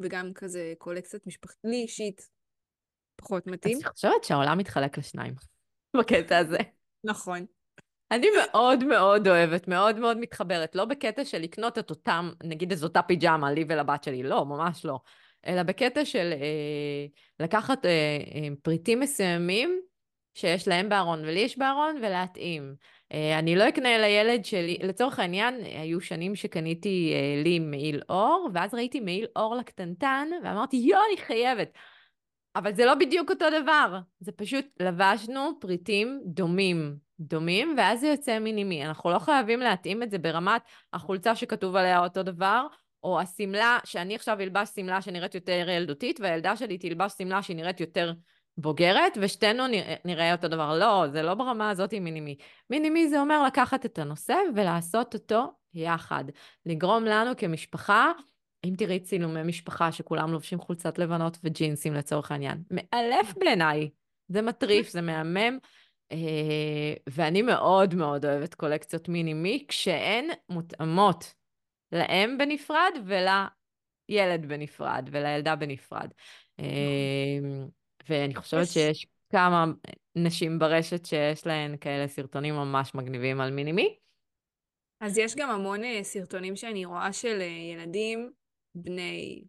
וגם 0.00 0.32
כזה 0.34 0.74
קולקציית 0.78 1.26
משפחת, 1.26 1.56
לי 1.64 1.76
אישית 1.76 2.28
פחות 3.16 3.46
מתאים. 3.46 3.78
אני 3.82 3.90
חושבת 3.90 4.24
שהעולם 4.24 4.58
מתחלק 4.58 4.98
לשניים 4.98 5.34
בקטע 5.98 6.38
הזה. 6.38 6.58
נכון. 7.04 7.46
אני 8.10 8.26
מאוד 8.36 8.84
מאוד 8.84 9.28
אוהבת, 9.28 9.68
מאוד 9.68 9.98
מאוד 9.98 10.18
מתחברת, 10.18 10.74
לא 10.74 10.84
בקטע 10.84 11.24
של 11.24 11.38
לקנות 11.38 11.78
את 11.78 11.90
אותם, 11.90 12.30
נגיד 12.44 12.70
איזו 12.70 12.86
אותה 12.86 13.02
פיג'מה, 13.02 13.52
לי 13.52 13.64
ולבת 13.68 14.04
שלי, 14.04 14.22
לא, 14.22 14.44
ממש 14.44 14.84
לא. 14.84 14.98
אלא 15.46 15.62
בקטע 15.62 16.04
של 16.04 16.32
אה, 16.32 17.06
לקחת 17.40 17.86
אה, 17.86 17.90
אה, 18.34 18.48
פריטים 18.62 19.00
מסוימים 19.00 19.80
שיש 20.34 20.68
להם 20.68 20.88
בארון 20.88 21.20
ולי 21.20 21.40
יש 21.40 21.58
בארון 21.58 21.96
ולהתאים. 21.96 22.74
אה, 23.12 23.38
אני 23.38 23.56
לא 23.56 23.68
אקנה 23.68 23.98
לילד 23.98 24.44
שלי, 24.44 24.78
לצורך 24.82 25.18
העניין, 25.18 25.54
היו 25.64 26.00
שנים 26.00 26.34
שקניתי 26.36 27.12
אה, 27.14 27.42
לי 27.42 27.58
מעיל 27.58 28.02
אור, 28.08 28.48
ואז 28.54 28.74
ראיתי 28.74 29.00
מעיל 29.00 29.26
אור 29.36 29.56
לקטנטן, 29.56 30.28
ואמרתי, 30.44 30.76
יואו, 30.76 31.00
אני 31.08 31.16
חייבת. 31.16 31.68
אבל 32.56 32.74
זה 32.74 32.84
לא 32.84 32.94
בדיוק 32.94 33.30
אותו 33.30 33.44
דבר, 33.62 33.98
זה 34.20 34.32
פשוט 34.32 34.66
לבשנו 34.80 35.60
פריטים 35.60 36.20
דומים, 36.24 36.96
דומים, 37.20 37.74
ואז 37.78 38.00
זה 38.00 38.06
יוצא 38.06 38.38
מינימי. 38.38 38.86
אנחנו 38.86 39.10
לא 39.10 39.18
חייבים 39.18 39.60
להתאים 39.60 40.02
את 40.02 40.10
זה 40.10 40.18
ברמת 40.18 40.62
החולצה 40.92 41.36
שכתוב 41.36 41.76
עליה 41.76 41.98
אותו 42.04 42.22
דבר, 42.22 42.66
או 43.06 43.20
השמלה, 43.20 43.78
שאני 43.84 44.14
עכשיו 44.14 44.40
אלבש 44.40 44.68
שמלה 44.68 45.02
שנראית 45.02 45.34
יותר 45.34 45.68
ילדותית, 45.68 46.20
והילדה 46.20 46.56
שלי 46.56 46.78
תלבש 46.78 47.12
שמלה 47.18 47.42
שהיא 47.42 47.56
נראית 47.56 47.80
יותר 47.80 48.12
בוגרת, 48.58 49.18
ושתינו 49.20 49.64
נראה 50.04 50.32
אותו 50.32 50.48
דבר. 50.48 50.78
לא, 50.78 51.04
זה 51.12 51.22
לא 51.22 51.34
ברמה 51.34 51.70
הזאת 51.70 51.92
עם 51.92 52.04
מינימי. 52.04 52.36
מינימי 52.70 53.08
זה 53.08 53.20
אומר 53.20 53.42
לקחת 53.42 53.86
את 53.86 53.98
הנושא 53.98 54.36
ולעשות 54.54 55.14
אותו 55.14 55.52
יחד. 55.74 56.24
לגרום 56.66 57.04
לנו 57.04 57.36
כמשפחה, 57.36 58.12
אם 58.64 58.74
תראי 58.78 59.00
צילומי 59.00 59.42
משפחה 59.42 59.92
שכולם 59.92 60.32
לובשים 60.32 60.60
חולצת 60.60 60.98
לבנות 60.98 61.38
וג'ינסים 61.44 61.94
לצורך 61.94 62.30
העניין, 62.32 62.62
מאלף 62.70 63.34
בעיניי. 63.38 63.90
זה 64.28 64.42
מטריף, 64.42 64.88
זה 64.88 65.00
מהמם. 65.00 65.58
אה, 66.12 66.94
ואני 67.10 67.42
מאוד 67.42 67.94
מאוד 67.94 68.26
אוהבת 68.26 68.54
קולקציות 68.54 69.08
מינימי, 69.08 69.64
כשהן 69.68 70.28
מותאמות 70.48 71.35
לאם 71.92 72.38
בנפרד 72.38 72.92
ולילד 73.06 74.48
בנפרד 74.48 75.08
ולילדה 75.12 75.56
בנפרד. 75.56 76.08
נכון. 76.58 76.70
אמ, 76.70 77.68
ואני 78.08 78.34
חושבת 78.34 78.66
שיש 78.66 79.06
כמה 79.30 79.64
נשים 80.16 80.58
ברשת 80.58 81.06
שיש 81.06 81.46
להן 81.46 81.76
כאלה 81.76 82.08
סרטונים 82.08 82.54
ממש 82.54 82.94
מגניבים 82.94 83.40
על 83.40 83.50
מינימי. 83.50 83.96
אז 85.00 85.18
יש 85.18 85.34
גם 85.36 85.50
המון 85.50 85.84
אה, 85.84 86.00
סרטונים 86.02 86.56
שאני 86.56 86.84
רואה 86.84 87.12
של 87.12 87.40
אה, 87.40 87.46
ילדים 87.46 88.30
בני 88.74 89.44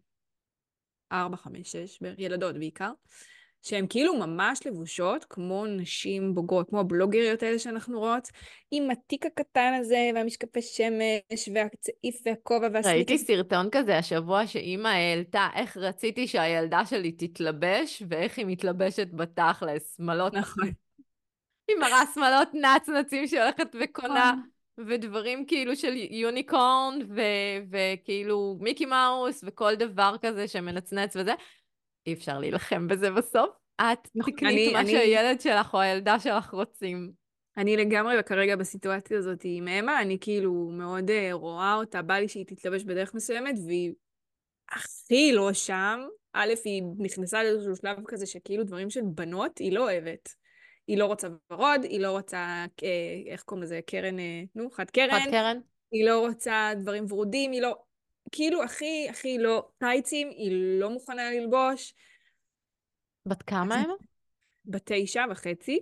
4, 1.12 1.36
5, 1.36 1.72
6, 1.72 1.98
ילדות 2.18 2.54
בעיקר, 2.54 2.90
שהן 3.62 3.86
כאילו 3.88 4.16
ממש 4.16 4.66
לבושות 4.66 5.24
כמו 5.24 5.66
נשים 5.66 6.34
בוגרות, 6.34 6.68
כמו 6.68 6.80
הבלוגריות 6.80 7.42
האלה 7.42 7.58
שאנחנו 7.58 7.98
רואות, 7.98 8.28
עם 8.70 8.90
התיק 8.90 9.26
הקטן 9.26 9.72
הזה, 9.80 10.10
והמשקפי 10.14 10.62
שמש, 10.62 11.48
והצעיף 11.54 12.20
והכובע 12.26 12.68
והסניקר. 12.72 12.96
ראיתי 12.96 13.18
סרטון 13.18 13.68
כזה 13.72 13.98
השבוע 13.98 14.46
שאימא 14.46 14.88
העלתה 14.88 15.48
איך 15.54 15.76
רציתי 15.76 16.26
שהילדה 16.26 16.86
שלי 16.86 17.12
תתלבש, 17.12 18.02
ואיך 18.08 18.38
היא 18.38 18.46
מתלבשת 18.46 19.08
בתכלס, 19.12 19.96
שמלות... 19.96 20.34
נכון. 20.34 20.70
היא 21.68 21.76
מראה 21.80 22.02
שמלות 22.14 22.48
נצנצים 22.54 23.26
שהולכת 23.26 23.76
וקונה. 23.80 24.32
נכון. 24.32 24.48
ודברים 24.86 25.44
כאילו 25.46 25.76
של 25.76 25.94
יוניקורן, 26.10 26.98
וכאילו 27.70 28.56
מיקי 28.60 28.86
מאוס, 28.86 29.44
וכל 29.46 29.74
דבר 29.74 30.16
כזה 30.22 30.48
שמנצנץ 30.48 31.16
וזה, 31.16 31.34
אי 32.08 32.12
אפשר 32.12 32.38
להילחם 32.38 32.86
בזה 32.88 33.10
בסוף. 33.10 33.50
את 33.80 34.08
נכון, 34.14 34.32
תקני 34.34 34.48
אני- 34.48 34.68
את 34.68 34.72
מה 34.72 34.80
אני- 34.80 34.90
שהילד 34.90 35.40
שלך 35.40 35.74
או 35.74 35.80
הילדה 35.80 36.20
שלך 36.20 36.54
רוצים. 36.54 37.10
אני 37.56 37.76
לגמרי 37.76 38.22
כרגע 38.26 38.56
בסיטואציה 38.56 39.18
הזאת 39.18 39.40
עם 39.44 39.68
אמה, 39.68 40.02
אני 40.02 40.18
כאילו 40.20 40.52
מאוד 40.72 41.10
אה, 41.10 41.28
רואה 41.32 41.74
אותה, 41.74 42.02
בא 42.02 42.14
לי 42.14 42.28
שהיא 42.28 42.44
תתלבש 42.46 42.84
בדרך 42.84 43.14
מסוימת, 43.14 43.54
והיא 43.66 43.92
הכי 44.72 45.32
לא 45.32 45.52
שם. 45.52 46.00
א', 46.32 46.52
היא 46.64 46.82
נכנסה 46.98 47.42
לאיזשהו 47.42 47.76
שלב 47.76 47.96
כזה 48.06 48.26
שכאילו 48.26 48.64
דברים 48.64 48.90
של 48.90 49.00
בנות, 49.14 49.58
היא 49.58 49.72
לא 49.72 49.82
אוהבת. 49.82 50.28
היא 50.86 50.98
לא 50.98 51.06
רוצה 51.06 51.28
ורוד, 51.52 51.84
היא 51.84 52.00
לא 52.00 52.10
רוצה, 52.10 52.38
אה, 52.82 53.32
איך 53.32 53.42
קוראים 53.42 53.62
לזה, 53.62 53.80
קרן, 53.86 54.18
אה, 54.18 54.42
נו, 54.54 54.70
חד 54.70 54.90
קרן. 54.90 55.20
חד 55.20 55.30
קרן? 55.30 55.58
היא 55.92 56.06
לא 56.06 56.26
רוצה 56.26 56.70
דברים 56.80 57.04
ורודים, 57.08 57.52
היא 57.52 57.62
לא... 57.62 57.76
כאילו, 58.32 58.62
הכי, 58.62 59.06
הכי 59.10 59.38
לא 59.38 59.68
טייצים, 59.78 60.28
היא 60.30 60.52
לא 60.80 60.90
מוכנה 60.90 61.30
ללבוש. 61.30 61.94
בת 63.26 63.42
כמה 63.42 63.74
הם? 63.74 63.90
בתשע 64.64 65.24
וחצי. 65.30 65.80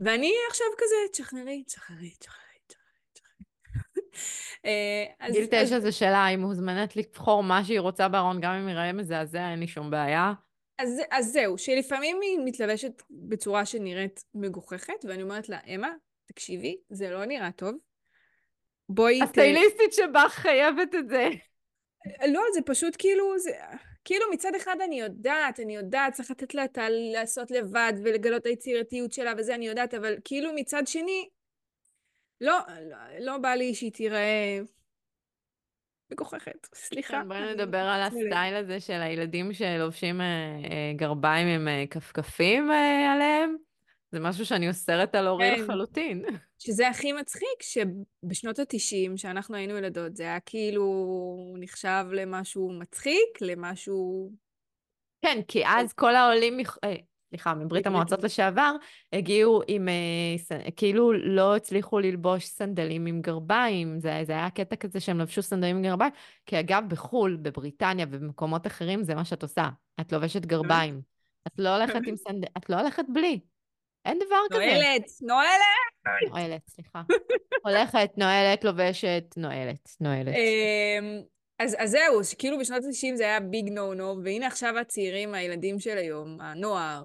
ואני 0.00 0.32
עכשיו 0.50 0.66
כזה, 0.78 0.96
תשחררי, 1.12 1.64
תשחררי, 1.64 2.10
תשחררי, 2.18 2.42
גיל 5.32 5.46
תשע 5.50 5.80
זה 5.80 5.92
שלה, 5.92 6.26
היא 6.26 6.38
מוזמנת 6.38 6.96
לבחור 6.96 7.42
מה 7.42 7.64
שהיא 7.64 7.80
רוצה 7.80 8.08
בארון, 8.08 8.40
גם 8.40 8.52
אם 8.52 8.68
ייראה 8.68 8.92
מזעזע, 8.92 9.50
אין 9.50 9.60
לי 9.60 9.66
שום 9.66 9.90
בעיה. 9.90 10.32
אז, 10.78 11.00
אז 11.10 11.32
זהו, 11.32 11.58
שלפעמים 11.58 12.20
היא 12.22 12.38
מתלבשת 12.44 13.02
בצורה 13.10 13.66
שנראית 13.66 14.24
מגוחכת, 14.34 15.04
ואני 15.04 15.22
אומרת 15.22 15.48
לה, 15.48 15.58
אמה, 15.74 15.92
תקשיבי, 16.26 16.76
זה 16.90 17.10
לא 17.10 17.24
נראה 17.24 17.52
טוב. 17.52 17.74
בואי... 18.94 19.22
הסטייליסטית 19.24 19.92
שבך 19.92 20.32
חייבת 20.34 20.94
את 20.94 21.08
זה. 21.08 21.28
לא, 22.28 22.42
זה 22.54 22.60
פשוט 22.66 22.96
כאילו, 22.98 23.38
זה... 23.38 23.50
כאילו 24.04 24.24
מצד 24.32 24.54
אחד 24.54 24.76
אני 24.84 25.00
יודעת, 25.00 25.60
אני 25.60 25.76
יודעת, 25.76 26.12
צריך 26.12 26.30
לתת 26.30 26.54
לה 26.54 26.64
את 26.64 26.78
ה... 26.78 26.86
לעשות 26.88 27.50
לבד 27.50 27.92
ולגלות 28.04 28.40
את 28.40 28.46
היצירתיות 28.46 29.12
שלה 29.12 29.32
וזה, 29.38 29.54
אני 29.54 29.66
יודעת, 29.66 29.94
אבל 29.94 30.16
כאילו 30.24 30.50
מצד 30.54 30.82
שני, 30.86 31.28
לא, 32.40 32.58
לא, 32.90 32.96
לא 33.20 33.38
בא 33.38 33.54
לי 33.54 33.74
שהיא 33.74 33.92
תיראה 33.92 34.58
מגוחכת. 36.12 36.66
סליחה. 36.74 37.20
כן, 37.22 37.28
בואי 37.28 37.54
נדבר 37.54 37.78
על. 37.78 38.00
הסטייל 38.02 38.54
הזה 38.54 38.80
של 38.80 39.00
הילדים 39.00 39.52
שלובשים 39.52 40.20
אה, 40.20 40.26
אה, 40.26 40.92
גרביים 40.96 41.48
עם 41.48 41.68
אה, 41.68 41.84
כפכפים 41.90 42.70
עליהם. 43.14 43.56
זה 44.12 44.20
משהו 44.20 44.46
שאני 44.46 44.68
אוסרת 44.68 45.14
על 45.14 45.26
הורים 45.26 45.56
כן. 45.56 45.62
לחלוטין. 45.62 46.24
שזה 46.58 46.88
הכי 46.88 47.12
מצחיק, 47.12 47.62
שבשנות 47.62 48.58
ה-90, 48.58 49.16
שאנחנו 49.16 49.56
היינו 49.56 49.76
ילדות, 49.76 50.16
זה 50.16 50.22
היה 50.22 50.40
כאילו 50.40 51.54
נחשב 51.58 52.04
למשהו 52.12 52.72
מצחיק, 52.72 53.40
למשהו... 53.40 54.30
כן, 55.22 55.40
כי 55.48 55.66
אז 55.66 55.92
כל 55.92 56.16
העולים, 56.16 56.60
אה, 56.84 56.94
סליחה, 57.28 57.54
מברית 57.54 57.86
המועצות. 57.86 58.22
לשעבר, 58.24 58.76
הגיעו 59.12 59.62
עם, 59.68 59.88
אה, 59.88 60.70
כאילו 60.76 61.12
לא 61.12 61.56
הצליחו 61.56 61.98
ללבוש 61.98 62.44
סנדלים 62.44 63.06
עם 63.06 63.20
גרביים, 63.20 64.00
זה, 64.00 64.20
זה 64.26 64.32
היה 64.32 64.50
קטע 64.50 64.76
כזה 64.76 65.00
שהם 65.00 65.20
לבשו 65.20 65.42
סנדלים 65.42 65.76
עם 65.76 65.82
גרביים, 65.82 66.12
כי 66.46 66.60
אגב, 66.60 66.84
בחו"ל, 66.88 67.36
בבריטניה 67.42 68.06
ובמקומות 68.10 68.66
אחרים, 68.66 69.04
זה 69.04 69.14
מה 69.14 69.24
שאת 69.24 69.42
עושה, 69.42 69.68
את 70.00 70.12
לובשת 70.12 70.46
גרביים. 70.46 71.00
את 71.46 71.52
לא 71.58 71.76
הולכת 71.76 72.00
עם 72.06 72.16
סנדל, 72.16 72.48
את 72.56 72.70
לא 72.70 72.80
הולכת 72.80 73.04
בלי. 73.12 73.40
אין 74.04 74.18
דבר 74.18 74.36
כזה. 74.50 74.58
נועלת, 74.58 75.10
נועלת! 75.22 76.30
נועלת, 76.30 76.68
סליחה. 76.68 77.02
הולכת, 77.64 78.10
נועלת, 78.16 78.64
לובשת, 78.64 79.24
נועלת, 79.36 79.88
נועלת. 80.00 80.34
אמ, 80.34 81.22
אז, 81.58 81.76
אז 81.78 81.90
זהו, 81.90 82.24
שכאילו 82.24 82.58
בשנות 82.58 82.84
ה-90 82.84 83.16
זה 83.16 83.24
היה 83.24 83.40
ביג 83.40 83.68
נו 83.68 83.94
נו, 83.94 84.16
והנה 84.24 84.46
עכשיו 84.46 84.78
הצעירים, 84.78 85.34
הילדים 85.34 85.80
של 85.80 85.98
היום, 85.98 86.40
הנוער, 86.40 87.04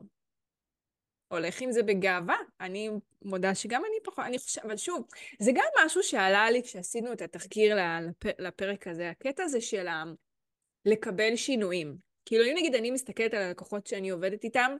הולך 1.27 1.61
עם 1.61 1.71
זה 1.71 1.83
בגאווה. 1.83 2.37
אני 2.61 2.89
מודה 3.21 3.55
שגם 3.55 3.81
אני 3.85 4.03
פחות, 4.03 4.25
אני 4.25 4.39
חושבת, 4.39 4.65
אבל 4.65 4.77
שוב, 4.77 5.07
זה 5.39 5.51
גם 5.51 5.85
משהו 5.85 6.03
שעלה 6.03 6.51
לי 6.51 6.63
כשעשינו 6.63 7.13
את 7.13 7.21
התחקיר 7.21 7.75
לפ, 7.75 8.39
לפרק 8.39 8.87
הזה, 8.87 9.09
הקטע 9.09 9.43
הזה 9.43 9.61
של 9.61 9.87
ה... 9.87 10.03
לקבל 10.85 11.35
שינויים. 11.35 11.97
כאילו, 12.25 12.45
אם 12.45 12.53
נגיד 12.57 12.75
אני 12.75 12.91
מסתכלת 12.91 13.33
על 13.33 13.41
הלקוחות 13.41 13.87
שאני 13.87 14.09
עובדת 14.09 14.43
איתם, 14.43 14.75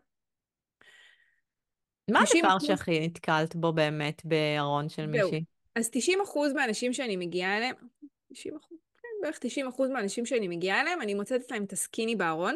מה 2.12 2.26
90 2.26 2.45
הדבר 2.45 2.58
אחוז- 2.58 2.68
שהכי 2.68 2.99
נתקלת 2.99 3.55
בו 3.55 3.74
באמת 3.74 4.22
בארון 4.26 4.89
של. 4.89 5.05
מישהי? 5.05 5.43
אז 5.76 5.89
90% 5.89 6.53
מהאנשים 6.55 6.93
שאני 6.93 7.16
מגיעה 7.16 7.58
אליהם, 7.58 7.76
90%, 8.34 8.78
כן, 9.01 9.08
בערך 9.22 9.39
90% 9.39 9.89
מהאנשים 9.93 10.26
שאני 10.26 10.47
מגיעה 10.47 10.82
אליהם, 10.82 11.01
אני 11.01 11.14
מוצאת 11.14 11.51
להם 11.51 11.64
את 11.64 11.74
הסקיני 11.74 12.16
בארון, 12.16 12.55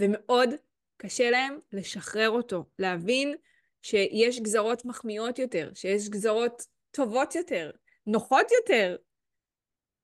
ומאוד 0.00 0.48
קשה 0.96 1.30
להם 1.30 1.58
לשחרר 1.72 2.30
אותו, 2.30 2.64
להבין 2.78 3.34
שיש 3.82 4.40
גזרות 4.40 4.84
מחמיאות 4.84 5.38
יותר, 5.38 5.70
שיש 5.74 6.08
גזרות 6.08 6.62
טובות 6.90 7.34
יותר, 7.34 7.70
נוחות 8.06 8.46
יותר, 8.60 8.96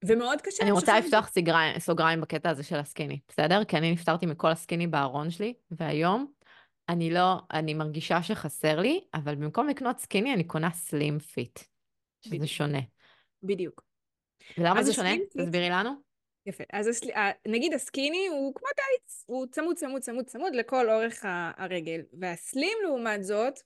ומאוד 0.05 0.41
קשה 0.41 0.63
אני 0.63 0.71
רוצה. 0.71 0.99
לפתוח 0.99 1.29
סגריים, 1.29 1.79
סוגריים 1.79 2.21
בקטע 2.21 2.51
הזה 2.51 2.63
של 2.63 2.77
הסקיני, 2.77 3.19
בסדר? 3.29 3.65
כי 3.65 3.77
אני 3.77 3.93
נפטרתי 3.93 4.27
מכל 4.27 4.49
הסקיני 4.51 4.87
בארון 4.87 5.31
שלי, 5.31 5.55
והיום 5.71 6.33
אני 6.89 7.11
לא, 7.11 7.35
אני 7.53 7.75
מרגישה 7.75 8.23
שחסר 8.23 8.81
לי, 8.81 9.01
אבל 9.15 9.35
במקום 9.35 9.69
לקנות 9.69 9.99
סקיני 9.99 10.35
אני 10.35 10.45
קונה 10.45 10.71
slim 10.71 11.19
fit, 11.19 11.59
שזה 12.21 12.35
בדיוק. 12.35 12.51
שונה. 12.51 12.79
בדיוק. 13.43 13.83
ולמה 14.59 14.83
זה 14.83 14.93
שונה? 14.93 15.11
תסבירי 15.31 15.71
לנו. 15.71 15.91
יפה. 16.47 16.65
אז 16.73 16.87
הסל... 16.87 17.09
נגיד 17.49 17.75
הסקיני 17.75 18.27
הוא 18.27 18.55
כמו 18.55 18.69
טייץ, 18.77 19.25
הוא 19.27 19.47
צמוד, 19.51 19.77
צמוד, 19.77 20.03
צמוד, 20.03 20.25
צמוד 20.25 20.55
לכל 20.55 20.91
אורך 20.91 21.25
הרגל. 21.57 22.01
והסלים, 22.21 22.79
לעומת 22.83 23.25
זאת, 23.25 23.59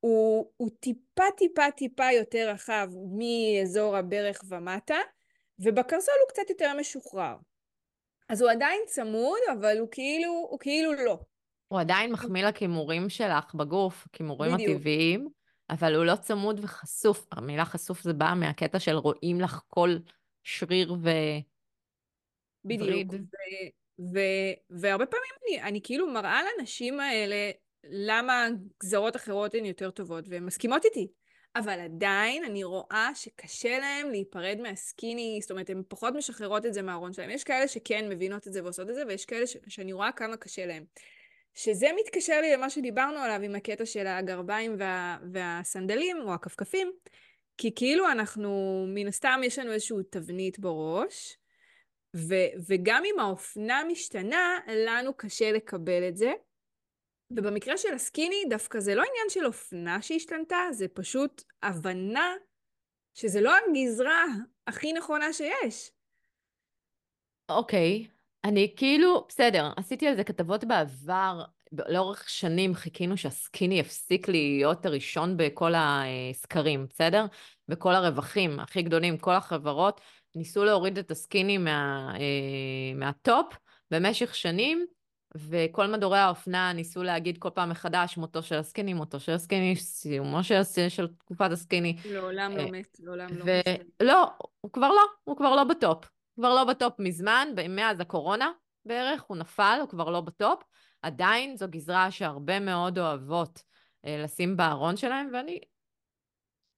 הוא, 0.00 0.50
הוא 0.56 0.70
טיפה, 0.80 1.24
טיפה, 1.36 1.70
טיפה 1.70 2.12
יותר 2.12 2.50
רחב 2.50 2.88
מאזור 3.18 3.96
הברך 3.96 4.40
ומטה, 4.48 4.98
ובקרסול 5.58 6.14
הוא 6.20 6.28
קצת 6.28 6.50
יותר 6.50 6.72
משוחרר. 6.78 7.36
אז 8.28 8.42
הוא 8.42 8.50
עדיין 8.50 8.80
צמוד, 8.86 9.38
אבל 9.52 9.78
הוא 9.78 9.88
כאילו, 9.90 10.32
הוא 10.50 10.58
כאילו 10.58 10.92
לא. 10.92 11.18
הוא 11.70 11.80
עדיין 11.80 12.12
מחמיא 12.12 12.44
לכימורים 12.44 13.08
שלך 13.08 13.54
בגוף, 13.54 14.06
הכימורים. 14.06 14.54
הטבעיים, 14.54 15.28
אבל 15.70 15.94
הוא 15.94 16.04
לא 16.04 16.16
צמוד 16.16 16.60
וחשוף. 16.62 17.26
המילה 17.32 17.64
חשוף 17.64 18.02
זה 18.02 18.12
בא 18.12 18.34
מהקטע 18.36 18.78
של 18.78 18.94
רואים 18.94 19.40
לך 19.40 19.60
כל 19.68 19.96
שריר 20.42 20.92
ו... 20.92 21.08
בדיוק. 22.64 23.12
ו- 23.12 23.16
ו- 24.14 24.54
והרבה 24.80 25.06
פעמים 25.06 25.30
אני, 25.42 25.62
אני 25.62 25.80
כאילו 25.82 26.06
מראה 26.06 26.40
לנשים 26.58 27.00
האלה 27.00 27.50
למה 27.84 28.46
גזרות 28.82 29.16
אחרות 29.16 29.54
הן 29.54 29.64
יותר 29.64 29.90
טובות, 29.90 30.24
והן 30.28 30.44
מסכימות 30.44 30.84
איתי. 30.84 31.08
אבל 31.56 31.80
עדיין 31.80 32.44
אני 32.44 32.64
רואה 32.64 33.10
שקשה 33.14 33.78
להן 33.78 34.10
להיפרד 34.10 34.58
מהסקיני, 34.62 35.38
זאת 35.42 35.50
אומרת, 35.50 35.70
הן 35.70 35.82
פחות 35.88 36.14
משחררות 36.14 36.66
את 36.66 36.74
זה 36.74 36.82
מהארון 36.82 37.12
שלהן. 37.12 37.30
יש 37.30 37.44
כאלה 37.44 37.68
שכן 37.68 38.08
מבינות 38.08 38.46
את 38.46 38.52
זה 38.52 38.64
ועושות 38.64 38.90
את 38.90 38.94
זה, 38.94 39.02
ויש 39.08 39.24
כאלה 39.24 39.46
ש- 39.46 39.56
שאני 39.68 39.92
רואה 39.92 40.12
כמה 40.12 40.36
קשה 40.36 40.66
להן. 40.66 40.84
שזה 41.54 41.86
מתקשר 42.00 42.40
לי 42.40 42.52
למה 42.52 42.70
שדיברנו 42.70 43.18
עליו 43.18 43.40
עם 43.42 43.54
הקטע 43.54 43.86
של 43.86 44.06
הגרביים 44.06 44.76
וה, 44.78 45.18
והסנדלים, 45.32 46.16
או 46.22 46.34
הכפכפים, 46.34 46.92
כי 47.56 47.74
כאילו 47.74 48.10
אנחנו, 48.10 48.84
מן 48.94 49.06
הסתם 49.06 49.40
יש 49.44 49.58
לנו 49.58 49.72
איזושהי 49.72 49.96
תבנית 50.10 50.58
בראש, 50.58 51.36
ו- 52.16 52.50
וגם 52.68 53.02
אם 53.04 53.20
האופנה 53.20 53.82
משתנה, 53.84 54.58
לנו 54.66 55.14
קשה 55.14 55.52
לקבל 55.52 56.08
את 56.08 56.16
זה. 56.16 56.32
ובמקרה 57.30 57.76
של 57.76 57.94
הסקיני, 57.94 58.44
דווקא 58.50 58.80
זה 58.80 58.94
לא 58.94 59.02
עניין 59.02 59.28
של 59.28 59.46
אופנה 59.46 60.02
שהשתנתה, 60.02 60.56
זה 60.72 60.88
פשוט 60.88 61.42
הבנה 61.62 62.34
שזה 63.14 63.40
לא 63.40 63.52
הגזרה 63.56 64.24
הכי 64.66 64.92
נכונה 64.92 65.32
שיש. 65.32 65.90
אוקיי, 67.48 68.08
אני 68.44 68.72
כאילו, 68.76 69.24
בסדר, 69.28 69.72
עשיתי 69.76 70.08
על 70.08 70.16
זה 70.16 70.24
כתבות 70.24 70.64
בעבר, 70.64 71.42
לאורך 71.72 72.28
שנים 72.28 72.74
חיכינו 72.74 73.16
שהסקיני 73.16 73.78
יפסיק 73.78 74.28
להיות 74.28 74.86
הראשון 74.86 75.36
בכל 75.36 75.72
הסקרים, 75.76 76.86
בסדר? 76.90 77.26
בכל 77.68 77.94
הרווחים 77.94 78.60
הכי 78.60 78.82
גדולים, 78.82 79.18
כל 79.18 79.34
החברות 79.34 80.00
ניסו 80.34 80.64
להוריד 80.64 80.98
את 80.98 81.10
הסקיני 81.10 81.58
מה, 81.58 82.12
אה, 82.14 82.94
מהטופ 82.94 83.46
במשך 83.90 84.34
שנים, 84.34 84.86
וכל 85.36 85.86
מדורי 85.86 86.18
האופנה 86.18 86.72
ניסו 86.72 87.02
להגיד 87.02 87.38
כל 87.38 87.50
פעם 87.50 87.70
מחדש 87.70 88.16
מותו 88.16 88.42
של 88.42 88.54
הסקיני, 88.54 88.94
מותו 88.94 89.20
של 89.20 89.32
הסקיני, 89.32 89.76
סיומו 89.76 90.44
של, 90.44 90.62
של 90.88 91.08
תקופת 91.18 91.50
הסקיני. 91.52 91.96
לעולם 92.04 92.52
אה, 92.52 92.64
לא 92.64 92.70
מת, 92.70 92.96
לעולם 93.00 93.28
לא 93.32 93.44
מת. 93.44 93.80
ולא, 94.02 94.26
הוא 94.60 94.72
כבר 94.72 94.88
לא, 94.88 95.02
הוא 95.24 95.36
כבר 95.36 95.56
לא 95.56 95.64
בטופ. 95.64 96.04
כבר 96.34 96.54
לא 96.54 96.64
בטופ 96.64 96.94
מזמן, 96.98 97.48
מאז 97.68 98.00
הקורונה 98.00 98.50
בערך, 98.84 99.22
הוא 99.22 99.36
נפל, 99.36 99.78
הוא 99.80 99.88
כבר 99.88 100.10
לא 100.10 100.20
בטופ. 100.20 100.62
עדיין 101.02 101.56
זו 101.56 101.66
גזרה 101.70 102.10
שהרבה 102.10 102.60
מאוד 102.60 102.98
אוהבות 102.98 103.62
אה, 104.04 104.22
לשים 104.24 104.56
בארון 104.56 104.96
שלהם, 104.96 105.30
ואני 105.32 105.60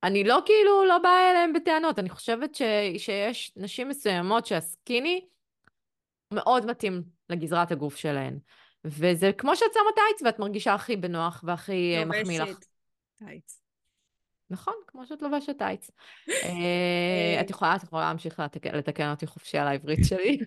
אני 0.03 0.25
לא 0.25 0.39
כאילו, 0.47 0.85
לא 0.85 0.99
באה 0.99 1.31
אליהם 1.31 1.53
בטענות. 1.53 1.99
אני 1.99 2.09
חושבת 2.09 2.55
ש, 2.55 2.63
שיש 2.99 3.53
נשים 3.57 3.89
מסוימות 3.89 4.47
שהסקיני 4.47 5.27
מאוד 6.33 6.67
מתאים 6.67 7.03
לגזרת 7.31 7.73
הגוף 7.73 7.97
שלהן. 7.97 8.39
וזה 8.85 9.31
כמו 9.39 9.57
שאת 9.57 9.73
שמה 9.75 9.93
טייץ 9.95 10.23
ואת 10.23 10.39
מרגישה 10.39 10.75
הכי 10.75 10.97
בנוח 10.97 11.45
והכי 11.47 11.97
אה, 11.97 12.05
מחמיא 12.05 12.43
לך. 12.43 12.59
טייץ. 13.15 13.62
נכון, 14.53 14.75
כמו 14.87 15.07
שאת 15.07 15.23
לובשת 15.23 15.59
טייץ. 15.59 15.91
אה, 16.45 17.41
את 17.41 17.51
יכולה, 17.51 17.77
את 17.77 17.83
יכולה 17.83 18.03
להמשיך 18.03 18.41
לתקן, 18.75 19.11
אותי 19.11 19.27
חופשי 19.27 19.59
על 19.59 19.69
העברית 19.69 19.99
שלי. 20.05 20.39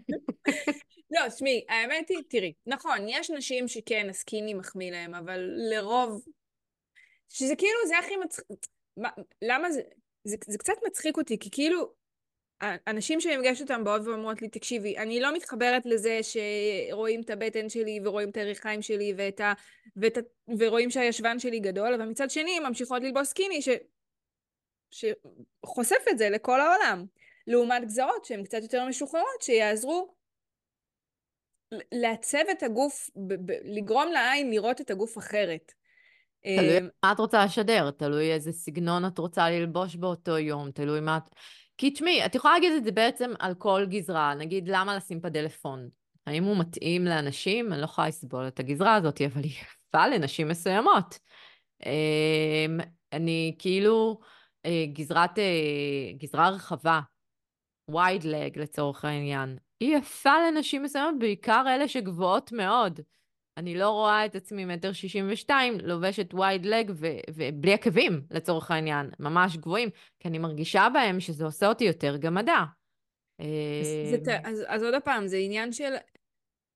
לא, 1.11 1.29
תשמעי, 1.29 1.65
האמת 1.69 2.09
היא, 2.09 2.17
תראי, 2.29 2.53
נכון, 2.65 2.97
יש 3.07 3.29
נשים 3.29 3.67
שכן, 3.67 4.07
הסקיני 4.09 4.53
מחמיא 4.53 4.91
להם, 4.91 5.15
אבל 5.15 5.39
לרוב... 5.71 6.25
שזה 7.29 7.55
כאילו, 7.55 7.79
זה 7.87 7.99
הכי 7.99 8.15
מצחיק... 8.15 8.45
מה- 8.97 9.09
למה 9.41 9.71
זה... 9.71 9.81
זה, 10.23 10.35
זה 10.47 10.57
קצת 10.57 10.73
מצחיק 10.87 11.17
אותי, 11.17 11.39
כי 11.39 11.49
כאילו, 11.51 11.93
אנשים 12.87 13.21
שאני 13.21 13.37
מפגשת 13.37 13.61
אותם 13.61 13.83
באות 13.83 14.01
ואומרות 14.05 14.41
לי, 14.41 14.49
תקשיבי, 14.49 14.97
אני 14.97 15.19
לא 15.19 15.33
מתחברת 15.33 15.85
לזה 15.85 16.19
שרואים 16.23 17.21
את 17.21 17.29
הבטן 17.29 17.69
שלי 17.69 17.99
ורואים 18.03 18.29
את 18.29 18.37
הירכיים 18.37 18.81
שלי 18.81 19.13
ואת 19.17 19.39
ה, 19.39 19.53
ואת 19.95 20.17
ה, 20.17 20.21
ורואים 20.59 20.89
שהישבן 20.89 21.39
שלי 21.39 21.59
גדול, 21.59 21.93
אבל 21.93 22.05
מצד 22.05 22.29
שני 22.29 22.59
ממשיכות 22.59 23.03
ללבוס 23.03 23.29
סקיני 23.29 23.61
ש, 23.61 23.69
שחושף 24.95 26.05
את 26.09 26.17
זה 26.17 26.29
לכל 26.29 26.61
העולם. 26.61 27.05
לעומת 27.47 27.85
גזרות 27.85 28.25
שהן 28.25 28.43
קצת 28.43 28.61
יותר 28.61 28.85
משוחררות, 28.85 29.41
שיעזרו 29.41 30.15
לעצב 31.91 32.43
את 32.51 32.63
הגוף, 32.63 33.09
לגרום 33.63 34.11
לעין 34.11 34.51
לראות 34.51 34.81
את 34.81 34.91
הגוף 34.91 35.17
אחרת. 35.17 35.71
תלוי 36.41 36.77
אמ, 36.77 36.89
מה 37.03 37.11
את 37.11 37.19
רוצה 37.19 37.45
לשדר, 37.45 37.91
תלוי 37.91 38.33
איזה 38.33 38.51
סגנון 38.51 39.05
את 39.05 39.17
רוצה 39.17 39.49
ללבוש 39.49 39.95
באותו 39.95 40.37
יום, 40.37 40.71
תלוי 40.71 40.99
מה 40.99 41.17
את... 41.17 41.35
כי 41.77 41.91
תשמעי, 41.91 42.25
את 42.25 42.35
יכולה 42.35 42.53
להגיד 42.53 42.73
את 42.73 42.83
זה 42.83 42.91
בעצם 42.91 43.33
על 43.39 43.53
כל 43.53 43.85
גזרה, 43.89 44.33
נגיד 44.35 44.67
למה 44.67 44.95
לשים 44.95 45.21
פדלפון? 45.21 45.89
האם 46.27 46.43
הוא 46.43 46.57
מתאים 46.57 47.05
לאנשים? 47.05 47.73
אני 47.73 47.81
לא 47.81 47.85
יכולה 47.85 48.07
לסבול 48.07 48.47
את 48.47 48.59
הגזרה 48.59 48.95
הזאת, 48.95 49.21
אבל 49.21 49.43
היא 49.43 49.51
יפה 49.51 50.07
לנשים 50.07 50.47
מסוימות. 50.47 51.19
אמ, 51.85 52.79
אני 53.13 53.55
כאילו, 53.59 54.19
גזרת, 54.93 55.39
אה, 55.39 56.13
גזרה 56.17 56.49
רחבה, 56.49 56.99
wide 57.91 58.23
leg 58.23 58.59
לצורך 58.59 59.05
העניין, 59.05 59.57
היא 59.79 59.97
יפה 59.97 60.33
לנשים 60.47 60.83
מסוימות, 60.83 61.19
בעיקר 61.19 61.63
אלה 61.67 61.87
שגבוהות 61.87 62.51
מאוד. 62.51 62.99
אני 63.57 63.75
לא 63.77 63.89
רואה 63.89 64.25
את 64.25 64.35
עצמי 64.35 64.65
מטר 64.65 64.93
שישים 64.93 65.25
ושתיים, 65.31 65.77
לובשת 65.83 66.33
וייד 66.33 66.65
לג 66.65 66.91
ובלי 67.35 67.73
עקבים 67.73 68.21
לצורך 68.31 68.71
העניין, 68.71 69.09
ממש 69.19 69.57
גבוהים, 69.57 69.89
כי 70.19 70.27
אני 70.27 70.39
מרגישה 70.39 70.87
בהם 70.93 71.19
שזה 71.19 71.45
עושה 71.45 71.67
אותי 71.67 71.83
יותר 71.83 72.17
גמדה. 72.17 72.65
אז, 73.39 74.15
ת- 74.25 74.45
אז, 74.45 74.63
אז 74.67 74.83
עוד 74.83 74.93
פעם, 75.03 75.27
זה 75.27 75.37
עניין 75.37 75.71
של 75.71 75.93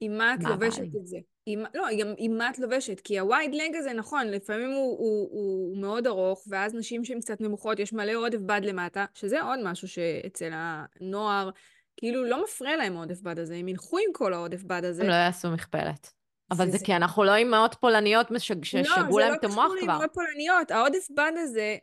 עם 0.02 0.18
מה 0.18 0.34
את 0.34 0.40
מה 0.44 0.50
לובשת? 0.50 0.82
את 0.82 1.08
זה. 1.08 1.18
עם, 1.52 1.64
לא, 1.76 1.84
גם 2.00 2.14
עם 2.18 2.38
מה 2.38 2.50
את 2.50 2.60
לובשת, 2.60 3.00
כי 3.00 3.20
הווייד 3.20 3.56
לג 3.56 3.76
הזה, 3.76 3.94
נכון, 3.94 4.28
לפעמים 4.28 4.72
הוא, 4.72 4.98
הוא, 5.00 5.30
הוא, 5.32 5.78
מאוד 5.82 6.08
ארוך, 6.08 6.44
ואז 6.50 6.76
נשים 6.76 7.06
שהן 7.06 7.20
קצת 7.20 7.42
נמוכות, 7.42 7.80
יש 7.80 7.94
מלא 7.94 8.12
עודף 8.14 8.40
בד 8.40 8.62
למטה, 8.64 9.06
שזה 9.14 9.42
עוד 9.42 9.60
משהו 9.64 9.88
שאצל 9.88 10.50
הנוער, 10.54 11.50
כאילו 11.98 12.24
לא 12.24 12.44
מפריע 12.44 12.78
להם 12.78 12.98
העודף 12.98 13.22
בד 13.22 13.40
הזה, 13.40 13.56
הם 13.56 13.68
ילכו 13.68 13.98
עם 13.98 14.14
כל 14.14 14.34
העודף 14.34 14.64
בד 14.64 14.86
הזה. 14.86 15.04
הם 15.04 15.10
לא 15.10 15.14
יעשו 15.14 15.52
מכפלת. 15.52 16.12
אבל 16.52 16.66
זה- 16.66 16.72
זה 16.72 16.78
זה- 16.78 16.86
כי 16.86 16.96
אנחנו 16.96 17.24
לא 17.24 17.36
אימהות 17.36 17.76
פולניות 17.80 18.28
ששגעו 18.38 19.20
להם 19.20 19.34
את 19.34 19.44
המוח 19.44 19.58
לא, 19.58 19.70
זה 19.70 19.76
לא 19.76 19.82
כבר. 19.82 19.86
קשור 19.86 19.88
לאמהות 19.88 20.14
פולניות. 20.14 20.72
העודף 20.72 21.08
בד 21.16 21.32
הזה 21.38 21.78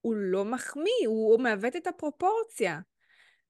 הוא 0.00 0.14
לא 0.16 0.44
מחמיא, 0.44 1.06
הוא 1.06 1.40
מעוות 1.40 1.76
את 1.76 1.86
הפרופורציה. 1.86 2.80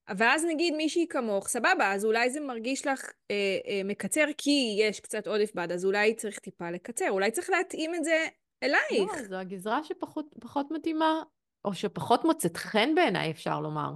ואז 0.08 0.44
נגיד 0.44 0.74
מישהי 0.74 1.06
כמוך, 1.08 1.48
סבבה, 1.48 1.92
אז 1.92 2.04
אולי 2.04 2.30
זה 2.30 2.40
מרגיש 2.40 2.86
לך 2.86 3.10
אה, 3.30 3.58
אה, 3.66 3.80
מקצר 3.84 4.24
כי 4.38 4.76
יש 4.80 5.00
קצת 5.00 5.26
עודף 5.26 5.50
בד, 5.54 5.72
אז 5.72 5.84
אולי 5.84 6.14
צריך 6.14 6.38
טיפה 6.38 6.70
לקצר, 6.70 7.10
אולי 7.10 7.30
צריך 7.30 7.50
להתאים 7.50 7.94
את 7.94 8.04
זה 8.04 8.26
אלייך. 8.62 9.12
לא, 9.16 9.22
זו 9.28 9.36
הגזרה 9.36 9.84
שפחות 9.84 10.26
פחות 10.40 10.70
מתאימה, 10.70 11.22
או 11.64 11.74
שפחות 11.74 12.24
מוצאת 12.24 12.56
חן 12.56 12.94
בעיניי, 12.94 13.30
אפשר 13.30 13.60
לומר. 13.60 13.90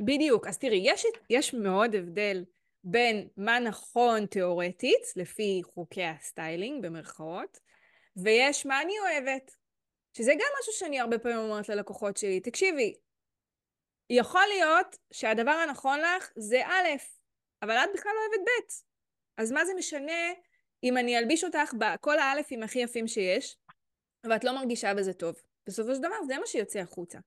בדיוק. 0.00 0.46
אז 0.46 0.58
תראי, 0.58 0.82
יש, 0.84 1.06
יש 1.30 1.54
מאוד 1.54 1.94
הבדל 1.94 2.44
בין 2.84 3.28
מה 3.36 3.58
נכון 3.58 4.26
תיאורטית, 4.26 5.02
לפי 5.16 5.60
חוקי 5.64 6.04
הסטיילינג, 6.04 6.82
במרכאות, 6.82 7.58
ויש 8.16 8.66
מה 8.66 8.82
אני 8.82 8.92
אוהבת. 8.98 9.50
שזה 10.16 10.32
גם 10.32 10.48
משהו 10.60 10.72
שאני 10.72 11.00
הרבה 11.00 11.18
פעמים 11.18 11.38
אומרת 11.38 11.68
ללקוחות 11.68 12.16
שלי, 12.16 12.40
תקשיבי, 12.40 12.94
יכול 14.10 14.42
להיות 14.48 14.96
שהדבר 15.12 15.50
הנכון 15.50 16.00
לך 16.00 16.30
זה 16.36 16.66
א', 16.66 16.88
אבל 17.62 17.74
את 17.74 17.88
בכלל 17.94 18.12
לא 18.14 18.20
אוהבת 18.20 18.48
ב'. 18.48 18.72
אז 19.36 19.52
מה 19.52 19.64
זה 19.64 19.72
משנה 19.74 20.32
אם 20.84 20.96
אני 20.96 21.18
אלביש 21.18 21.44
אותך 21.44 21.74
בכל 21.78 22.18
האלפים 22.18 22.62
הכי 22.62 22.78
יפים 22.78 23.08
שיש, 23.08 23.56
ואת 24.30 24.44
לא 24.44 24.52
מרגישה 24.52 24.94
בזה 24.94 25.12
טוב? 25.12 25.34
בסופו 25.66 25.94
של 25.94 26.00
דבר 26.00 26.24
זה 26.26 26.38
מה 26.38 26.46
שיוצא 26.46 26.78
החוצה. 26.78 27.18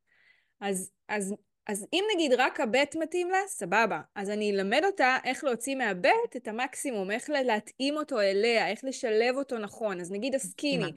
אז, 0.62 0.92
אז, 1.10 1.36
אז 1.68 1.88
אם 1.94 2.04
נגיד 2.16 2.34
רק 2.34 2.60
הבט 2.60 2.96
מתאים 2.96 3.30
לה, 3.30 3.40
סבבה. 3.48 4.02
אז 4.16 4.30
אני 4.30 4.52
אלמד 4.52 4.82
אותה 4.86 5.18
איך 5.24 5.44
להוציא 5.44 5.76
מהבט 5.76 6.36
את 6.38 6.48
המקסימום, 6.48 7.12
איך 7.12 7.30
להתאים 7.30 7.98
אותו 7.98 8.22
אליה, 8.22 8.70
איך 8.70 8.80
לשלב 8.84 9.36
אותו 9.36 9.58
נכון. 9.58 10.02
אז 10.02 10.12
נגיד 10.12 10.36
הסקיני. 10.36 10.92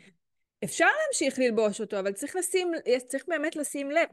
אפשר 0.65 0.87
להמשיך 1.03 1.39
ללבוש 1.39 1.81
אותו, 1.81 1.99
אבל 2.01 2.13
צריך 2.13 2.37
לשים, 2.37 2.73
צריך 3.09 3.25
באמת 3.29 3.57
לשים 3.57 3.91
לב, 3.91 4.09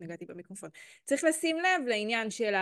נגעתי 0.00 0.24
במיקרופון, 0.24 0.70
צריך 1.04 1.24
לשים 1.24 1.56
לב 1.58 1.86
לעניין 1.86 2.30
של 2.30 2.54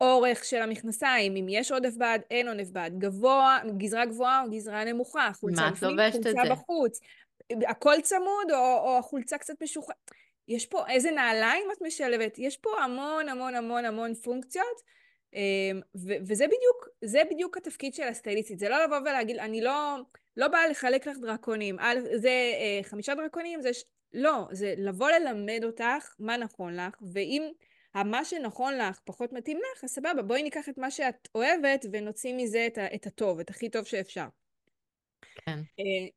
האורך 0.00 0.44
של 0.44 0.62
המכנסיים, 0.62 1.36
אם 1.36 1.46
יש 1.48 1.72
עודף 1.72 1.94
בד, 1.96 2.18
אין 2.30 2.48
עודף 2.48 2.70
בד, 2.70 2.90
גבוה, 2.98 3.58
גזרה 3.76 4.04
גבוהה 4.04 4.42
או 4.44 4.50
גזרה 4.50 4.84
נמוכה, 4.84 5.30
חולצה 5.34 5.70
בפנים, 5.70 5.96
חולצה? 6.12 6.50
בחוץ, 6.50 7.00
הכל 7.68 7.94
צמוד 8.02 8.50
או, 8.50 8.56
או 8.56 8.98
החולצה 8.98 9.38
קצת 9.38 9.62
משוחררת. 9.62 10.10
יש 10.48 10.66
פה 10.66 10.88
איזה 10.88 11.10
נעליים 11.10 11.68
את 11.72 11.82
משלבת, 11.82 12.38
יש 12.38 12.56
פה 12.56 12.70
המון 12.84 13.28
המון 13.28 13.54
המון 13.54 13.84
המון 13.84 14.14
פונקציות, 14.14 14.82
אמ, 15.34 15.80
ו- 15.96 16.16
וזה 16.26 16.46
בדיוק, 16.46 16.88
זה 17.04 17.22
בדיוק 17.30 17.56
התפקיד 17.56 17.94
של 17.94 18.02
הסטייליסטית, 18.02 18.58
זה 18.58 18.68
לא 18.68 18.84
לבוא 18.84 18.98
ולהגיד, 18.98 19.36
אני 19.36 19.60
לא, 19.60 19.96
לא 20.36 20.48
באה 20.48 20.68
לחלק 20.68 21.06
לך 21.06 21.16
דרקונים, 21.18 21.76
זה 22.14 22.28
אה, 22.28 22.80
חמישה 22.82 23.14
דרקונים, 23.14 23.62
זה... 23.62 23.70
לא, 24.14 24.48
זה 24.52 24.74
לבוא 24.76 25.10
ללמד 25.10 25.60
אותך 25.64 26.14
מה 26.18 26.36
נכון 26.36 26.76
לך, 26.76 26.94
ואם 27.12 27.50
מה 27.94 28.24
שנכון 28.24 28.78
לך 28.78 29.00
פחות 29.04 29.32
מתאים 29.32 29.58
לך, 29.58 29.84
אז 29.84 29.90
סבבה, 29.90 30.22
בואי 30.22 30.42
ניקח 30.42 30.68
את 30.68 30.78
מה 30.78 30.90
שאת 30.90 31.28
אוהבת 31.34 31.86
ונוציא 31.92 32.34
מזה 32.36 32.66
את, 32.66 32.78
ה- 32.78 32.94
את 32.94 33.06
הטוב, 33.06 33.40
את 33.40 33.50
הכי 33.50 33.70
טוב 33.70 33.84
שאפשר. 33.84 34.26
כן. 35.34 35.58
אה, 35.80 36.08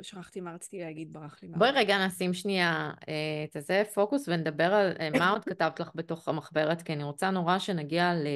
ושכחתי 0.00 0.40
מה 0.40 0.54
רציתי 0.54 0.78
להגיד, 0.78 1.12
ברח 1.12 1.38
לי. 1.42 1.48
מה. 1.48 1.58
בואי 1.58 1.70
רגע 1.70 2.06
נשים 2.06 2.34
שנייה 2.34 2.90
אה, 3.08 3.44
את 3.44 3.56
הזה 3.56 3.82
פוקוס 3.94 4.28
ונדבר 4.28 4.74
על 4.74 4.92
אה, 5.00 5.10
מה 5.10 5.30
עוד 5.30 5.44
כתבת 5.44 5.80
לך 5.80 5.90
בתוך 5.94 6.28
המחברת, 6.28 6.82
כי 6.82 6.92
אני 6.92 7.04
רוצה 7.04 7.30
נורא 7.30 7.58
שנגיע 7.58 8.14
ל, 8.14 8.26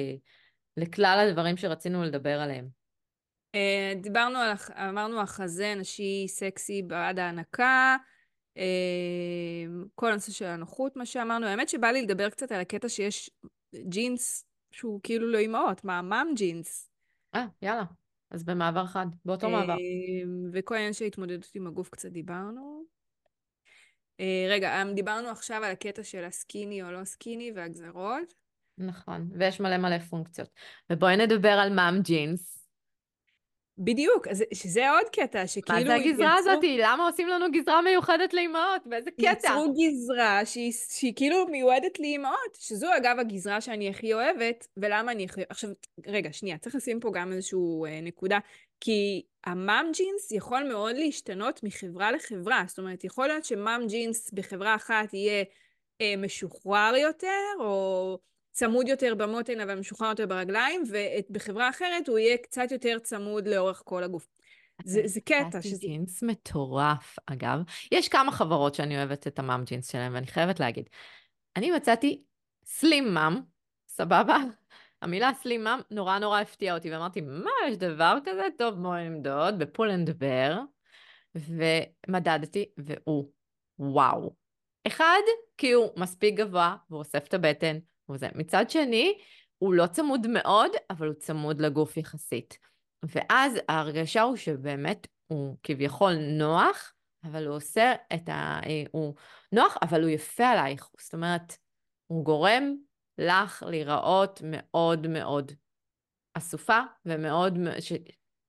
לכלל 0.77 1.27
הדברים 1.27 1.57
שרצינו 1.57 2.03
לדבר 2.03 2.39
עליהם. 2.41 2.67
דיברנו 4.01 4.39
על, 4.39 4.51
אמרנו 4.89 5.21
החזה 5.21 5.73
נשי 5.75 6.25
סקסי 6.27 6.81
בעד 6.81 7.19
ההנקה, 7.19 7.97
כל 9.95 10.11
הנושא 10.11 10.31
של 10.31 10.45
הנוחות, 10.45 10.95
מה 10.95 11.05
שאמרנו. 11.05 11.47
האמת 11.47 11.69
שבא 11.69 11.87
לי 11.87 12.01
לדבר 12.01 12.29
קצת 12.29 12.51
על 12.51 12.61
הקטע 12.61 12.89
שיש 12.89 13.29
ג'ינס 13.75 14.45
שהוא 14.71 14.99
כאילו 15.03 15.31
לא 15.31 15.37
אימהות, 15.37 15.83
מה, 15.83 16.01
מאם 16.01 16.27
ג'ינס. 16.35 16.89
אה, 17.35 17.45
יאללה. 17.61 17.83
אז 18.31 18.43
במעבר 18.43 18.85
חד, 18.85 19.05
באותו 19.25 19.49
מעבר. 19.49 19.73
אה, 19.73 19.77
וכל 20.53 20.75
העניין 20.75 20.93
של 20.93 21.05
התמודדות 21.05 21.51
עם 21.53 21.67
הגוף 21.67 21.89
קצת 21.89 22.09
דיברנו. 22.09 22.83
אה, 24.19 24.47
רגע, 24.49 24.69
אה, 24.69 24.93
דיברנו 24.93 25.27
עכשיו 25.29 25.63
על 25.63 25.71
הקטע 25.71 26.03
של 26.03 26.23
הסקיני 26.23 26.83
או 26.83 26.91
לא 26.91 27.05
סקיני 27.05 27.51
והגזרות. 27.55 28.33
נכון, 28.77 29.29
ויש 29.39 29.59
מלא 29.59 29.77
מלא 29.77 29.99
פונקציות. 29.99 30.49
ובואי 30.91 31.17
נדבר 31.17 31.49
על 31.49 31.73
מאם 31.73 32.01
ג'ינס. 32.01 32.54
בדיוק, 33.77 34.27
אז 34.27 34.43
שזה 34.53 34.91
עוד 34.91 35.09
קטע, 35.11 35.47
שכאילו... 35.47 35.79
מה 35.79 35.85
זה 35.85 35.95
הגזרה 35.95 36.35
יצרו- 36.39 36.51
הזאת? 36.51 36.63
למה 36.77 37.07
עושים 37.07 37.27
לנו 37.27 37.45
גזרה 37.51 37.81
מיוחדת 37.81 38.33
לאימהות? 38.33 38.81
באיזה 38.85 39.11
קטע? 39.11 39.31
יצרו 39.31 39.73
גזרה 39.73 40.45
שהיא, 40.45 40.73
שהיא 40.89 41.13
כאילו 41.15 41.47
מיועדת 41.47 41.99
לאימהות, 41.99 42.55
שזו 42.59 42.87
אגב 42.97 43.19
הגזרה 43.19 43.61
שאני 43.61 43.89
הכי 43.89 44.13
אוהבת, 44.13 44.67
ולמה 44.77 45.11
אני 45.11 45.25
הכי... 45.25 45.41
עכשיו, 45.49 45.69
רגע, 46.07 46.33
שנייה, 46.33 46.57
צריך 46.57 46.75
לשים 46.75 46.99
פה 46.99 47.11
גם 47.13 47.33
איזושהי 47.33 47.59
אה, 47.87 48.01
נקודה, 48.01 48.39
כי 48.79 49.21
המאם 49.45 49.91
ג'ינס 49.93 50.31
יכול 50.31 50.63
מאוד 50.63 50.95
להשתנות 50.95 51.63
מחברה 51.63 52.11
לחברה, 52.11 52.63
זאת 52.67 52.79
אומרת, 52.79 53.03
יכול 53.03 53.27
להיות 53.27 53.45
שמאם 53.45 53.87
ג'ינס 53.87 54.31
בחברה 54.31 54.75
אחת 54.75 55.13
יהיה 55.13 55.43
אה, 56.01 56.13
משוחרר 56.17 56.95
יותר, 56.95 57.43
או 57.59 58.19
צמוד 58.55 58.87
יותר 58.87 59.15
במותן 59.15 59.59
אבל 59.59 59.79
משוחרר 59.79 60.09
יותר 60.09 60.25
ברגליים, 60.25 60.83
ובחברה 61.29 61.69
אחרת 61.69 62.07
הוא 62.07 62.19
יהיה 62.19 62.37
קצת 62.37 62.71
יותר 62.71 62.99
צמוד 62.99 63.47
לאורך 63.47 63.81
כל 63.85 64.03
הגוף. 64.03 64.27
זה, 64.83 65.01
זה 65.05 65.21
קטע, 65.21 65.61
שזה... 65.61 65.77
ג'ינס 65.77 66.23
מטורף, 66.23 67.15
אגב. 67.25 67.59
יש 67.91 68.09
כמה 68.09 68.31
חברות 68.31 68.75
שאני 68.75 68.97
אוהבת 68.97 69.27
את 69.27 69.39
המאם 69.39 69.63
ג'ינס 69.63 69.91
שלהם, 69.91 70.13
ואני 70.13 70.27
חייבת 70.27 70.59
להגיד. 70.59 70.89
אני 71.55 71.71
מצאתי 71.71 72.23
slim 72.65 73.13
mom, 73.13 73.33
סבבה? 73.87 74.37
המילה 75.01 75.31
slim 75.33 75.77
נורא 75.91 76.19
נורא 76.19 76.41
הפתיעה 76.41 76.75
אותי, 76.75 76.91
ואמרתי, 76.91 77.21
מה, 77.21 77.51
יש 77.67 77.77
דבר 77.77 78.17
כזה? 78.25 78.47
טוב, 78.57 78.75
בואי 78.75 79.09
נמדוד, 79.09 79.59
ב 79.59 79.65
Pull 79.65 79.89
and 79.89 80.09
Bear, 80.09 80.59
ומדדתי, 81.35 82.65
והוא, 82.77 83.31
וואו. 83.79 84.35
אחד, 84.87 85.21
כי 85.57 85.71
הוא 85.71 85.89
מספיק 85.97 86.35
גבוה, 86.35 86.75
והוא 86.89 86.99
אוסף 86.99 87.27
את 87.27 87.33
הבטן, 87.33 87.77
וזה. 88.09 88.27
מצד 88.35 88.69
שני, 88.69 89.17
הוא 89.57 89.73
לא 89.73 89.87
צמוד 89.87 90.27
מאוד, 90.27 90.71
אבל 90.89 91.07
הוא 91.07 91.15
צמוד 91.15 91.61
לגוף 91.61 91.97
יחסית. 91.97 92.57
ואז 93.03 93.53
ההרגשה 93.69 94.21
הוא 94.21 94.35
שבאמת 94.35 95.07
הוא 95.27 95.57
כביכול 95.63 96.13
נוח, 96.15 96.93
אבל 97.23 97.47
הוא 97.47 97.55
עושה 97.55 97.93
את 98.13 98.29
ה... 98.29 98.59
הוא 98.91 99.13
נוח, 99.51 99.77
אבל 99.81 100.01
הוא 100.01 100.09
יפה 100.09 100.47
עלייך. 100.47 100.89
זאת 100.99 101.13
אומרת, 101.13 101.57
הוא 102.07 102.25
גורם 102.25 102.75
לך 103.17 103.63
להיראות 103.67 104.41
מאוד 104.43 105.07
מאוד 105.07 105.51
אסופה 106.33 106.79
ומאוד... 107.05 107.53
ש... 107.79 107.93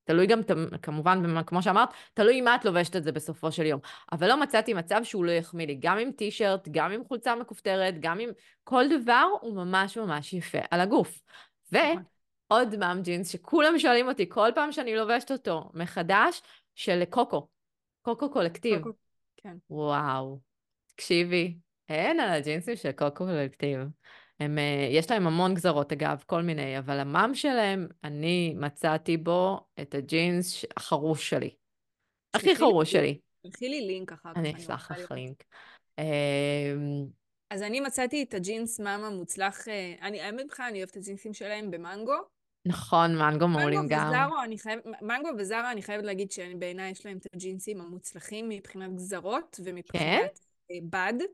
תלוי 0.06 0.26
גם, 0.26 0.40
כמובן, 0.82 1.42
כמו 1.46 1.62
שאמרת, 1.62 1.88
תלוי 2.14 2.40
מה 2.40 2.54
את 2.54 2.64
לובשת 2.64 2.96
את 2.96 3.04
זה 3.04 3.12
בסופו 3.12 3.52
של 3.52 3.66
יום. 3.66 3.80
אבל 4.12 4.28
לא 4.28 4.40
מצאתי 4.40 4.74
מצב 4.74 5.00
שהוא 5.02 5.24
לא 5.24 5.30
יחמיא 5.30 5.66
לי, 5.66 5.76
גם 5.80 5.98
עם 5.98 6.12
טישרט, 6.12 6.68
גם 6.70 6.92
עם 6.92 7.04
חולצה 7.04 7.34
מכופתרת, 7.34 7.94
גם 8.00 8.18
עם... 8.18 8.30
כל 8.64 8.84
דבר 9.00 9.26
הוא 9.40 9.56
ממש 9.56 9.98
ממש 9.98 10.32
יפה 10.32 10.58
על 10.70 10.80
הגוף. 10.80 11.22
ועוד 11.72 12.76
מאם 12.76 13.02
ג'ינס 13.02 13.32
שכולם 13.32 13.78
שואלים 13.78 14.08
אותי 14.08 14.28
כל 14.28 14.48
פעם 14.54 14.72
שאני 14.72 14.96
לובשת 14.96 15.30
אותו 15.30 15.70
מחדש, 15.74 16.42
של 16.74 17.02
קוקו. 17.10 17.46
קוקו 18.02 18.30
קולקטיב. 18.30 18.78
קוקו, 18.78 18.96
כן. 19.36 19.56
וואו. 19.70 20.40
תקשיבי, 20.86 21.56
אין 21.88 22.20
על 22.20 22.30
הג'ינסים 22.30 22.76
של 22.76 22.92
קוקו 22.92 23.24
קולקטיב. 23.24 23.78
הם, 24.40 24.58
אה, 24.58 24.88
יש 24.90 25.10
להם 25.10 25.26
המון 25.26 25.54
גזרות 25.54 25.92
אגב, 25.92 26.22
כל 26.26 26.42
מיני, 26.42 26.78
אבל 26.78 26.98
המאם 26.98 27.34
שלהם, 27.34 27.88
אני 28.04 28.54
מצאתי 28.56 29.16
בו 29.16 29.60
את 29.80 29.94
הג'ינס 29.94 30.64
החרוש 30.76 31.30
שלי. 31.30 31.50
הכי 32.34 32.56
חרוש 32.56 32.92
שלי. 32.92 33.18
תלכי 33.42 33.68
לי 33.68 33.80
לינק 33.80 34.12
אחר 34.12 34.34
כך. 34.34 34.38
אני 34.40 34.54
אשלח 34.56 34.90
לך 34.90 35.10
לינק. 35.10 35.44
אמ, 35.98 36.04
אז 37.50 37.62
אני 37.62 37.80
מצאתי 37.80 38.22
את 38.22 38.34
הג'ינס 38.34 38.80
מאם 38.80 39.04
המוצלח, 39.04 39.68
אה, 39.68 39.94
אני, 40.02 40.20
האמת 40.20 40.46
בכלל, 40.46 40.66
אני 40.68 40.78
אוהבת 40.78 40.90
את 40.90 40.96
הג'ינסים 40.96 41.34
שלהם 41.34 41.70
במנגו. 41.70 42.16
נכון, 42.66 43.18
מנגו 43.18 43.48
מעולים 43.48 43.86
גם. 43.88 44.30
אני 44.44 44.58
חייב, 44.58 44.80
מנגו 45.02 45.28
וזארה, 45.38 45.72
אני 45.72 45.82
חייבת 45.82 46.04
להגיד 46.04 46.32
שבעיניי 46.32 46.90
יש 46.90 47.06
להם 47.06 47.16
את 47.16 47.26
הג'ינסים 47.34 47.80
המוצלחים 47.80 48.48
מבחינת 48.48 48.94
גזרות 48.94 49.60
ומבחינת 49.64 49.92
כן? 49.92 50.26
אה, 50.70 50.76
בד. 50.82 51.24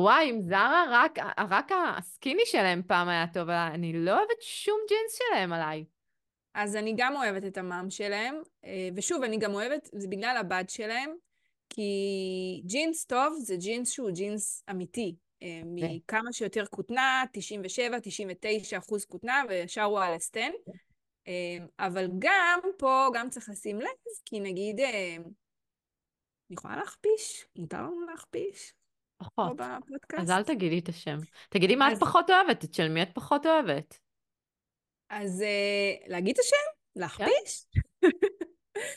וואי, 0.00 0.28
עם 0.28 0.42
זרה 0.42 0.84
רק, 0.90 1.18
רק 1.50 1.72
הסקיני 1.72 2.42
שלהם 2.44 2.82
פעם 2.86 3.08
היה 3.08 3.26
טוב, 3.32 3.42
אבל 3.42 3.70
אני 3.74 3.92
לא 3.92 4.10
אוהבת 4.10 4.42
שום 4.42 4.78
ג'ינס 4.88 5.18
שלהם 5.18 5.52
עליי. 5.52 5.84
אז 6.54 6.76
אני 6.76 6.94
גם 6.96 7.16
אוהבת 7.16 7.44
את 7.44 7.58
המאם 7.58 7.90
שלהם, 7.90 8.34
אה, 8.64 8.88
ושוב, 8.96 9.22
אני 9.22 9.38
גם 9.38 9.54
אוהבת, 9.54 9.88
זה 9.92 10.08
בגלל 10.08 10.36
הבד 10.36 10.64
שלהם, 10.68 11.14
כי 11.70 12.62
ג'ינס 12.66 13.04
טוב 13.04 13.34
זה 13.38 13.56
ג'ינס 13.56 13.90
שהוא 13.90 14.10
ג'ינס 14.10 14.64
אמיתי. 14.70 15.16
אה, 15.42 15.60
כן. 15.62 15.68
מכמה 15.68 16.32
שיותר 16.32 16.66
כותנה, 16.66 17.24
97-99 18.74 18.78
אחוז 18.78 19.04
כותנה, 19.04 19.42
וישר 19.48 19.82
הוא 19.82 20.00
על 20.00 20.14
הסטן. 20.14 20.50
אה, 21.28 21.58
אבל 21.78 22.08
גם 22.18 22.60
פה, 22.78 23.06
גם 23.14 23.30
צריך 23.30 23.48
לשים 23.48 23.80
לב, 23.80 23.86
כי 24.24 24.40
נגיד, 24.40 24.80
אני 24.80 25.34
יכולה 26.50 26.76
להכפיש? 26.76 27.46
מותר 27.56 27.82
לנו 27.82 28.06
להכפיש? 28.10 28.74
פחות. 29.18 29.60
אז 30.18 30.30
אל 30.30 30.44
תגידי 30.44 30.78
את 30.78 30.88
השם. 30.88 31.16
תגידי 31.50 31.76
מה 31.76 31.92
אז... 31.92 31.96
את 31.96 32.02
פחות 32.02 32.30
אוהבת, 32.30 32.64
את 32.64 32.74
של 32.74 32.88
מי 32.88 33.02
את 33.02 33.08
פחות 33.14 33.46
אוהבת. 33.46 33.98
אז 35.10 35.40
uh, 35.42 36.08
להגיד 36.08 36.34
את 36.34 36.40
השם? 36.40 36.76
להכפיש? 36.96 37.66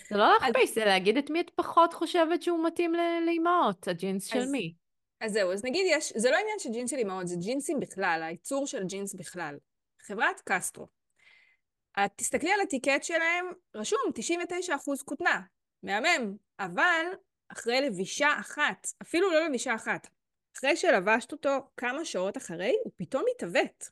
זה 0.09 0.17
לא 0.17 0.25
להכפיש, 0.41 0.69
זה 0.75 0.85
להגיד 0.85 1.17
את 1.17 1.29
מי 1.29 1.41
את 1.41 1.51
פחות 1.55 1.93
חושבת 1.93 2.41
שהוא 2.41 2.65
מתאים 2.65 2.93
לאימהות, 3.25 3.87
הג'ינס 3.87 4.25
של 4.25 4.45
מי. 4.45 4.73
אז 5.21 5.31
זהו, 5.31 5.53
אז 5.53 5.65
נגיד 5.65 5.85
יש, 5.89 6.13
זה 6.15 6.31
לא 6.31 6.35
עניין 6.35 6.59
של 6.59 6.69
ג'ינס 6.69 6.91
של 6.91 6.97
אימהות, 6.97 7.27
זה 7.27 7.35
ג'ינסים 7.35 7.79
בכלל, 7.79 8.23
הייצור 8.23 8.67
של 8.67 8.83
ג'ינס 8.83 9.15
בכלל. 9.15 9.57
חברת 10.01 10.41
קסטרו. 10.45 10.87
את 12.05 12.11
תסתכלי 12.15 12.51
על 12.51 12.61
הטיקט 12.61 13.03
שלהם, 13.03 13.45
רשום 13.75 13.99
99% 14.69 15.03
כותנה. 15.05 15.41
מהמם. 15.83 16.35
אבל 16.59 17.05
אחרי 17.49 17.81
לבישה 17.81 18.29
אחת, 18.39 18.87
אפילו 19.01 19.31
לא 19.31 19.47
לבישה 19.47 19.75
אחת, 19.75 20.07
אחרי 20.57 20.75
שלבשת 20.75 21.31
אותו 21.31 21.49
כמה 21.77 22.05
שעות 22.05 22.37
אחרי, 22.37 22.75
הוא 22.83 22.91
פתאום 22.97 23.23
מתעוות. 23.31 23.89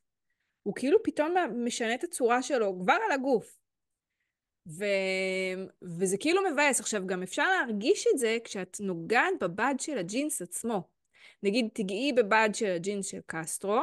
הוא 0.64 0.76
כאילו 0.76 1.04
פתאום 1.04 1.36
משנה 1.66 1.96
את 1.96 2.04
הצורה 2.04 2.42
שלו 2.42 2.80
כבר 2.80 2.98
על 3.06 3.12
הגוף. 3.12 3.58
ו... 4.68 4.86
וזה 6.00 6.18
כאילו 6.20 6.42
מבאס. 6.52 6.80
עכשיו, 6.80 7.08
גם 7.08 7.24
אפשר 7.24 7.46
להרגיש 7.50 8.08
את 8.14 8.18
זה 8.18 8.38
כשאת 8.44 8.78
נוגעת 8.80 9.34
בבד 9.42 9.76
של 9.80 9.98
הג'ינס 9.98 10.42
עצמו. 10.42 10.82
נגיד, 11.44 11.68
תגעי 11.74 12.14
בבד 12.14 12.50
של 12.54 12.72
הג'ינס 12.72 13.08
של 13.08 13.20
קסטרו, 13.26 13.82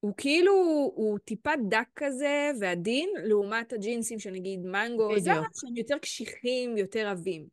הוא 0.00 0.12
כאילו, 0.16 0.52
הוא 0.94 1.18
טיפה 1.18 1.50
דק 1.68 1.88
כזה 1.96 2.50
ועדין, 2.60 3.10
לעומת 3.22 3.72
הג'ינסים 3.72 4.18
של 4.18 4.30
נגיד 4.30 4.60
מנגו, 4.60 5.18
זה 5.18 5.30
שהם 5.30 5.76
יותר 5.76 5.98
קשיחים, 5.98 6.76
יותר 6.76 7.08
עבים. 7.08 7.46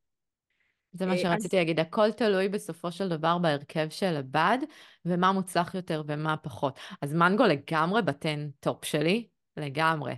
זה 0.93 1.05
מה 1.05 1.13
אה, 1.13 1.17
שרציתי 1.17 1.55
להגיד, 1.55 1.79
הכל 1.79 2.11
תלוי 2.11 2.49
בסופו 2.49 2.91
של 2.91 3.09
דבר 3.09 3.37
בהרכב 3.37 3.87
של 3.89 4.15
הבד, 4.15 4.57
ומה 5.05 5.31
מוצלח 5.31 5.75
יותר 5.75 6.03
ומה 6.07 6.37
פחות. 6.37 6.79
אז 7.01 7.13
מנגו 7.13 7.43
לגמרי 7.43 8.01
ב 8.01 8.13
ten 8.13 8.49
top 8.59 8.85
שלי, 8.85 9.27
לגמרי. 9.57 10.15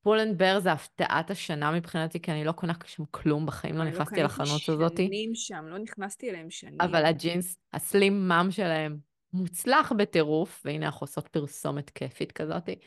Pull 0.00 0.22
and 0.22 0.38
Bear 0.38 0.60
זה 0.60 0.72
הפתעת 0.72 1.30
השנה 1.30 1.70
מבחינתי, 1.70 2.20
כי 2.20 2.32
אני 2.32 2.44
לא 2.44 2.52
קונה 2.52 2.72
שם 2.86 3.04
כלום 3.10 3.46
בחיים, 3.46 3.74
לא, 3.74 3.84
לא 3.84 3.90
נכנסתי 3.90 4.22
לחנות 4.22 4.68
הזאת. 4.68 4.98
לא 4.98 5.06
שנים 5.06 5.34
שם, 5.34 5.64
לא 5.68 5.78
נכנסתי 5.78 6.30
אליהם 6.30 6.50
שנים. 6.50 6.80
אבל 6.80 7.04
הג'ינס, 7.04 7.56
הסלים 7.72 8.28
מאם 8.28 8.50
שלהם, 8.50 8.96
מוצלח 9.32 9.92
בטירוף, 9.92 10.62
והנה 10.64 10.86
אנחנו 10.86 11.04
עושות 11.04 11.28
פרסומת 11.28 11.90
כיפית 11.90 12.32
כזאתי. 12.32 12.78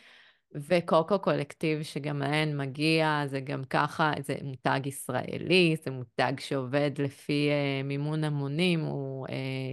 וקוקו 0.56 1.20
קולקטיב, 1.20 1.84
שגם 1.84 2.20
להן 2.20 2.58
מגיע, 2.58 3.22
זה 3.26 3.40
גם 3.40 3.64
ככה, 3.64 4.12
זה 4.22 4.36
מותג 4.42 4.80
ישראלי, 4.86 5.76
זה 5.86 5.92
מותג 5.92 6.34
שעובד 6.40 6.92
לפי 7.00 7.50
uh, 7.50 7.88
מימון 7.88 8.24
המונים, 8.24 8.80
הוא, 8.80 9.28
uh, 9.28 9.32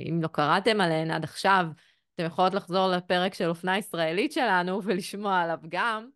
אם 0.09 0.23
לא 0.23 0.29
קראתם 0.29 0.81
עליהן 0.81 1.11
עד 1.11 1.25
עכשיו, 1.25 1.67
אתם 2.15 2.25
יכולות 2.25 2.55
לחזור 2.55 2.89
לפרק 2.89 3.35
של 3.35 3.49
אופנה 3.49 3.79
ישראלית 3.79 4.33
שלנו 4.33 4.83
ולשמוע 4.85 5.41
עליו 5.41 5.59
גם. 5.69 6.09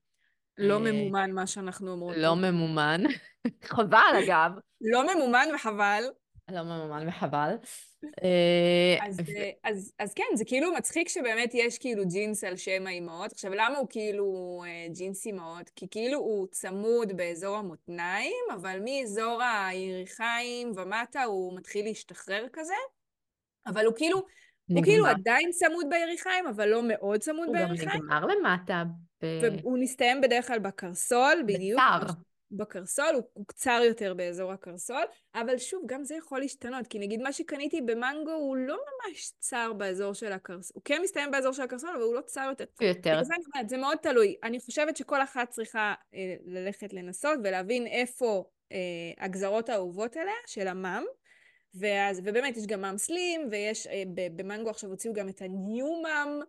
לא 0.58 0.76
uh, 0.76 0.78
ממומן 0.78 1.32
מה 1.32 1.46
שאנחנו 1.46 1.90
אומרות. 1.90 2.16
לא 2.16 2.36
ממומן, 2.36 3.02
חבל 3.70 4.22
אגב. 4.24 4.52
לא 4.80 5.14
ממומן 5.14 5.46
וחבל. 5.54 6.02
לא 6.52 6.62
ממומן 6.62 7.08
וחבל. 7.08 7.54
אה, 8.04 9.06
אז, 9.06 9.20
אה, 9.20 9.50
אז, 9.64 9.92
אז 9.98 10.14
כן, 10.14 10.24
זה 10.34 10.44
כאילו 10.44 10.72
מצחיק 10.74 11.08
שבאמת 11.08 11.50
יש 11.54 11.78
כאילו 11.78 12.02
ג'ינס 12.08 12.44
על 12.44 12.56
שם 12.56 12.86
האימהות. 12.86 13.32
עכשיו, 13.32 13.54
למה 13.54 13.78
הוא 13.78 13.86
כאילו 13.90 14.62
אה, 14.66 14.86
ג'ינס 14.92 15.26
אימהות? 15.26 15.70
כי 15.76 15.86
כאילו 15.90 16.18
הוא 16.18 16.46
צמוד 16.50 17.16
באזור 17.16 17.56
המותניים, 17.56 18.44
אבל 18.54 18.80
מאזור 18.84 19.42
היריחיים 19.42 20.72
ומטה 20.76 21.24
הוא 21.24 21.56
מתחיל 21.56 21.84
להשתחרר 21.84 22.46
כזה. 22.52 22.74
אבל 23.66 23.86
הוא 23.86 23.94
כאילו, 23.96 24.16
נגמר. 24.16 24.80
הוא 24.80 24.84
כאילו 24.84 25.06
עדיין 25.06 25.50
צמוד 25.50 25.86
ביריחיים, 25.90 26.46
אבל 26.46 26.68
לא 26.68 26.82
מאוד 26.82 27.20
צמוד 27.20 27.48
ביריחיים. 27.52 27.90
הוא 27.90 27.98
גם 27.98 28.04
נגמר 28.04 28.26
למטה. 28.26 28.84
ב... 29.22 29.26
והוא 29.42 29.78
מסתיים 29.78 30.20
בדרך 30.20 30.46
כלל 30.46 30.58
בקרסול, 30.58 31.42
בדיוק. 31.46 31.80
בצר. 31.80 32.12
בקרסול, 32.50 33.14
הוא, 33.14 33.22
הוא 33.32 33.44
קצר 33.46 33.80
יותר 33.88 34.14
באזור 34.14 34.52
הקרסול, 34.52 35.02
אבל 35.34 35.58
שוב, 35.58 35.82
גם 35.86 36.04
זה 36.04 36.14
יכול 36.14 36.40
להשתנות, 36.40 36.86
כי 36.86 36.98
נגיד 36.98 37.22
מה 37.22 37.32
שקניתי 37.32 37.80
במנגו 37.80 38.30
הוא 38.30 38.56
לא 38.56 38.76
ממש 38.76 39.32
צר 39.38 39.72
באזור 39.72 40.12
של 40.12 40.32
הקרסול, 40.32 40.72
הוא 40.74 40.82
כן 40.84 41.00
מסתיים 41.02 41.30
באזור 41.30 41.52
של 41.52 41.62
הקרסול, 41.62 41.90
אבל 41.90 42.02
הוא 42.02 42.14
לא 42.14 42.20
צר 42.20 42.46
יותר. 42.48 42.64
יותר. 42.80 43.22
זה, 43.22 43.34
אומרת, 43.54 43.68
זה 43.68 43.76
מאוד 43.76 43.98
תלוי. 43.98 44.36
אני 44.42 44.60
חושבת 44.60 44.96
שכל 44.96 45.22
אחת 45.22 45.50
צריכה 45.50 45.94
אה, 46.14 46.34
ללכת 46.44 46.92
לנסות 46.92 47.38
ולהבין 47.44 47.86
איפה 47.86 48.44
אה, 48.72 48.78
הגזרות 49.24 49.68
האהובות 49.68 50.16
עליה, 50.16 50.34
של 50.46 50.68
המאם. 50.68 51.04
ואז, 51.74 52.20
ובאמת, 52.24 52.56
יש 52.56 52.66
גם 52.66 52.80
מאם 52.80 52.98
סלים, 52.98 53.48
ויש, 53.50 53.86
אה, 53.86 54.02
במנגו 54.36 54.70
עכשיו 54.70 54.90
הוציאו 54.90 55.14
גם 55.14 55.28
את 55.28 55.42
הניו 55.42 56.02
מאם, 56.02 56.40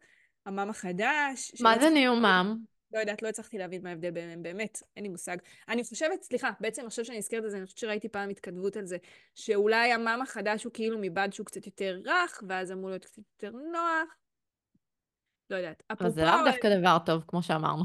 המאם 0.45 0.70
החדש. 0.70 1.52
מה 1.62 1.80
זה 1.80 1.89
ניו 1.89 2.16
מאם? 2.16 2.56
לא 2.92 3.00
יודעת, 3.00 3.22
לא 3.22 3.28
הצלחתי 3.28 3.58
להבין 3.58 3.84
מה 3.84 3.90
ההבדל 3.90 4.12
ביניהם, 4.12 4.44
באמת, 4.44 4.84
אין 4.96 5.04
לי 5.04 5.10
מושג. 5.10 5.38
אני 5.68 5.84
חושבת, 5.84 6.22
סליחה, 6.24 6.52
בעצם 6.60 6.86
עכשיו 6.86 7.06
שאני 7.06 7.18
נזכרת 7.18 7.46
את 7.46 7.52
זה, 7.52 7.58
אני 7.58 7.66
חושבת 7.66 7.78
שראיתי 7.78 8.10
פעם 8.10 8.30
התכתבות 8.30 8.78
על 8.78 8.86
זה, 8.86 8.98
שאולי 9.36 9.94
המאם 9.94 10.22
החדש 10.22 10.64
הוא 10.64 10.74
כאילו 10.74 10.98
מבד 11.02 11.30
שהוא 11.32 11.46
קצת 11.46 11.66
יותר 11.66 12.00
רך, 12.06 12.44
ואז 12.48 12.72
אמור 12.72 12.90
להיות 12.90 13.06
קצת 13.06 13.18
יותר 13.18 13.58
נוח. 13.72 14.16
לא 15.50 15.56
יודעת. 15.56 15.84
אבל 15.90 16.10
זה 16.10 16.24
לאו 16.24 16.46
דווקא 16.46 16.80
דבר 16.80 16.98
טוב, 17.06 17.24
כמו 17.28 17.44
שאמרנו. 17.44 17.84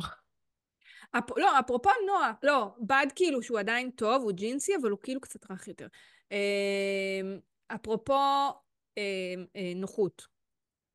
אפ... 1.19 1.25
לא, 1.37 1.61
אפרופו 1.61 1.91
נוח, 2.07 2.37
לא, 2.43 2.75
בד 2.81 3.07
כאילו 3.15 3.43
שהוא 3.43 3.59
עדיין 3.59 3.91
טוב, 3.91 4.23
הוא 4.23 4.33
ג'ינסי, 4.33 4.77
אבל 4.81 4.91
הוא 4.91 4.99
כאילו 5.03 5.21
קצת 5.21 5.51
רך 5.51 5.69
יותר. 5.69 5.87
אמ, 6.31 7.39
אפרופו 7.69 8.49
אמ, 8.97 9.45
אה, 9.57 9.73
נוחות. 9.77 10.34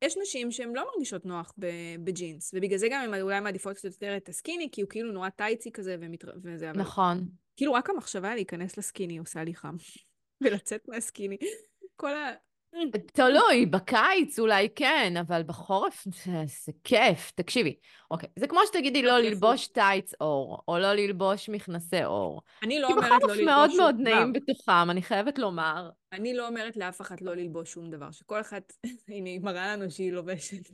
יש 0.02 0.16
נשים 0.22 0.50
שהן 0.50 0.72
לא 0.74 0.86
מרגישות 0.92 1.26
נוח 1.26 1.54
בג'ינס, 2.04 2.54
ובגלל 2.54 2.78
זה 2.78 2.88
גם 2.90 3.14
הן 3.14 3.20
אולי 3.20 3.40
מעדיפות 3.40 3.76
קצת 3.76 3.84
יותר 3.84 4.16
את 4.16 4.28
הסקיני, 4.28 4.68
כי 4.72 4.82
הוא 4.82 4.90
כאילו 4.90 5.12
נורא 5.12 5.28
טייצי 5.28 5.72
כזה 5.72 5.96
ומתר... 6.00 6.32
וזה, 6.42 6.70
אבל... 6.70 6.80
נכון. 6.80 7.28
כאילו 7.56 7.72
רק 7.72 7.90
המחשבה 7.90 8.34
להיכנס 8.34 8.78
לסקיני 8.78 9.18
עושה 9.18 9.44
לי 9.44 9.54
חם. 9.54 9.76
ולצאת 10.42 10.88
מהסקיני. 10.88 11.36
כל 11.96 12.14
ה... 12.14 12.32
תלוי, 13.12 13.66
בקיץ 13.66 14.38
אולי 14.38 14.68
כן, 14.74 15.14
אבל 15.20 15.42
בחורף 15.42 16.04
זה, 16.04 16.32
זה 16.64 16.72
כיף. 16.84 17.30
תקשיבי, 17.34 17.74
אוקיי, 18.10 18.28
זה 18.38 18.46
כמו 18.46 18.60
שתגידי 18.66 19.02
לא 19.02 19.18
ללבוש 19.18 19.66
טייץ 19.66 20.12
אור, 20.20 20.62
או 20.68 20.78
לא 20.78 20.92
ללבוש 20.92 21.48
מכנסי 21.48 22.04
אור. 22.04 22.42
אני 22.62 22.80
לא 22.80 22.88
אומרת 22.88 23.22
לא 23.22 23.34
ללבוש 23.34 23.36
שום 23.36 23.36
דבר. 23.36 23.36
כי 23.36 23.42
בחורף 23.42 23.46
מאוד 23.46 23.70
מאוד 23.76 23.96
נעים 24.00 24.32
בתוכם, 24.32 24.90
אני 24.90 25.02
חייבת 25.02 25.38
לומר. 25.38 25.90
אני 26.12 26.34
לא 26.34 26.48
אומרת 26.48 26.76
לאף 26.76 27.00
אחת 27.00 27.22
לא 27.22 27.34
ללבוש 27.34 27.72
שום 27.72 27.90
דבר, 27.90 28.10
שכל 28.10 28.40
אחת, 28.40 28.72
הנה, 29.08 29.30
היא 29.30 29.40
מראה 29.40 29.76
לנו 29.76 29.90
שהיא 29.90 30.12
לובשת. 30.12 30.70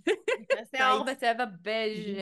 מכנסי 0.56 0.84
אור 0.84 1.04
בצבע 1.04 1.44
בז'. 1.62 2.16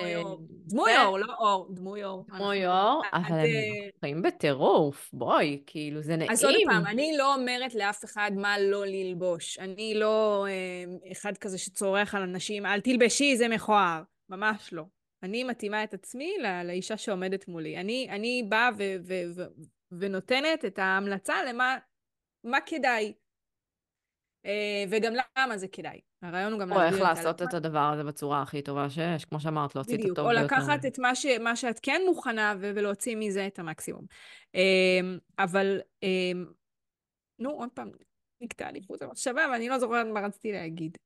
דמוי 0.67 0.97
אור, 0.97 1.19
לא 1.19 1.35
אור, 1.39 1.69
דמוי 1.75 2.05
אור. 2.05 2.25
דמוי 2.29 2.67
אור, 2.67 3.03
אבל 3.13 3.39
הם 3.39 3.91
חיים 4.01 4.23
בטירוף, 4.23 5.11
בואי, 5.13 5.63
כאילו, 5.67 6.03
זה 6.03 6.17
נעים. 6.17 6.31
אז 6.31 6.45
עוד 6.45 6.55
פעם, 6.67 6.87
אני 6.87 7.17
לא 7.19 7.35
אומרת 7.35 7.75
לאף 7.75 8.05
אחד 8.05 8.31
מה 8.35 8.59
לא 8.59 8.87
ללבוש. 8.87 9.59
אני 9.59 9.95
לא 9.95 10.47
אה, 10.49 11.13
אחד 11.13 11.37
כזה 11.37 11.59
שצורח 11.59 12.15
על 12.15 12.23
אנשים, 12.23 12.67
אל 12.67 12.81
תלבשי, 12.81 13.37
זה 13.37 13.49
מכוער. 13.49 14.03
ממש 14.29 14.73
לא. 14.73 14.83
אני 15.23 15.45
מתאימה 15.45 15.85
את 15.85 15.95
עצמי 15.95 16.33
לאישה 16.65 16.97
שעומדת 16.97 17.49
מולי. 17.49 17.77
אני, 17.77 18.07
אני 18.11 18.47
באה 18.49 18.71
ו- 18.79 18.97
ו- 19.05 19.23
ו- 19.37 19.49
ונותנת 19.99 20.65
את 20.65 20.79
ההמלצה 20.79 21.35
למה 21.49 21.77
מה 22.45 22.59
כדאי. 22.67 23.13
אה, 24.47 24.85
וגם 24.91 25.13
למה 25.39 25.57
זה 25.57 25.69
כדאי. 25.69 26.01
הרעיון 26.25 26.53
הוא 26.53 26.61
גם. 26.61 26.73
או 26.73 26.83
איך 26.83 27.01
לעשות 27.01 27.43
את 27.43 27.55
הדבר 27.55 27.91
הזה 27.93 28.05
בצורה 28.05 28.43
הכי 28.43 28.63
טובה 28.63 28.91
שיש, 28.91 29.25
כמו 29.25 29.41
שאמרת, 29.41 29.75
להוציא 29.75 29.95
את 29.95 30.01
הטוב 30.01 30.15
ביותר. 30.15 30.41
או 30.41 30.45
לקחת 30.45 30.87
את 30.87 30.99
מה, 30.99 31.15
ש, 31.15 31.27
מה 31.27 31.57
שאת 31.57 31.81
כן 31.83 32.03
מוכנה 32.07 32.55
ולהוציא 32.61 33.17
מזה 33.17 33.47
את 33.47 33.59
המקסימום. 33.59 34.05
אה, 34.55 35.01
אבל, 35.39 35.81
אה, 36.03 36.33
נו, 37.39 37.51
עוד 37.51 37.69
פעם, 37.75 37.91
נקטע 38.41 38.71
לי 38.71 38.83
חוץ 38.83 39.03
המחשבה, 39.03 39.47
ואני 39.53 39.69
לא 39.69 39.79
זוכרת 39.79 40.07
מה 40.07 40.21
רציתי 40.21 40.53
להגיד. 40.53 40.99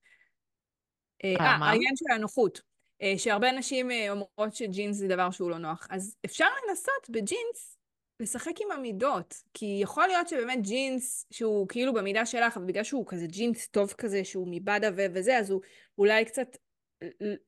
אה, 1.24 1.36
העניין 1.40 1.96
של 1.96 2.14
הנוחות. 2.14 2.68
שהרבה 3.16 3.52
נשים 3.52 3.90
אומרות 4.10 4.54
שג'ינס 4.54 4.96
זה 4.96 5.08
דבר 5.08 5.30
שהוא 5.30 5.50
לא 5.50 5.58
נוח. 5.58 5.86
אז 5.90 6.16
אפשר 6.24 6.46
לנסות 6.68 7.10
בג'ינס 7.10 7.77
לשחק 8.20 8.60
עם 8.60 8.70
המידות, 8.70 9.34
כי 9.54 9.78
יכול 9.82 10.06
להיות 10.06 10.28
שבאמת 10.28 10.58
ג'ינס 10.62 11.26
שהוא 11.30 11.68
כאילו 11.68 11.94
במידה 11.94 12.26
שלך, 12.26 12.56
אבל 12.56 12.66
בגלל 12.66 12.84
שהוא 12.84 13.06
כזה 13.06 13.26
ג'ינס 13.26 13.68
טוב 13.68 13.92
כזה, 13.92 14.24
שהוא 14.24 14.48
מבאדה 14.50 14.90
ו- 14.96 15.06
וזה, 15.14 15.38
אז 15.38 15.50
הוא 15.50 15.60
אולי 15.98 16.24
קצת 16.24 16.56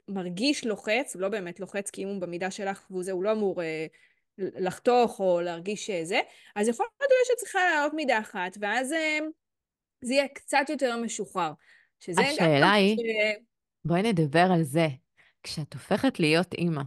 מרגיש 0.08 0.66
לוחץ, 0.66 1.14
הוא 1.14 1.22
לא 1.22 1.28
באמת 1.28 1.60
לוחץ, 1.60 1.90
כי 1.90 2.04
אם 2.04 2.08
הוא 2.08 2.20
במידה 2.20 2.50
שלך 2.50 2.86
והוא 2.90 3.02
זה, 3.02 3.12
הוא 3.12 3.24
לא 3.24 3.32
אמור 3.32 3.62
אה, 3.62 3.86
לחתוך 4.38 5.20
או 5.20 5.40
להרגיש 5.40 5.90
אה, 5.90 6.04
זה, 6.04 6.20
אז 6.56 6.68
יכול 6.68 6.86
להיות 7.00 7.12
אולי 7.12 7.36
שצריכה 7.36 7.58
לעלות 7.58 7.94
מידה 7.94 8.18
אחת, 8.18 8.56
ואז 8.60 8.92
אה, 8.92 9.18
זה 10.04 10.14
יהיה 10.14 10.28
קצת 10.28 10.66
יותר 10.68 10.96
משוחרר. 10.96 11.52
שזה 12.00 12.20
השאלה 12.20 12.72
היא, 12.72 12.96
ש... 12.96 13.00
בואי 13.84 14.02
נדבר 14.02 14.46
על 14.54 14.62
זה. 14.62 14.86
כשאת 15.42 15.72
הופכת 15.72 16.20
להיות 16.20 16.54
אימא, 16.54 16.82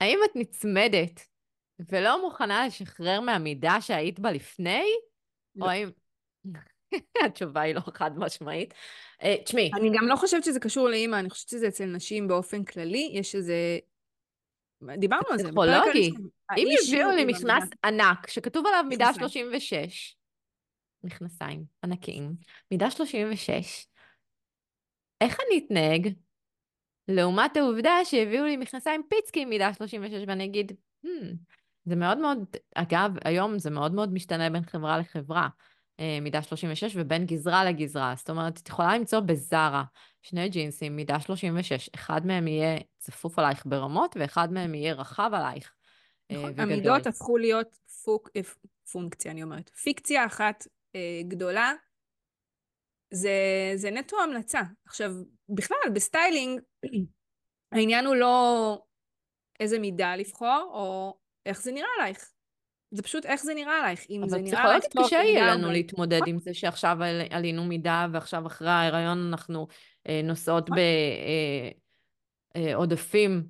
האם 0.00 0.18
את 0.24 0.36
נצמדת 0.36 1.29
ולא 1.88 2.22
מוכנה 2.22 2.66
לשחרר 2.66 3.20
מהמידה 3.20 3.80
שהיית 3.80 4.20
בה 4.20 4.32
לפני? 4.32 4.84
לא. 5.56 5.64
או 5.64 5.70
האם... 5.70 5.90
התשובה 7.26 7.60
היא 7.60 7.74
לא 7.74 7.80
חד 7.80 8.18
משמעית. 8.18 8.74
אה, 9.22 9.36
תשמעי. 9.44 9.70
אני 9.74 9.90
גם 9.98 10.08
לא 10.08 10.16
חושבת 10.16 10.44
שזה 10.44 10.60
קשור 10.60 10.88
לאימא, 10.88 11.16
אני 11.16 11.30
חושבת 11.30 11.48
שזה 11.48 11.68
אצל 11.68 11.84
נשים 11.84 12.28
באופן 12.28 12.64
כללי, 12.64 13.10
יש 13.12 13.34
איזה... 13.34 13.78
דיברנו 14.98 15.28
על 15.30 15.38
זה. 15.38 15.44
פסיכולוגי. 15.44 16.10
אם 16.56 16.68
יביאו 16.82 17.10
לי 17.10 17.24
מכנס 17.24 17.70
ענק, 17.84 18.26
שכתוב 18.26 18.66
עליו 18.66 18.84
מידה 18.88 19.14
36, 19.14 20.16
מכנסיים 21.04 21.64
ענקיים, 21.84 22.34
מידה 22.70 22.90
36, 22.90 23.86
איך 25.20 25.38
אני 25.40 25.66
אתנהג? 25.66 26.14
לעומת 27.08 27.56
העובדה 27.56 28.04
שהביאו 28.04 28.44
לי 28.44 28.56
מכנסיים 28.56 29.02
פיצקי 29.08 29.44
מידה 29.44 29.74
36, 29.74 30.22
ואני 30.26 30.44
אגיד, 30.44 30.72
hmm, 31.06 31.34
זה 31.90 31.96
מאוד 31.96 32.18
מאוד, 32.18 32.38
אגב, 32.74 33.10
היום 33.24 33.58
זה 33.58 33.70
מאוד 33.70 33.94
מאוד 33.94 34.12
משתנה 34.12 34.50
בין 34.50 34.64
חברה 34.64 34.98
לחברה, 34.98 35.48
אה, 36.00 36.18
מידה 36.22 36.42
36, 36.42 36.92
ובין 36.96 37.26
גזרה 37.26 37.64
לגזרה. 37.64 38.14
זאת 38.16 38.30
אומרת, 38.30 38.58
את 38.58 38.68
יכולה 38.68 38.98
למצוא 38.98 39.20
בזארה 39.20 39.84
שני 40.22 40.48
ג'ינסים, 40.48 40.96
מידה 40.96 41.20
36, 41.20 41.90
אחד 41.94 42.26
מהם 42.26 42.48
יהיה 42.48 42.78
צפוף 42.98 43.38
עלייך 43.38 43.66
ברמות, 43.66 44.16
ואחד 44.20 44.52
מהם 44.52 44.74
יהיה 44.74 44.94
רחב 44.94 45.30
עלייך. 45.34 45.72
אה, 46.30 46.36
נכון, 46.36 46.60
המידות 46.60 47.06
הפכו 47.06 47.36
להיות 47.36 47.76
פוק, 48.04 48.30
פונקציה, 48.92 49.32
אני 49.32 49.42
אומרת. 49.42 49.68
פיקציה 49.68 50.26
אחת 50.26 50.66
אה, 50.94 51.20
גדולה, 51.28 51.72
זה, 53.10 53.32
זה 53.74 53.90
נטו 53.90 54.16
המלצה. 54.22 54.60
עכשיו, 54.86 55.10
בכלל, 55.48 55.78
בסטיילינג, 55.94 56.60
העניין 57.72 58.06
הוא 58.06 58.16
לא 58.16 58.78
איזה 59.60 59.78
מידה 59.78 60.16
לבחור, 60.16 60.70
או 60.72 61.18
איך 61.46 61.62
זה 61.62 61.72
נראה 61.72 61.88
עלייך. 61.98 62.30
זה 62.90 63.02
פשוט 63.02 63.26
איך 63.26 63.42
זה 63.42 63.54
נראה 63.54 63.80
עלייך. 63.80 64.06
אם 64.10 64.28
זה 64.28 64.38
נראה 64.38 64.62
עלייך 64.62 64.84
טוב, 64.84 64.92
אבל 64.96 65.04
פסיכולוגית 65.04 65.24
קשה 65.24 65.40
יהיה 65.40 65.54
לנו 65.54 65.70
להתמודד 65.70 66.20
עם 66.26 66.38
זה 66.38 66.54
שעכשיו 66.54 66.98
עלינו 67.30 67.64
מידה 67.64 68.06
ועכשיו 68.12 68.46
אחרי 68.46 68.70
ההיריון 68.70 69.28
אנחנו 69.28 69.66
אה, 70.08 70.20
נושאות 70.24 70.70
נכון. 70.70 70.78
בעודפים 72.54 73.42
אה, 73.42 73.44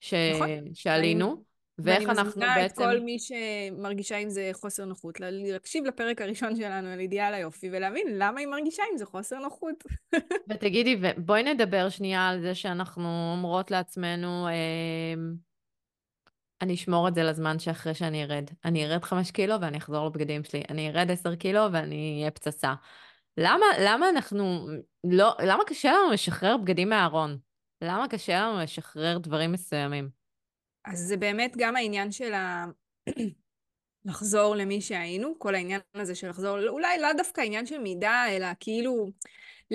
ש... 0.00 0.14
נכון. 0.14 0.74
שעלינו. 0.74 1.44
ואיך 1.78 2.08
אנחנו 2.08 2.40
בעצם... 2.40 2.40
ואני 2.40 2.60
מזמינה 2.60 2.66
את 2.66 2.72
כל 2.72 3.00
מי 3.00 3.16
שמרגישה 3.18 4.16
עם 4.16 4.30
זה 4.30 4.50
חוסר 4.52 4.84
נוחות, 4.84 5.20
להקשיב 5.20 5.84
לפרק 5.84 6.20
הראשון 6.20 6.56
שלנו 6.56 6.88
על 6.88 7.00
אידיאל 7.00 7.34
היופי, 7.34 7.68
ולהבין 7.72 8.06
למה 8.10 8.40
היא 8.40 8.48
מרגישה 8.48 8.82
עם 8.92 8.98
זה 8.98 9.06
חוסר 9.06 9.38
נוחות. 9.38 9.84
ותגידי, 10.48 10.96
בואי 11.16 11.42
נדבר 11.42 11.88
שנייה 11.88 12.28
על 12.28 12.40
זה 12.40 12.54
שאנחנו 12.54 13.32
אומרות 13.32 13.70
לעצמנו, 13.70 14.48
אה, 14.48 15.14
אני 16.60 16.74
אשמור 16.74 17.08
את 17.08 17.14
זה 17.14 17.22
לזמן 17.22 17.58
שאחרי 17.58 17.94
שאני 17.94 18.24
ארד. 18.24 18.50
אני 18.64 18.86
ארד 18.86 19.04
חמש 19.04 19.30
קילו 19.30 19.60
ואני 19.60 19.78
אחזור 19.78 20.06
לבגדים 20.06 20.44
שלי. 20.44 20.62
אני 20.68 20.90
ארד 20.90 21.10
עשר 21.10 21.34
קילו 21.34 21.60
ואני 21.72 22.18
אהיה 22.18 22.30
פצצה. 22.30 22.74
למה, 23.36 23.66
למה 23.80 24.10
אנחנו, 24.10 24.68
לא, 25.04 25.34
למה 25.46 25.64
קשה 25.66 25.92
לנו 25.92 26.10
לשחרר 26.12 26.56
בגדים 26.56 26.88
מהארון? 26.88 27.38
למה 27.80 28.08
קשה 28.08 28.40
לנו 28.40 28.58
לשחרר 28.58 29.18
דברים 29.18 29.52
מסוימים? 29.52 30.08
אז 30.84 30.98
זה 30.98 31.16
באמת 31.16 31.54
גם 31.58 31.76
העניין 31.76 32.12
של 32.12 32.32
ה... 32.32 32.64
לחזור 34.04 34.56
למי 34.56 34.80
שהיינו, 34.80 35.38
כל 35.38 35.54
העניין 35.54 35.80
הזה 35.94 36.14
של 36.14 36.28
לחזור, 36.28 36.68
אולי 36.68 37.00
לא 37.00 37.12
דווקא 37.12 37.40
עניין 37.40 37.66
של 37.66 37.78
מידה, 37.78 38.24
אלא 38.28 38.46
כאילו 38.60 39.10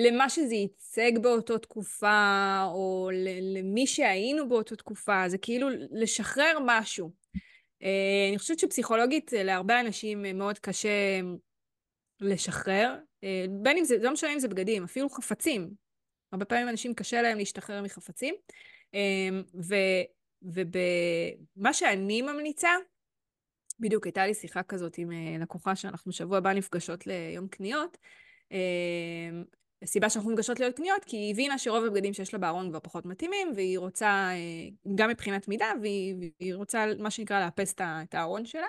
למה 0.06 0.28
שזה 0.28 0.54
ייצג 0.54 1.18
באותו 1.22 1.58
תקופה, 1.58 2.62
או 2.66 3.10
למי 3.54 3.86
שהיינו 3.86 4.48
באותו 4.48 4.76
תקופה, 4.76 5.28
זה 5.28 5.38
כאילו 5.38 5.68
לשחרר 5.90 6.58
משהו. 6.66 7.10
אה, 7.82 8.26
אני 8.28 8.38
חושבת 8.38 8.58
שפסיכולוגית 8.58 9.34
אה, 9.34 9.42
להרבה 9.42 9.80
אנשים 9.80 10.24
אה, 10.24 10.32
מאוד 10.32 10.58
קשה 10.58 11.20
לשחרר, 12.20 12.96
בין 13.62 13.78
אם 13.78 13.84
זה, 13.84 13.96
לא 14.00 14.12
משנה 14.12 14.32
אם 14.32 14.38
זה 14.38 14.48
בגדים, 14.48 14.84
אפילו 14.84 15.10
חפצים. 15.10 15.70
הרבה 16.32 16.44
פעמים 16.44 16.68
אנשים 16.68 16.94
קשה 16.94 17.22
להם 17.22 17.38
להשתחרר 17.38 17.82
מחפצים. 17.82 18.34
ו, 19.54 19.74
ובמה 20.42 21.72
שאני 21.72 22.22
ממליצה, 22.22 22.70
בדיוק 23.80 24.06
הייתה 24.06 24.26
לי 24.26 24.34
שיחה 24.34 24.62
כזאת 24.62 24.98
עם 24.98 25.10
לקוחה 25.40 25.76
שאנחנו 25.76 26.12
שבוע 26.12 26.38
הבא 26.38 26.52
נפגשות 26.52 27.06
ליום 27.06 27.48
קניות, 27.48 27.98
הסיבה 29.82 30.10
שאנחנו 30.10 30.30
נפגשות 30.30 30.60
להיות 30.60 30.76
קניות, 30.76 31.04
כי 31.04 31.16
היא 31.16 31.32
הבינה 31.32 31.58
שרוב 31.58 31.84
הבגדים 31.84 32.12
שיש 32.12 32.32
לה 32.32 32.38
בארון 32.38 32.70
כבר 32.70 32.80
פחות 32.80 33.06
מתאימים, 33.06 33.52
והיא 33.54 33.78
רוצה, 33.78 34.06
אה, 34.06 34.94
גם 34.94 35.10
מבחינת 35.10 35.48
מידה, 35.48 35.72
והיא, 35.82 36.14
והיא 36.38 36.54
רוצה, 36.54 36.86
מה 36.98 37.10
שנקרא, 37.10 37.44
לאפס 37.44 37.74
את 37.80 38.14
הארון 38.14 38.46
שלה. 38.46 38.66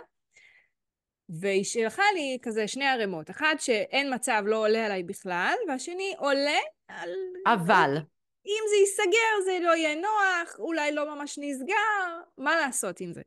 והיא 1.30 1.64
שלחה 1.64 2.04
לי 2.14 2.38
כזה 2.42 2.68
שני 2.68 2.86
ערימות, 2.86 3.30
אחת 3.30 3.60
שאין 3.60 4.14
מצב, 4.14 4.44
לא 4.46 4.58
עולה 4.58 4.86
עליי 4.86 5.04
בכלל, 5.04 5.54
והשני 5.68 6.14
עולה 6.18 6.60
על... 6.88 7.10
אבל. 7.48 7.98
אם 8.46 8.64
זה 8.70 8.76
ייסגר 8.76 9.46
זה 9.46 9.60
לא 9.62 9.76
יהיה 9.76 9.96
נוח, 9.96 10.60
אולי 10.60 10.92
לא 10.92 11.16
ממש 11.16 11.40
נסגר, 11.42 12.20
מה 12.38 12.56
לעשות 12.56 13.00
עם 13.00 13.14
זה? 13.14 13.22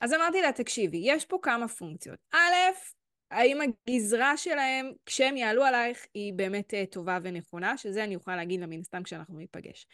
אז 0.00 0.12
אמרתי 0.12 0.42
לה, 0.42 0.52
תקשיבי, 0.52 1.00
יש 1.04 1.24
פה 1.24 1.38
כמה 1.42 1.68
פונקציות. 1.68 2.18
א', 2.32 2.54
האם 3.34 3.58
הגזרה 3.60 4.36
שלהם, 4.36 4.92
כשהם 5.06 5.36
יעלו 5.36 5.64
עלייך, 5.64 6.06
היא 6.14 6.32
באמת 6.32 6.74
uh, 6.74 6.92
טובה 6.92 7.18
ונכונה, 7.22 7.76
שזה 7.76 8.04
אני 8.04 8.14
אוכל 8.14 8.36
להגיד 8.36 8.60
לה 8.60 8.66
מן 8.66 8.80
הסתם 8.80 9.02
כשאנחנו 9.02 9.38
ניפגש. 9.38 9.86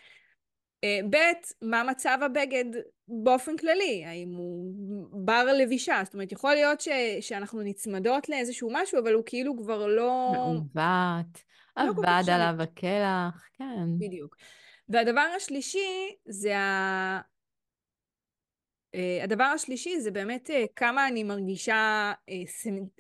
Uh, 0.85 1.07
ב', 1.11 1.17
מה 1.63 1.83
מצב 1.85 2.19
הבגד 2.23 2.65
באופן 3.09 3.57
כללי? 3.57 4.05
האם 4.07 4.35
הוא 4.37 4.75
בר 5.25 5.45
לבישה? 5.45 6.01
זאת 6.05 6.15
אומרת, 6.15 6.33
יכול 6.33 6.55
להיות 6.55 6.81
ש, 6.81 6.89
שאנחנו 7.21 7.63
נצמדות 7.63 8.29
לאיזשהו 8.29 8.71
משהו, 8.73 8.99
אבל 8.99 9.13
הוא 9.13 9.23
כאילו 9.27 9.57
כבר 9.57 9.87
לא... 9.87 10.33
מעוות. 10.33 11.51
לא 11.77 11.93
משנה. 11.93 12.35
עליו 12.35 12.63
הקלח, 12.63 13.49
כן. 13.53 13.99
בדיוק. 13.99 14.37
והדבר 14.89 15.27
השלישי 15.37 16.17
זה 16.29 16.59
ה... 16.59 17.21
אה, 18.95 19.21
הדבר 19.25 19.45
השלישי 19.45 20.01
זה 20.01 20.11
באמת 20.11 20.51
אה, 20.51 20.65
כמה 20.77 21.09
אני 21.09 21.25
מרגישה 21.25 22.13
אה, 22.29 22.35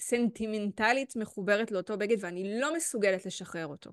סנטימנטלית 0.00 1.16
מחוברת 1.16 1.70
לאותו 1.70 1.98
בגד 1.98 2.16
ואני 2.20 2.60
לא 2.60 2.74
מסוגלת 2.74 3.26
לשחרר 3.26 3.66
אותו. 3.66 3.90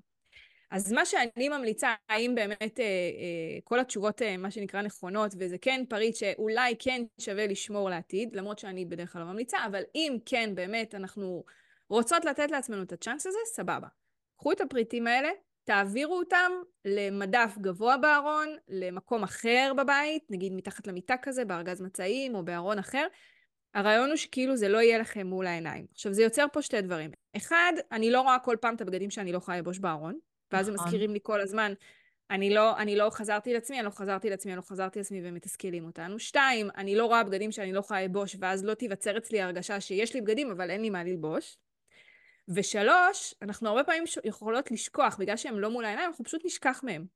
אז 0.70 0.92
מה 0.92 1.06
שאני 1.06 1.48
ממליצה, 1.48 1.94
האם 2.08 2.34
באמת 2.34 2.80
אה, 2.80 2.84
אה, 2.84 3.58
כל 3.64 3.80
התשובות, 3.80 4.22
אה, 4.22 4.36
מה 4.36 4.50
שנקרא, 4.50 4.82
נכונות, 4.82 5.34
וזה 5.38 5.58
כן 5.58 5.84
פריט 5.88 6.14
שאולי 6.16 6.74
כן 6.78 7.02
שווה 7.20 7.46
לשמור 7.46 7.90
לעתיד, 7.90 8.36
למרות 8.36 8.58
שאני 8.58 8.84
בדרך 8.84 9.12
כלל 9.12 9.22
לא 9.22 9.28
ממליצה, 9.28 9.58
אבל 9.66 9.82
אם 9.94 10.16
כן 10.26 10.54
באמת 10.54 10.94
אנחנו 10.94 11.44
רוצות 11.90 12.24
לתת 12.24 12.50
לעצמנו 12.50 12.82
את 12.82 12.92
הצ'אנס 12.92 13.26
הזה, 13.26 13.38
סבבה. 13.46 13.88
קחו 14.38 14.52
את 14.52 14.60
הפריטים 14.60 15.06
האלה, 15.06 15.28
תעבירו 15.68 16.18
אותם 16.18 16.52
למדף 16.84 17.54
גבוה 17.60 17.96
בארון, 17.96 18.48
למקום 18.68 19.22
אחר 19.22 19.72
בבית, 19.76 20.22
נגיד 20.30 20.52
מתחת 20.52 20.86
למיטה 20.86 21.14
כזה, 21.22 21.44
בארגז 21.44 21.80
מצעים 21.80 22.34
או 22.34 22.44
בארון 22.44 22.78
אחר. 22.78 23.06
הרעיון 23.74 24.08
הוא 24.08 24.16
שכאילו 24.16 24.56
זה 24.56 24.68
לא 24.68 24.78
יהיה 24.78 24.98
לכם 24.98 25.26
מול 25.26 25.46
העיניים. 25.46 25.86
עכשיו, 25.92 26.12
זה 26.12 26.22
יוצר 26.22 26.46
פה 26.52 26.62
שתי 26.62 26.80
דברים. 26.80 27.10
אחד, 27.36 27.72
אני 27.92 28.10
לא 28.10 28.20
רואה 28.20 28.38
כל 28.38 28.56
פעם 28.60 28.74
את 28.74 28.80
הבגדים 28.80 29.10
שאני 29.10 29.32
לא 29.32 29.36
יכולה 29.36 29.58
לבוש 29.58 29.78
בארון, 29.78 30.18
ואז 30.52 30.68
הם 30.68 30.74
נכון. 30.74 30.86
מזכירים 30.86 31.12
לי 31.12 31.18
כל 31.22 31.40
הזמן, 31.40 31.72
אני 32.30 32.54
לא, 32.54 32.76
אני 32.76 32.96
לא 32.96 33.10
חזרתי 33.10 33.54
לעצמי, 33.54 33.78
אני 33.78 33.84
לא 33.84 33.90
חזרתי 33.90 34.30
לעצמי, 34.30 34.52
אני 34.52 34.56
לא 34.56 34.62
חזרתי 34.62 34.98
לעצמי, 34.98 35.22
והם 35.22 35.34
מתסכלים 35.34 35.84
אותנו. 35.84 36.18
שתיים, 36.18 36.68
אני 36.76 36.96
לא 36.96 37.06
רואה 37.06 37.24
בגדים 37.24 37.52
שאני 37.52 37.72
לא 37.72 37.78
יכולה 37.78 38.02
ללבוש, 38.02 38.36
ואז 38.40 38.64
לא 38.64 38.74
תיווצר 38.74 39.18
אצלי 39.18 39.40
הרגשה 39.40 39.80
שיש 39.80 40.14
לי 40.14 40.20
בגדים, 40.20 40.50
אבל 40.50 40.70
אין 40.70 40.82
לי 40.82 40.90
מה 40.90 41.04
ללבוש. 41.04 41.58
ושלוש, 42.48 43.34
אנחנו 43.42 43.68
הרבה 43.68 43.84
פעמים 43.84 44.04
יכולות 44.24 44.70
לשכוח, 44.70 45.16
בגלל 45.16 45.36
שהם 45.36 45.58
לא 45.58 45.70
מול 45.70 45.84
העיניים, 45.84 46.08
אנחנו 46.08 46.24
פשוט 46.24 46.44
נשכח 46.44 46.80
מהם. 46.84 47.06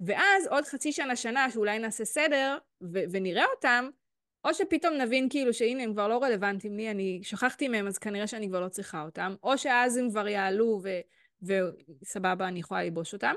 ואז 0.00 0.46
עוד 0.46 0.64
חצי 0.64 0.92
שנה, 0.92 1.16
שנה, 1.16 1.50
שאולי 1.50 1.78
נעשה 1.78 2.04
סדר 2.04 2.58
ו- 2.82 3.04
ונראה 3.12 3.44
אותם, 3.54 3.88
או 4.44 4.54
שפתאום 4.54 4.94
נבין 4.94 5.28
כאילו 5.30 5.54
שהנה 5.54 5.82
הם 5.82 5.92
כבר 5.92 6.08
לא 6.08 6.22
רלוונטיים 6.22 6.76
לי, 6.76 6.90
אני 6.90 7.20
שכחתי 7.22 7.68
מהם, 7.68 7.86
אז 7.86 7.98
כנראה 7.98 8.26
שאני 8.26 8.48
כבר 8.48 8.60
לא 8.60 8.68
צריכה 8.68 9.02
אותם, 9.02 9.34
או 9.42 9.58
שאז 9.58 9.96
הם 9.96 10.10
כבר 10.10 10.28
יעלו 10.28 10.80
ו- 10.82 11.00
וסבבה, 12.02 12.48
אני 12.48 12.60
יכולה 12.60 12.82
ללבוש 12.82 13.14
אותם. 13.14 13.34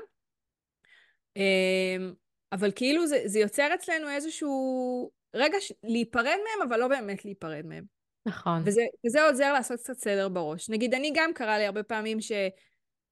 אמ, 1.36 2.14
אבל 2.52 2.72
כאילו 2.74 3.06
זה, 3.06 3.22
זה 3.24 3.38
יוצר 3.38 3.74
אצלנו 3.74 4.08
איזשהו 4.08 5.10
רגע 5.34 5.60
ש- 5.60 5.72
להיפרד 5.82 6.24
מהם, 6.24 6.68
אבל 6.68 6.80
לא 6.80 6.88
באמת 6.88 7.24
להיפרד 7.24 7.66
מהם. 7.66 8.01
נכון. 8.26 8.62
וזה, 8.64 8.82
וזה 9.06 9.22
עוזר 9.28 9.52
לעשות 9.52 9.80
קצת 9.80 9.98
סדר 9.98 10.28
בראש. 10.28 10.70
נגיד, 10.70 10.94
אני 10.94 11.12
גם 11.14 11.30
קרה 11.34 11.58
לי 11.58 11.66
הרבה 11.66 11.82
פעמים 11.82 12.20
ש, 12.20 12.32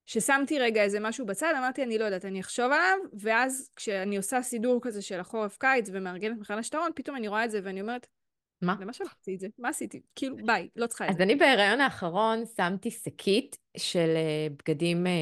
ששמתי 0.06 0.58
רגע 0.58 0.82
איזה 0.82 1.00
משהו 1.00 1.26
בצד, 1.26 1.52
אמרתי, 1.58 1.82
אני 1.82 1.98
לא 1.98 2.04
יודעת, 2.04 2.24
אני 2.24 2.40
אחשוב 2.40 2.64
עליו, 2.64 2.98
ואז 3.20 3.70
כשאני 3.76 4.16
עושה 4.16 4.42
סידור 4.42 4.78
כזה 4.82 5.02
של 5.02 5.20
החורף-קיץ 5.20 5.88
ומארגנת 5.92 6.38
מחדש 6.38 6.68
את 6.68 6.74
הארון, 6.74 6.90
פתאום 6.94 7.16
אני 7.16 7.28
רואה 7.28 7.44
את 7.44 7.50
זה 7.50 7.60
ואני 7.64 7.80
אומרת, 7.80 8.06
מה? 8.62 8.76
למה 8.80 8.92
שלחתי 8.92 9.34
את 9.34 9.40
זה? 9.40 9.48
מה 9.58 9.68
עשיתי? 9.68 10.00
כאילו, 10.16 10.36
ביי, 10.46 10.68
לא 10.76 10.86
צריכה 10.86 11.04
את 11.04 11.10
אז 11.10 11.16
זה. 11.16 11.22
אני 11.22 11.36
בהיריון 11.36 11.80
האחרון 11.80 12.42
שמתי 12.56 12.90
שקית 12.90 13.56
של 13.76 14.08
אה, 14.16 14.46
בגדים 14.58 15.06
אה, 15.06 15.12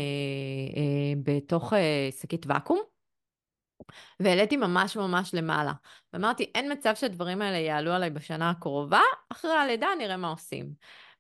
אה, 0.77 1.13
בתוך 1.23 1.73
אה, 1.73 2.09
שקית 2.21 2.47
ואקום, 2.47 2.81
והעליתי 4.21 4.57
ממש 4.57 4.97
ממש 4.97 5.35
למעלה. 5.35 5.73
ואמרתי, 6.13 6.51
אין 6.55 6.73
מצב 6.73 6.95
שהדברים 6.95 7.43
האלה 7.43 7.59
יעלו 7.59 7.93
עליי 7.93 8.11
בשנה 8.11 8.51
הקרובה, 8.51 9.01
אחרי 9.33 9.51
הלידה 9.51 9.89
נראה 9.99 10.17
מה 10.17 10.29
עושים. 10.29 10.71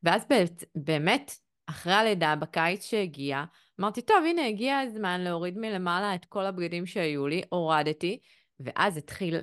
ואז 0.02 0.26
באמת, 0.74 1.32
אחרי 1.66 1.92
הלידה, 1.92 2.36
בקיץ 2.36 2.84
שהגיע, 2.84 3.44
אמרתי, 3.80 4.02
טוב, 4.02 4.16
הנה, 4.28 4.46
הגיע 4.46 4.78
הזמן 4.78 5.20
להוריד 5.20 5.59
מלמעלה 5.59 6.14
את 6.14 6.24
כל 6.24 6.46
הבגדים 6.46 6.86
שהיו 6.86 7.26
לי, 7.26 7.42
הורדתי, 7.48 8.18
ואז 8.61 8.96
התחיל 8.96 9.38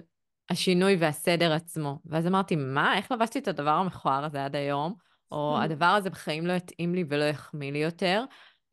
השינוי 0.50 0.96
והסדר 0.96 1.54
עצמו. 1.54 2.00
ואז 2.06 2.28
אמרתי, 2.28 2.56
מה, 2.56 2.98
איך 2.98 3.12
לבשתי 3.12 3.40
את 3.40 3.48
הדבר 3.48 3.70
המכוער 3.70 4.26
הזה 4.26 4.46
עד 4.46 4.56
היום? 4.56 4.96
או 5.32 5.58
הדבר 5.62 5.86
הזה 5.86 6.10
בחיים 6.10 6.48
לא 6.48 6.54
יתאים 6.54 6.96
לי 6.96 7.04
ולא 7.10 7.24
יחמיא 7.24 7.72
לי 7.72 7.78
יותר. 7.78 8.24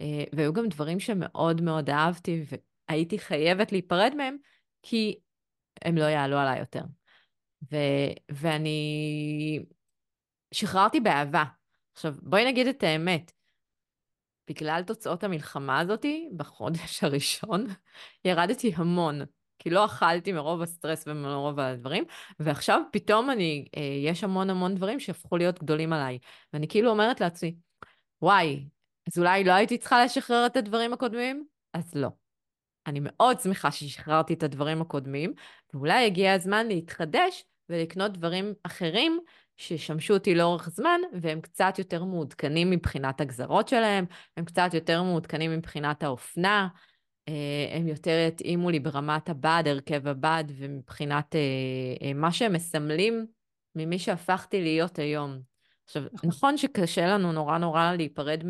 אה, 0.00 0.24
והיו 0.32 0.52
גם 0.52 0.68
דברים 0.68 1.00
שמאוד 1.00 1.60
מאוד 1.60 1.90
אהבתי, 1.90 2.44
והייתי 2.88 3.18
חייבת 3.18 3.72
להיפרד 3.72 4.14
מהם, 4.16 4.36
כי 4.82 5.18
הם 5.82 5.96
לא 5.96 6.04
יעלו 6.04 6.38
עליי 6.38 6.58
יותר. 6.58 6.82
ו- 7.72 8.12
ואני 8.30 9.60
שחררתי 10.54 11.00
באהבה. 11.00 11.44
עכשיו, 11.94 12.14
בואי 12.22 12.44
נגיד 12.44 12.66
את 12.66 12.82
האמת. 12.82 13.32
בגלל 14.48 14.82
תוצאות 14.86 15.24
המלחמה 15.24 15.80
הזאתי, 15.80 16.28
בחודש 16.36 17.02
הראשון, 17.04 17.66
ירדתי 18.24 18.72
המון. 18.76 19.20
כי 19.58 19.70
לא 19.70 19.84
אכלתי 19.84 20.32
מרוב 20.32 20.62
הסטרס 20.62 21.04
ומרוב 21.06 21.60
הדברים, 21.60 22.04
ועכשיו 22.40 22.82
פתאום 22.92 23.30
אני, 23.30 23.68
אה, 23.76 23.82
יש 23.82 24.24
המון 24.24 24.50
המון 24.50 24.74
דברים 24.74 25.00
שהפכו 25.00 25.36
להיות 25.36 25.62
גדולים 25.62 25.92
עליי. 25.92 26.18
ואני 26.52 26.68
כאילו 26.68 26.90
אומרת 26.90 27.20
לעצמי, 27.20 27.54
וואי, 28.22 28.68
אז 29.08 29.18
אולי 29.18 29.44
לא 29.44 29.52
הייתי 29.52 29.78
צריכה 29.78 30.04
לשחרר 30.04 30.46
את 30.46 30.56
הדברים 30.56 30.92
הקודמים? 30.92 31.46
אז 31.74 31.94
לא. 31.94 32.08
אני 32.86 33.00
מאוד 33.02 33.40
שמחה 33.40 33.70
ששחררתי 33.70 34.34
את 34.34 34.42
הדברים 34.42 34.80
הקודמים, 34.80 35.34
ואולי 35.74 36.06
הגיע 36.06 36.32
הזמן 36.32 36.66
להתחדש 36.66 37.44
ולקנות 37.68 38.12
דברים 38.12 38.54
אחרים 38.62 39.20
שישמשו 39.56 40.14
אותי 40.14 40.34
לאורך 40.34 40.68
זמן, 40.68 41.00
והם 41.20 41.40
קצת 41.40 41.74
יותר 41.78 42.04
מעודכנים 42.04 42.70
מבחינת 42.70 43.20
הגזרות 43.20 43.68
שלהם, 43.68 44.04
הם 44.36 44.44
קצת 44.44 44.70
יותר 44.74 45.02
מעודכנים 45.02 45.50
מבחינת 45.50 46.02
האופנה, 46.02 46.68
אה, 47.28 47.76
הם 47.76 47.88
יותר 47.88 48.26
יתאימו 48.28 48.70
לי 48.70 48.80
ברמת 48.80 49.28
הבד, 49.28 49.62
הרכב 49.66 50.08
הבד, 50.08 50.44
ומבחינת 50.56 51.34
אה, 51.34 51.40
אה, 52.06 52.14
מה 52.14 52.32
שהם 52.32 52.52
מסמלים 52.52 53.26
ממי 53.74 53.98
שהפכתי 53.98 54.60
להיות 54.60 54.98
היום. 54.98 55.40
עכשיו, 55.84 56.02
נכון. 56.12 56.30
נכון 56.30 56.56
שקשה 56.56 57.06
לנו 57.06 57.32
נורא 57.32 57.58
נורא 57.58 57.92
להיפרד 57.92 58.42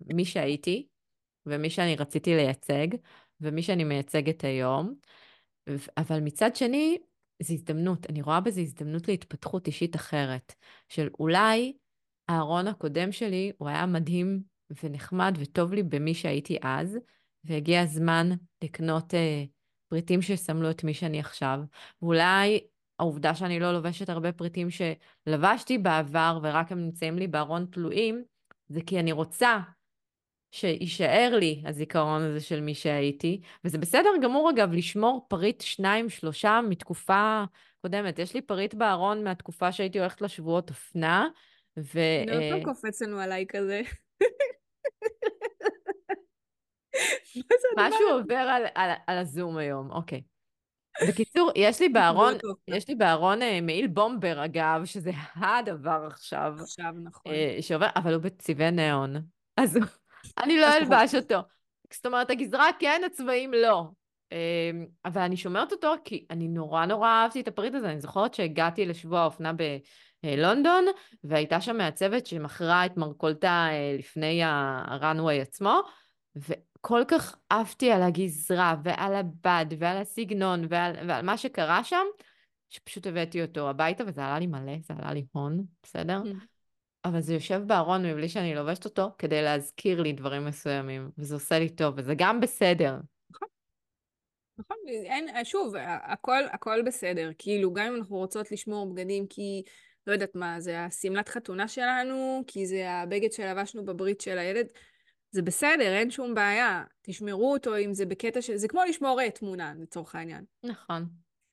ממי 0.00 0.24
שהייתי, 0.24 0.86
ומי 1.46 1.70
שאני 1.70 1.96
רציתי 1.96 2.36
לייצג, 2.36 2.86
ומי 3.40 3.62
שאני 3.62 3.84
מייצגת 3.84 4.44
היום, 4.44 4.94
אבל 5.96 6.20
מצד 6.20 6.56
שני, 6.56 6.98
זו 7.42 7.54
הזדמנות, 7.54 8.10
אני 8.10 8.22
רואה 8.22 8.40
בזה 8.40 8.60
הזדמנות 8.60 9.08
להתפתחות 9.08 9.66
אישית 9.66 9.96
אחרת, 9.96 10.54
של 10.88 11.08
אולי 11.18 11.72
הארון 12.28 12.66
הקודם 12.66 13.12
שלי, 13.12 13.52
הוא 13.58 13.68
היה 13.68 13.86
מדהים 13.86 14.42
ונחמד 14.82 15.36
וטוב 15.38 15.72
לי 15.72 15.82
במי 15.82 16.14
שהייתי 16.14 16.58
אז, 16.62 16.98
והגיע 17.44 17.80
הזמן 17.80 18.28
לקנות 18.64 19.14
אה, 19.14 19.44
פריטים 19.88 20.22
שיסמלו 20.22 20.70
את 20.70 20.84
מי 20.84 20.94
שאני 20.94 21.20
עכשיו, 21.20 21.60
ואולי 22.02 22.60
העובדה 22.98 23.34
שאני 23.34 23.60
לא 23.60 23.72
לובשת 23.72 24.08
הרבה 24.08 24.32
פריטים 24.32 24.68
שלבשתי 24.70 25.78
בעבר 25.78 26.38
ורק 26.42 26.72
הם 26.72 26.78
נמצאים 26.78 27.18
לי 27.18 27.26
בארון 27.26 27.66
תלויים, 27.66 28.24
זה 28.68 28.80
כי 28.86 29.00
אני 29.00 29.12
רוצה 29.12 29.58
שיישאר 30.50 31.36
לי 31.38 31.62
הזיכרון 31.66 32.22
הזה 32.22 32.40
של 32.40 32.60
מי 32.60 32.74
שהייתי, 32.74 33.40
וזה 33.64 33.78
בסדר 33.78 34.10
גמור 34.22 34.50
אגב 34.50 34.72
לשמור 34.72 35.26
פריט 35.28 35.60
שניים, 35.60 36.08
שלושה 36.08 36.60
מתקופה 36.68 37.44
קודמת. 37.82 38.18
יש 38.18 38.34
לי 38.34 38.42
פריט 38.42 38.74
בארון 38.74 39.24
מהתקופה 39.24 39.72
שהייתי 39.72 39.98
הולכת 39.98 40.20
לשבועות 40.20 40.70
אופנה, 40.70 41.28
ו... 41.78 42.00
אני 42.28 42.50
עוד 42.50 42.62
פעם 42.62 42.74
קופץ 42.74 43.02
לנו 43.02 43.20
עליי 43.20 43.44
כזה. 43.48 43.82
זה 47.34 47.68
משהו 47.76 48.08
עובר 48.18 48.34
על, 48.34 48.62
על, 48.74 48.90
על 49.06 49.18
הזום 49.18 49.56
היום, 49.56 49.90
אוקיי. 49.90 50.22
בקיצור, 51.08 51.50
יש 51.56 51.80
לי 51.80 51.88
בארון, 51.94 52.34
אופנה. 52.34 52.76
יש 52.76 52.88
לי 52.88 52.94
בארון 52.94 53.42
אה, 53.42 53.60
מעיל 53.60 53.86
בומבר 53.86 54.44
אגב, 54.44 54.84
שזה 54.84 55.10
הדבר 55.34 56.06
עכשיו, 56.06 56.54
עכשיו, 56.60 56.92
נכון. 57.02 57.32
אה, 57.32 57.56
שעובר, 57.60 57.88
אבל 57.96 58.14
הוא 58.14 58.22
בצבעי 58.22 58.70
ניאון. 58.70 59.16
אז 59.56 59.76
הוא- 59.76 59.84
אני 60.38 60.58
לא. 60.58 60.76
אלבש 60.76 61.14
אותו. 61.14 61.40
זאת 61.92 62.06
אומרת, 62.06 62.30
הגזרה 62.30 62.66
כן, 62.78 63.02
הצבעים 63.06 63.52
לא. 63.54 63.84
אה, 64.32 64.70
אבל 65.04 65.22
אני 65.22 65.36
שומרת 65.36 65.72
אותו 65.72 65.94
כי 66.04 66.26
אני 66.30 66.48
נורא 66.48 66.86
נורא 66.86 67.08
אהבתי 67.08 67.40
את 67.40 67.48
הפריט 67.48 67.74
הזה. 67.74 67.90
אני 67.90 68.00
זוכרת 68.00 68.34
שהגעתי 68.34 68.86
לשבוע 68.86 69.20
האופנה 69.20 69.52
בלונדון, 70.22 70.84
והייתה 71.24 71.60
שם 71.60 71.76
מעצבת 71.76 72.26
שמכרה 72.26 72.86
את 72.86 72.96
מרכולתה 72.96 73.66
אה, 73.70 73.96
לפני 73.98 74.40
הראנוויי 74.44 75.40
עצמו, 75.40 75.80
וכל 76.36 77.02
כך 77.08 77.36
עפתי 77.50 77.92
על 77.92 78.02
הגזרה 78.02 78.76
ועל 78.84 79.14
הבד 79.14 79.66
ועל 79.78 79.96
הסגנון 79.96 80.64
ועל, 80.68 81.08
ועל 81.08 81.24
מה 81.24 81.36
שקרה 81.36 81.84
שם, 81.84 82.04
שפשוט 82.68 83.06
הבאתי 83.06 83.42
אותו 83.42 83.70
הביתה, 83.70 84.04
וזה 84.06 84.24
עלה 84.24 84.38
לי 84.38 84.46
מלא, 84.46 84.72
זה 84.82 84.94
עלה 84.98 85.12
לי 85.12 85.24
הון, 85.32 85.64
בסדר? 85.82 86.22
אבל 87.04 87.20
זה 87.20 87.34
יושב 87.34 87.62
בארון 87.66 88.06
מבלי 88.06 88.28
שאני 88.28 88.54
לובשת 88.54 88.84
אותו, 88.84 89.08
כדי 89.18 89.42
להזכיר 89.42 90.02
לי 90.02 90.12
דברים 90.12 90.44
מסוימים, 90.44 91.10
וזה 91.18 91.34
עושה 91.34 91.58
לי 91.58 91.68
טוב, 91.68 91.94
וזה 91.96 92.14
גם 92.16 92.40
בסדר. 92.40 92.96
נכון, 94.58 94.76
אין, 94.88 95.44
שוב, 95.44 95.74
הכל, 96.02 96.42
הכל 96.52 96.82
בסדר. 96.86 97.30
כאילו, 97.38 97.72
גם 97.72 97.86
אם 97.86 97.96
אנחנו 97.96 98.16
רוצות 98.16 98.52
לשמור 98.52 98.94
בגדים 98.94 99.26
כי, 99.26 99.62
לא 100.06 100.12
יודעת 100.12 100.34
מה, 100.34 100.60
זה 100.60 100.84
השמלת 100.84 101.28
חתונה 101.28 101.68
שלנו, 101.68 102.42
כי 102.46 102.66
זה 102.66 102.90
הבגד 102.90 103.32
שלבשנו 103.32 103.84
בברית 103.84 104.20
של 104.20 104.38
הילד, 104.38 104.66
זה 105.30 105.42
בסדר, 105.42 105.96
אין 105.96 106.10
שום 106.10 106.34
בעיה. 106.34 106.84
תשמרו 107.02 107.52
אותו 107.52 107.76
אם 107.76 107.94
זה 107.94 108.06
בקטע 108.06 108.42
של... 108.42 108.56
זה 108.56 108.68
כמו 108.68 108.80
לשמור 108.88 109.20
אה, 109.20 109.30
תמונה, 109.30 109.72
לצורך 109.78 110.14
העניין. 110.14 110.44
נכון. 110.62 111.06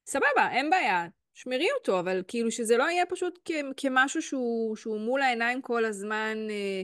סבבה, 0.07 0.51
אין 0.51 0.69
בעיה. 0.69 1.07
שמרי 1.37 1.67
אותו, 1.79 1.99
אבל 1.99 2.21
כאילו 2.27 2.51
שזה 2.51 2.77
לא 2.77 2.83
יהיה 2.83 3.05
פשוט 3.05 3.39
כ- 3.45 3.51
כמשהו 3.77 4.21
שהוא, 4.21 4.75
שהוא 4.75 4.99
מול 4.99 5.21
העיניים 5.21 5.61
כל 5.61 5.85
הזמן. 5.85 6.37
אה... 6.49 6.81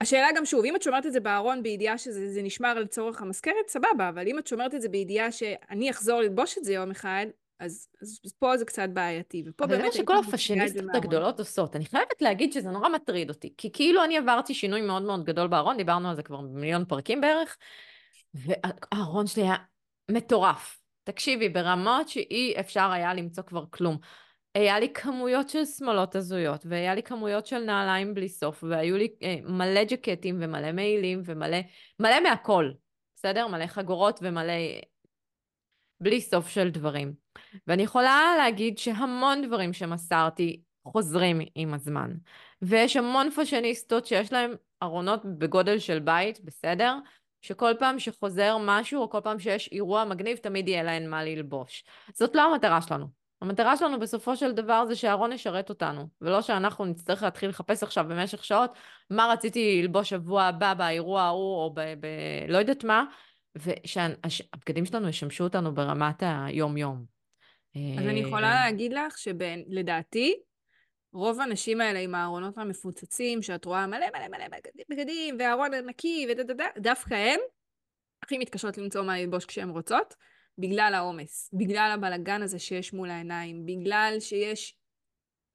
השאלה 0.00 0.28
גם 0.36 0.44
שוב, 0.44 0.64
אם 0.64 0.76
את 0.76 0.82
שומרת 0.82 1.06
את 1.06 1.12
זה 1.12 1.20
בארון 1.20 1.62
בידיעה 1.62 1.98
שזה 1.98 2.42
נשמר 2.42 2.74
לצורך 2.74 3.22
המזכרת, 3.22 3.68
סבבה, 3.68 4.08
אבל 4.08 4.28
אם 4.28 4.38
את 4.38 4.46
שומרת 4.46 4.74
את 4.74 4.82
זה 4.82 4.88
בידיעה 4.88 5.32
שאני 5.32 5.90
אחזור 5.90 6.20
ללבוש 6.20 6.58
את 6.58 6.64
זה 6.64 6.72
יום 6.72 6.90
אחד, 6.90 7.26
אז, 7.60 7.88
אז 8.02 8.32
פה 8.38 8.56
זה 8.56 8.64
קצת 8.64 8.88
בעייתי. 8.92 9.42
ופה 9.46 9.64
אבל 9.64 9.76
זה 9.76 9.82
מה 9.82 9.92
שכל 9.92 10.16
הפאשיניסטות 10.16 10.94
הגדולות 10.94 11.38
עושות. 11.38 11.76
אני 11.76 11.84
חייבת 11.84 12.22
להגיד 12.22 12.52
שזה 12.52 12.70
נורא 12.70 12.88
מטריד 12.88 13.28
אותי, 13.28 13.54
כי 13.56 13.72
כאילו 13.72 14.04
אני 14.04 14.18
עברתי 14.18 14.54
שינוי 14.54 14.80
מאוד 14.80 15.02
מאוד 15.02 15.24
גדול 15.24 15.46
בארון, 15.46 15.76
דיברנו 15.76 16.08
על 16.08 16.16
זה 16.16 16.22
כבר 16.22 16.40
במיליון 16.40 16.84
פרקים 16.84 17.20
בערך, 17.20 17.56
והארון 18.34 19.26
שלי 19.26 19.42
היה 19.42 19.56
מטורף. 20.10 20.83
תקשיבי, 21.04 21.48
ברמות 21.48 22.08
שאי 22.08 22.54
אפשר 22.60 22.90
היה 22.90 23.14
למצוא 23.14 23.42
כבר 23.42 23.64
כלום. 23.70 23.98
היה 24.54 24.80
לי 24.80 24.92
כמויות 24.92 25.48
של 25.48 25.64
שמאלות 25.64 26.14
הזויות, 26.14 26.66
והיה 26.68 26.94
לי 26.94 27.02
כמויות 27.02 27.46
של 27.46 27.58
נעליים 27.58 28.14
בלי 28.14 28.28
סוף, 28.28 28.64
והיו 28.68 28.96
לי 28.96 29.08
אה, 29.22 29.36
מלא 29.42 29.84
ג'קטים 29.84 30.36
ומלא 30.40 30.72
מעילים 30.72 31.22
ומלא, 31.24 31.58
מלא 32.00 32.20
מהכל, 32.20 32.70
בסדר? 33.16 33.46
מלא 33.46 33.66
חגורות 33.66 34.20
ומלא 34.22 34.52
בלי 36.00 36.20
סוף 36.20 36.48
של 36.48 36.70
דברים. 36.70 37.14
ואני 37.66 37.82
יכולה 37.82 38.34
להגיד 38.38 38.78
שהמון 38.78 39.46
דברים 39.46 39.72
שמסרתי 39.72 40.60
חוזרים 40.84 41.40
עם 41.54 41.74
הזמן. 41.74 42.10
ויש 42.62 42.96
המון 42.96 43.30
פאשיניסטות 43.30 44.06
שיש 44.06 44.32
להם 44.32 44.54
ארונות 44.82 45.24
בגודל 45.38 45.78
של 45.78 45.98
בית, 45.98 46.40
בסדר? 46.44 46.98
שכל 47.44 47.72
פעם 47.78 47.98
שחוזר 47.98 48.56
משהו, 48.60 49.02
או 49.02 49.10
כל 49.10 49.20
פעם 49.24 49.38
שיש 49.38 49.68
אירוע 49.72 50.04
מגניב, 50.04 50.36
תמיד 50.36 50.68
יהיה 50.68 50.82
להן 50.82 51.10
מה 51.10 51.24
ללבוש. 51.24 51.84
זאת 52.14 52.36
לא 52.36 52.42
המטרה 52.42 52.82
שלנו. 52.82 53.06
המטרה 53.40 53.76
שלנו 53.76 54.00
בסופו 54.00 54.36
של 54.36 54.52
דבר 54.52 54.84
זה 54.86 54.96
שהארון 54.96 55.32
ישרת 55.32 55.68
אותנו, 55.68 56.08
ולא 56.20 56.42
שאנחנו 56.42 56.84
נצטרך 56.84 57.22
להתחיל 57.22 57.48
לחפש 57.48 57.82
עכשיו 57.82 58.04
במשך 58.08 58.44
שעות 58.44 58.70
מה 59.10 59.28
רציתי 59.32 59.82
ללבוש 59.82 60.10
שבוע 60.10 60.42
הבא 60.42 60.74
באירוע 60.74 61.22
ההוא, 61.22 61.56
או 61.56 61.74
ב... 61.74 61.80
ב... 61.80 62.06
לא 62.48 62.58
יודעת 62.58 62.84
מה, 62.84 63.04
ושהבגדים 63.56 64.84
שלנו 64.84 65.08
ישמשו 65.08 65.44
אותנו 65.44 65.74
ברמת 65.74 66.22
היום-יום. 66.46 67.04
אז 67.74 68.06
אני 68.06 68.20
יכולה 68.20 68.52
אה, 68.52 68.64
להגיד 68.64 68.92
לך 68.92 69.18
שלדעתי, 69.18 70.34
רוב 71.14 71.40
הנשים 71.40 71.80
האלה 71.80 71.98
עם 71.98 72.14
הארונות 72.14 72.58
המפוצצים, 72.58 73.42
שאת 73.42 73.64
רואה 73.64 73.86
מלא 73.86 74.06
מלא 74.14 74.28
מלא 74.28 74.58
בגדים, 74.90 75.36
והארון 75.38 75.74
נקי, 75.74 76.26
ודדדה, 76.30 76.66
דווקא 76.78 77.14
הן 77.14 77.38
הכי 78.22 78.38
מתקשות 78.38 78.78
למצוא 78.78 79.02
מה 79.02 79.18
ללבוש 79.18 79.44
כשהן 79.44 79.68
רוצות, 79.68 80.14
בגלל 80.58 80.92
העומס, 80.94 81.50
בגלל 81.52 81.90
הבלגן 81.94 82.42
הזה 82.42 82.58
שיש 82.58 82.92
מול 82.92 83.10
העיניים, 83.10 83.66
בגלל 83.66 84.16
שיש 84.20 84.78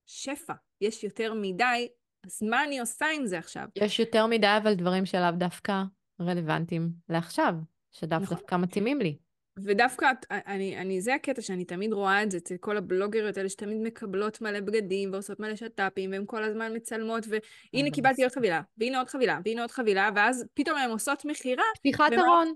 שפע, 0.05 0.53
יש 0.81 1.03
יותר 1.03 1.33
מדי, 1.33 1.87
אז 2.25 2.43
מה 2.43 2.63
אני 2.63 2.79
עושה 2.79 3.05
עם 3.15 3.25
זה 3.25 3.37
עכשיו? 3.37 3.63
יש 3.75 3.99
יותר 3.99 4.25
מדי, 4.25 4.57
אבל 4.63 4.73
דברים 4.73 5.05
שלאו 5.05 5.31
דווקא 5.37 5.73
רלוונטיים 6.21 6.89
לעכשיו, 7.09 7.53
שדווקא 7.91 8.33
נכון. 8.33 8.61
מתאימים 8.61 8.99
לי. 8.99 9.17
ודווקא, 9.63 10.11
אני, 10.31 10.77
אני, 10.77 11.01
זה 11.01 11.15
הקטע 11.15 11.41
שאני 11.41 11.65
תמיד 11.65 11.93
רואה 11.93 12.23
את 12.23 12.31
זה 12.31 12.37
אצל 12.37 12.55
כל 12.59 12.77
הבלוגריות 12.77 13.37
האלה 13.37 13.49
שתמיד 13.49 13.77
מקבלות 13.81 14.41
מלא 14.41 14.59
בגדים 14.59 15.13
ועושות 15.13 15.39
מלא 15.39 15.55
שת"פים, 15.55 16.11
והן 16.11 16.23
כל 16.27 16.43
הזמן 16.43 16.75
מצלמות, 16.75 17.23
והנה 17.27 17.91
קיבלתי 17.91 18.23
עוד 18.23 18.31
חבילה, 18.31 18.61
והנה 18.77 18.97
עוד 18.97 19.09
חבילה, 19.09 19.39
והנה 19.45 19.61
עוד 19.61 19.71
חבילה, 19.71 20.09
ואז 20.15 20.45
פתאום 20.53 20.77
הן 20.77 20.89
עושות 20.89 21.25
מכירה. 21.25 21.63
פתיחת 21.75 22.11
ארון. 22.13 22.53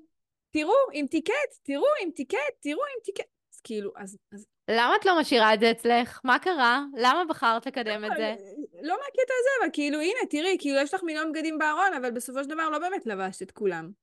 תראו 0.51 0.73
עם 0.93 1.07
ticket, 1.07 1.33
תראו 1.63 1.85
עם 2.03 2.11
ticket, 2.11 2.37
תראו 2.61 2.81
עם 2.81 3.03
ticket. 3.03 3.27
אז 3.53 3.61
כאילו, 3.63 3.91
אז, 3.97 4.17
אז... 4.33 4.47
למה 4.69 4.95
את 4.95 5.05
לא 5.05 5.19
משאירה 5.19 5.53
את 5.53 5.59
זה 5.59 5.71
אצלך? 5.71 6.19
מה 6.23 6.39
קרה? 6.39 6.81
למה 6.97 7.25
בחרת 7.29 7.65
לקדם 7.65 8.05
את 8.05 8.11
זה? 8.17 8.35
לא 8.81 8.95
מהקטע 8.95 9.33
הזה, 9.39 9.49
אבל 9.61 9.69
כאילו, 9.73 9.99
הנה, 9.99 10.19
תראי, 10.29 10.57
כאילו, 10.59 10.79
יש 10.79 10.93
לך 10.93 11.03
מיליון 11.03 11.31
בגדים 11.31 11.57
בארון, 11.57 11.93
אבל 11.97 12.11
בסופו 12.11 12.43
של 12.43 12.49
דבר 12.49 12.69
לא 12.69 12.79
באמת 12.79 13.05
לבשת 13.05 13.41
את 13.41 13.51
כולם. 13.51 14.02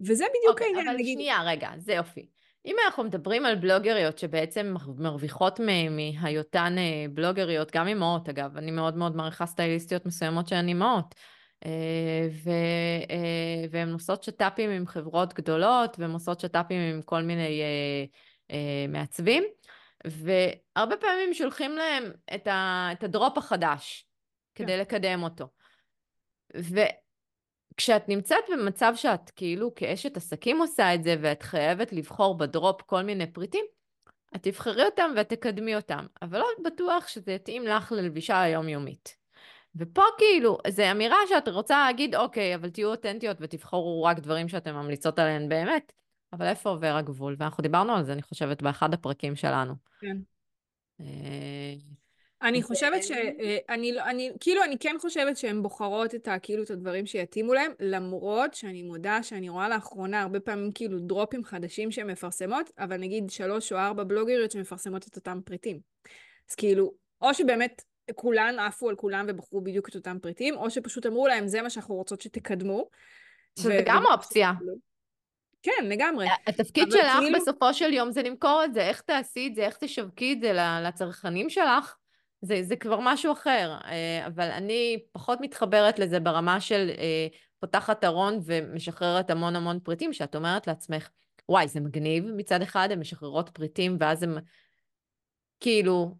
וזה 0.00 0.24
בדיוק 0.24 0.46
okay, 0.46 0.50
אוקיי, 0.50 0.66
העניין, 0.66 0.88
אבל 0.88 0.96
נגיד... 0.96 1.14
שנייה, 1.14 1.42
רגע, 1.42 1.70
זה 1.78 1.92
יופי. 1.92 2.26
אם 2.66 2.76
אנחנו 2.86 3.04
מדברים 3.04 3.46
על 3.46 3.54
בלוגריות 3.54 4.18
שבעצם 4.18 4.74
מרוויחות 4.96 5.60
מהיותן 6.20 6.74
אה, 6.78 7.06
בלוגריות, 7.10 7.70
גם 7.72 7.88
אימהות 7.88 8.28
אגב, 8.28 8.56
אני 8.56 8.70
מאוד 8.70 8.96
מאוד 8.96 9.16
מעריכה 9.16 9.46
סטייליסטיות 9.46 10.06
מסוימות 10.06 10.48
שהן 10.48 10.68
אימהות, 10.68 11.14
אה, 11.64 11.70
אה, 13.10 13.64
והן 13.70 13.92
עושות 13.92 14.22
שת"פים 14.22 14.70
עם 14.70 14.86
חברות 14.86 15.34
גדולות, 15.34 15.96
והן 15.98 16.10
עושות 16.10 16.40
שת"פים 16.40 16.80
עם 16.94 17.02
כל 17.02 17.22
מיני 17.22 17.62
מעצבים, 18.88 19.44
והרבה 20.06 20.96
פעמים 20.96 21.34
שולחים 21.34 21.76
להם 21.76 22.12
את 22.34 23.02
הדרופ 23.04 23.38
החדש 23.38 24.06
כדי 24.54 24.72
כן. 24.72 24.78
לקדם 24.78 25.22
אותו. 25.22 25.48
כשאת 27.76 28.08
נמצאת 28.08 28.44
במצב 28.52 28.92
שאת 28.96 29.30
כאילו 29.30 29.74
כאשת 29.74 30.16
עסקים 30.16 30.60
עושה 30.60 30.94
את 30.94 31.04
זה 31.04 31.16
ואת 31.20 31.42
חייבת 31.42 31.92
לבחור 31.92 32.38
בדרופ 32.38 32.82
כל 32.82 33.02
מיני 33.02 33.26
פריטים, 33.26 33.64
את 34.36 34.42
תבחרי 34.42 34.84
אותם 34.84 35.10
ואת 35.16 35.28
תקדמי 35.28 35.76
אותם, 35.76 36.06
אבל 36.22 36.38
לא 36.38 36.46
בטוח 36.64 37.08
שזה 37.08 37.32
יתאים 37.32 37.66
לך 37.66 37.92
ללבישה 37.92 38.40
היומיומית. 38.40 39.16
ופה 39.76 40.02
כאילו, 40.18 40.58
זו 40.68 40.82
אמירה 40.90 41.16
שאת 41.28 41.48
רוצה 41.48 41.86
להגיד, 41.86 42.14
אוקיי, 42.14 42.54
אבל 42.54 42.70
תהיו 42.70 42.90
אותנטיות 42.90 43.36
ותבחרו 43.40 44.02
רק 44.02 44.18
דברים 44.18 44.48
שאתן 44.48 44.74
ממליצות 44.74 45.18
עליהן 45.18 45.48
באמת, 45.48 45.92
אבל 46.32 46.46
איפה 46.46 46.70
עובר 46.70 46.96
הגבול? 46.96 47.36
ואנחנו 47.38 47.62
דיברנו 47.62 47.94
על 47.94 48.04
זה, 48.04 48.12
אני 48.12 48.22
חושבת, 48.22 48.62
באחד 48.62 48.94
הפרקים 48.94 49.36
שלנו. 49.36 49.74
כן. 50.00 50.16
אני 52.42 52.62
חושבת 52.62 53.02
ש... 53.02 53.10
אה, 53.10 53.58
אני, 53.68 53.92
לא, 53.92 54.02
אני, 54.04 54.32
כאילו, 54.40 54.64
אני 54.64 54.78
כן 54.78 54.96
חושבת 55.00 55.36
שהן 55.36 55.62
בוחרות 55.62 56.14
את 56.14 56.28
ה... 56.28 56.38
כאילו, 56.38 56.62
את 56.62 56.70
הדברים 56.70 57.06
שיתאימו 57.06 57.54
להן, 57.54 57.70
למרות 57.80 58.54
שאני 58.54 58.82
מודה 58.82 59.22
שאני 59.22 59.48
רואה 59.48 59.68
לאחרונה 59.68 60.22
הרבה 60.22 60.40
פעמים 60.40 60.72
כאילו 60.72 60.98
דרופים 60.98 61.44
חדשים 61.44 61.90
שהן 61.90 62.10
מפרסמות, 62.10 62.70
אבל 62.78 62.96
נגיד 62.96 63.30
שלוש 63.30 63.72
או 63.72 63.78
ארבע 63.78 64.04
בלוגריות 64.04 64.50
שמפרסמות 64.50 65.06
את 65.06 65.16
אותם 65.16 65.40
פריטים. 65.44 65.80
אז 66.50 66.54
כאילו, 66.54 66.92
או 67.20 67.34
שבאמת 67.34 67.82
כולן 68.14 68.58
עפו 68.58 68.88
על 68.88 68.96
כולם 68.96 69.24
ובחרו 69.28 69.60
בדיוק 69.60 69.88
את 69.88 69.94
אותם 69.94 70.18
פריטים, 70.22 70.56
או 70.56 70.70
שפשוט 70.70 71.06
אמרו 71.06 71.26
להם, 71.26 71.48
זה 71.48 71.62
מה 71.62 71.70
שאנחנו 71.70 71.94
רוצות 71.94 72.20
שתקדמו. 72.20 72.88
שזה 73.58 73.78
ו... 73.80 73.84
גם 73.86 74.02
אופציה. 74.12 74.52
כן, 75.62 75.84
לגמרי. 75.84 76.26
התפקיד 76.46 76.90
שלך 76.90 77.06
כאילו... 77.20 77.38
בסופו 77.38 77.74
של 77.74 77.92
יום 77.92 78.10
זה 78.10 78.22
למכור 78.22 78.62
את 78.64 78.74
זה, 78.74 78.80
איך 78.80 79.00
תעשי 79.00 79.46
את 79.46 79.54
זה, 79.54 79.66
איך 79.66 79.76
תשווקי 79.76 80.32
את 80.32 80.40
זה 80.40 80.52
לצרכנים 80.82 81.50
שלך. 81.50 81.96
זה, 82.42 82.62
זה 82.62 82.76
כבר 82.76 82.98
משהו 83.02 83.32
אחר, 83.32 83.76
אה, 83.84 84.26
אבל 84.26 84.50
אני 84.50 85.04
פחות 85.12 85.38
מתחברת 85.40 85.98
לזה 85.98 86.20
ברמה 86.20 86.60
של 86.60 86.90
אה, 86.98 87.26
פותחת 87.60 88.04
ארון 88.04 88.38
ומשחררת 88.44 89.30
המון 89.30 89.56
המון 89.56 89.80
פריטים, 89.80 90.12
שאת 90.12 90.36
אומרת 90.36 90.66
לעצמך, 90.66 91.08
וואי, 91.48 91.68
זה 91.68 91.80
מגניב 91.80 92.24
מצד 92.36 92.62
אחד, 92.62 92.88
הן 92.90 93.00
משחררות 93.00 93.48
פריטים, 93.48 93.96
ואז 94.00 94.22
הן 94.22 94.34
כאילו, 95.60 96.14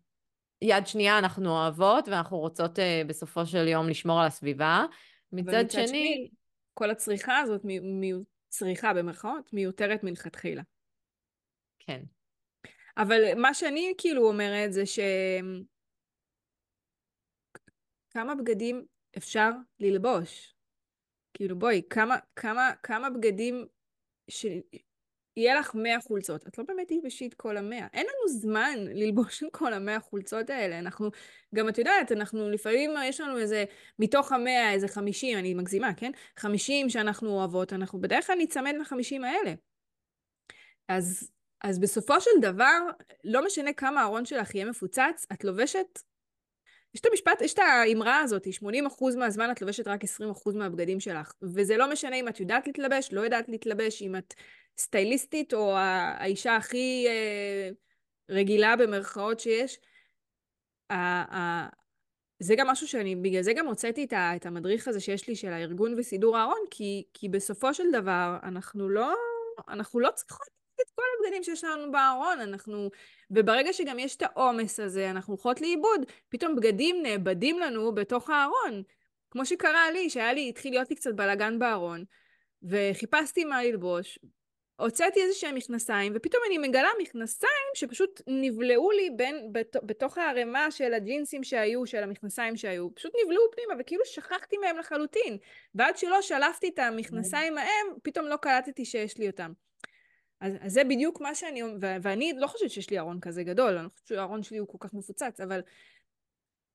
יד 0.62 0.86
שנייה 0.86 1.18
אנחנו 1.18 1.50
אוהבות, 1.50 2.08
ואנחנו 2.08 2.38
רוצות 2.38 2.78
אה, 2.78 3.02
בסופו 3.06 3.46
של 3.46 3.68
יום 3.68 3.88
לשמור 3.88 4.20
על 4.20 4.26
הסביבה. 4.26 4.84
מצד 5.32 5.70
שני... 5.70 5.88
שני... 5.88 6.28
כל 6.74 6.90
הצריכה 6.90 7.38
הזאת, 7.38 7.60
מ- 7.64 8.00
מ- 8.00 8.22
צריכה 8.48 8.94
במרכאות, 8.94 9.52
מיותרת 9.52 10.04
מלכתחילה. 10.04 10.62
כן. 11.78 12.02
אבל 12.96 13.34
מה 13.36 13.54
שאני 13.54 13.94
כאילו 13.98 14.28
אומרת 14.28 14.72
זה 14.72 14.86
ש... 14.86 14.98
כמה 18.14 18.34
בגדים 18.34 18.86
אפשר 19.16 19.50
ללבוש? 19.80 20.54
כאילו 21.34 21.58
בואי, 21.58 21.82
כמה, 21.90 22.16
כמה, 22.36 22.72
כמה 22.82 23.10
בגדים 23.10 23.66
שיהיה 24.30 25.54
לך 25.60 25.74
100 25.74 26.00
חולצות. 26.00 26.48
את 26.48 26.58
לא 26.58 26.64
באמת 26.64 26.88
תלבשי 26.88 27.26
את 27.26 27.34
כל 27.34 27.56
המאה. 27.56 27.86
אין 27.92 28.06
לנו 28.06 28.38
זמן 28.38 28.74
ללבוש 29.00 29.42
את 29.42 29.48
כל 29.52 29.72
המאה 29.72 30.00
חולצות 30.00 30.50
האלה. 30.50 30.78
אנחנו, 30.78 31.10
גם 31.54 31.68
את 31.68 31.78
יודעת, 31.78 32.12
אנחנו 32.12 32.50
לפעמים, 32.50 32.90
יש 33.04 33.20
לנו 33.20 33.38
איזה, 33.38 33.64
מתוך 33.98 34.32
המאה, 34.32 34.72
איזה 34.72 34.88
50, 34.88 35.38
אני 35.38 35.54
מגזימה, 35.54 35.94
כן? 35.94 36.10
50 36.36 36.90
שאנחנו 36.90 37.30
אוהבות, 37.30 37.72
אנחנו 37.72 38.00
בדרך 38.00 38.26
כלל 38.26 38.36
ניצמד 38.36 38.74
ל-50 38.78 39.26
האלה. 39.26 39.54
אז, 40.88 41.30
אז 41.64 41.78
בסופו 41.78 42.20
של 42.20 42.30
דבר, 42.40 42.78
לא 43.24 43.46
משנה 43.46 43.72
כמה 43.72 44.00
הארון 44.00 44.24
שלך 44.24 44.54
יהיה 44.54 44.66
מפוצץ, 44.66 45.26
את 45.32 45.44
לובשת 45.44 45.98
יש 46.94 47.00
את 47.00 47.06
המשפט, 47.06 47.40
יש 47.40 47.54
את 47.54 47.58
האמרה 47.58 48.20
הזאת, 48.20 48.46
80% 48.46 49.16
מהזמן 49.18 49.50
את 49.50 49.60
לובשת 49.62 49.88
רק 49.88 50.04
20% 50.04 50.06
מהבגדים 50.54 51.00
שלך. 51.00 51.32
וזה 51.42 51.76
לא 51.76 51.90
משנה 51.90 52.16
אם 52.16 52.28
את 52.28 52.40
יודעת 52.40 52.66
להתלבש, 52.66 53.08
לא 53.12 53.20
יודעת 53.20 53.48
להתלבש, 53.48 54.02
אם 54.02 54.16
את 54.16 54.34
סטייליסטית 54.78 55.54
או 55.54 55.76
האישה 55.76 56.56
הכי 56.56 57.06
אה, 57.08 57.70
רגילה 58.30 58.76
במרכאות 58.76 59.40
שיש. 59.40 59.78
ה- 60.90 61.36
ה- 61.36 61.68
זה 62.40 62.54
גם 62.56 62.66
משהו 62.66 62.88
שאני, 62.88 63.16
בגלל 63.16 63.42
זה 63.42 63.52
גם 63.52 63.66
הוצאתי 63.66 64.04
את, 64.04 64.12
ה, 64.12 64.36
את 64.36 64.46
המדריך 64.46 64.88
הזה 64.88 65.00
שיש 65.00 65.28
לי 65.28 65.36
של 65.36 65.52
הארגון 65.52 65.94
וסידור 65.98 66.36
הארון, 66.36 66.60
כי, 66.70 67.04
כי 67.14 67.28
בסופו 67.28 67.74
של 67.74 67.90
דבר 67.92 68.36
אנחנו 68.42 68.88
לא, 68.88 69.14
אנחנו 69.68 70.00
לא 70.00 70.10
צריכות 70.14 70.61
את 70.84 70.90
כל 70.90 71.02
הבגדים 71.18 71.42
שיש 71.42 71.64
לנו 71.64 71.92
בארון, 71.92 72.40
אנחנו... 72.40 72.90
וברגע 73.30 73.72
שגם 73.72 73.98
יש 73.98 74.16
את 74.16 74.22
העומס 74.22 74.80
הזה, 74.80 75.10
אנחנו 75.10 75.32
הולכות 75.34 75.60
לאיבוד, 75.60 76.00
פתאום 76.28 76.56
בגדים 76.56 77.02
נאבדים 77.02 77.58
לנו 77.58 77.94
בתוך 77.94 78.30
הארון. 78.30 78.82
כמו 79.30 79.46
שקרה 79.46 79.90
לי, 79.90 80.10
שהיה 80.10 80.32
לי, 80.32 80.48
התחיל 80.48 80.72
להיות 80.72 80.90
לי 80.90 80.96
קצת 80.96 81.14
בלאגן 81.14 81.58
בארון, 81.58 82.04
וחיפשתי 82.62 83.44
מה 83.44 83.64
ללבוש, 83.64 84.18
הוצאתי 84.76 85.22
איזה 85.22 85.34
שהם 85.34 85.54
מכנסיים, 85.54 86.12
ופתאום 86.16 86.42
אני 86.46 86.58
מגלה 86.58 86.88
מכנסיים 87.02 87.70
שפשוט 87.74 88.22
נבלעו 88.26 88.90
לי 88.90 89.10
בין, 89.16 89.52
בת, 89.52 89.76
בתוך 89.82 90.18
הערימה 90.18 90.70
של 90.70 90.94
הג'ינסים 90.94 91.44
שהיו, 91.44 91.86
של 91.86 92.02
המכנסיים 92.02 92.56
שהיו, 92.56 92.94
פשוט 92.94 93.12
נבלעו 93.24 93.44
פנימה, 93.52 93.74
וכאילו 93.80 94.04
שכחתי 94.04 94.58
מהם 94.58 94.78
לחלוטין. 94.78 95.38
ועד 95.74 95.96
שלא 95.96 96.22
שלפתי 96.22 96.68
את 96.68 96.78
המכנסיים 96.78 97.58
ההם, 97.58 97.86
פתאום 98.02 98.26
לא 98.26 98.36
קלטתי 98.36 98.84
שיש 98.84 99.18
לי 99.18 99.26
אותם. 99.26 99.52
אז, 100.42 100.52
אז 100.60 100.72
זה 100.72 100.84
בדיוק 100.84 101.20
מה 101.20 101.34
שאני, 101.34 101.62
ו- 101.62 101.96
ואני 102.02 102.32
לא 102.36 102.46
חושבת 102.46 102.70
שיש 102.70 102.90
לי 102.90 102.98
ארון 102.98 103.20
כזה 103.20 103.44
גדול, 103.44 103.78
אני 103.78 103.88
חושבת 103.88 104.06
שהארון 104.06 104.42
שלי 104.42 104.58
הוא 104.58 104.68
כל 104.68 104.78
כך 104.80 104.94
מפוצץ, 104.94 105.40
אבל, 105.40 105.60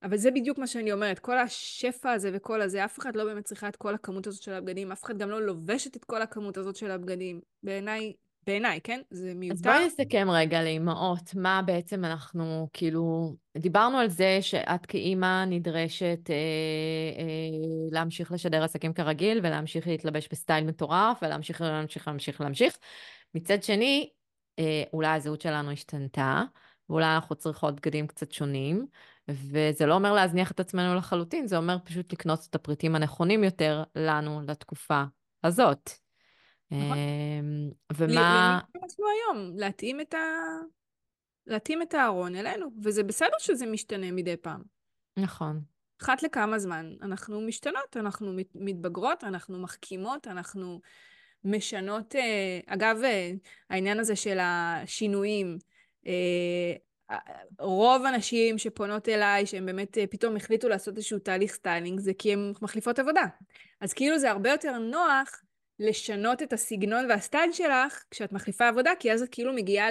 אבל 0.04 0.18
זה 0.18 0.32
בדיוק 0.32 0.58
מה 0.58 0.68
שאני 0.68 0.92
אומרת, 0.92 1.20
כל 1.20 1.38
השפע 1.38 2.12
הזה 2.12 2.32
וכל 2.34 2.62
הזה, 2.62 2.86
אף 2.86 3.00
אחד 3.00 3.16
לא 3.16 3.24
באמת 3.24 3.46
צריכה 3.46 3.68
את 3.68 3.76
כל 3.76 3.96
הכמות 3.96 4.28
הזאת 4.28 4.42
של 4.42 4.54
הבגדים, 4.54 4.92
אף 4.92 5.04
אחד 5.04 5.18
גם 5.18 5.30
לא 5.30 5.42
לובשת 5.42 5.96
את 5.96 6.06
כל 6.06 6.22
הכמות 6.22 6.58
הזאת 6.58 6.76
של 6.76 6.92
הבגדים. 6.92 7.42
בעיניי, 7.64 8.14
בעיניי, 8.48 8.80
כן? 8.84 9.02
זה 9.10 9.34
מיותר. 9.34 9.56
אז 9.56 9.62
בואי 9.62 9.86
נסכם 9.86 10.28
רגע 10.32 10.64
לאימהות, 10.64 11.36
מה 11.36 11.62
בעצם 11.62 12.06
אנחנו, 12.06 12.68
כאילו, 12.74 13.36
דיברנו 13.58 13.98
על 13.98 14.10
זה 14.10 14.38
שאת 14.42 14.86
כאימא 14.86 15.46
נדרשת 15.46 16.30
אה, 16.30 16.36
אה, 17.20 17.90
להמשיך 17.92 18.32
לשדר 18.32 18.64
עסקים 18.64 18.94
כרגיל, 18.94 19.40
ולהמשיך 19.44 19.88
להתלבש 19.88 20.28
בסטייל 20.32 20.66
מטורף, 20.66 21.20
ולהמשיך 21.22 21.62
להמשיך 21.62 22.08
להמשיך 22.08 22.42
להמשיך. 22.42 22.78
מצד 23.36 23.64
שני, 23.64 24.10
אה, 24.60 24.84
אולי 24.94 25.16
הזהות 25.16 25.42
שלנו 25.42 25.72
השתנתה, 25.72 26.44
ואולי 26.90 27.16
אנחנו 27.16 27.36
צריכות 27.36 27.76
בגדים 27.76 28.08
קצת 28.08 28.32
שונים, 28.32 28.86
וזה 29.28 29.86
לא 29.86 29.94
אומר 29.94 30.14
להזניח 30.14 30.52
את 30.52 30.60
עצמנו 30.60 30.96
לחלוטין, 30.96 31.48
זה 31.48 31.58
אומר 31.58 31.78
פשוט 31.84 32.14
לקנות 32.14 32.48
את 32.50 32.56
הפריטים 32.56 32.96
הנכונים 32.96 33.44
יותר 33.44 33.84
לנו 33.96 34.42
לתקופה 34.48 35.04
הזאת. 35.44 36.07
נכון. 36.72 36.98
אמ, 36.98 37.70
ומה... 37.94 38.60
אנחנו 38.76 39.06
היום? 39.08 39.52
להתאים 39.56 40.02
את 40.02 40.14
ה... 40.14 40.18
להתאים 41.48 41.82
את 41.82 41.94
הארון 41.94 42.36
אלינו, 42.36 42.68
וזה 42.84 43.04
בסדר 43.04 43.38
שזה 43.40 43.66
משתנה 43.66 44.12
מדי 44.12 44.38
פעם. 44.38 44.62
נכון. 45.18 45.62
אחת 46.02 46.24
לכמה 46.24 46.60
זמן 46.60 46.94
אנחנו 47.02 47.42
משתנות, 47.42 47.98
אנחנו 47.98 48.34
מתבגרות, 48.56 49.24
אנחנו 49.24 49.60
מחכימות, 49.60 50.28
אנחנו 50.28 50.82
משנות, 51.44 52.16
אה, 52.16 52.60
אגב, 52.66 52.98
אה, 53.04 53.32
העניין 53.70 54.00
הזה 54.00 54.16
של 54.16 54.38
השינויים, 54.42 55.58
אה, 56.08 56.74
רוב 57.60 58.06
הנשים 58.06 58.58
שפונות 58.58 59.10
אליי, 59.10 59.46
שהן 59.46 59.66
באמת 59.66 59.98
פתאום 60.12 60.36
החליטו 60.36 60.70
לעשות 60.70 60.98
איזשהו 60.98 61.20
תהליך 61.20 61.54
סטיילינג, 61.54 62.00
זה 62.00 62.12
כי 62.18 62.34
הן 62.34 62.54
מחליפות 62.62 63.00
עבודה. 63.00 63.24
אז 63.82 63.94
כאילו 63.94 64.20
זה 64.20 64.32
הרבה 64.32 64.50
יותר 64.50 64.78
נוח 64.78 65.42
לשנות 65.80 66.42
את 66.42 66.54
הסגנון 66.54 67.10
והסטייל 67.10 67.52
שלך 67.52 68.04
כשאת 68.12 68.32
מחליפה 68.32 68.68
עבודה, 68.68 68.92
כי 69.00 69.12
אז 69.12 69.22
את 69.22 69.30
כאילו 69.32 69.54
מגיעה 69.54 69.88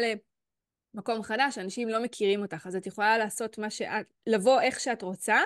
למקום 0.95 1.23
חדש, 1.23 1.59
אנשים 1.59 1.89
לא 1.89 2.03
מכירים 2.03 2.43
אותך, 2.43 2.67
אז 2.67 2.77
את 2.77 2.87
יכולה 2.87 3.19
לעשות 3.19 3.59
מה 3.59 3.71
שאת, 3.71 4.07
לבוא 4.27 4.61
איך 4.61 4.81
שאת 4.81 5.03
רוצה, 5.03 5.41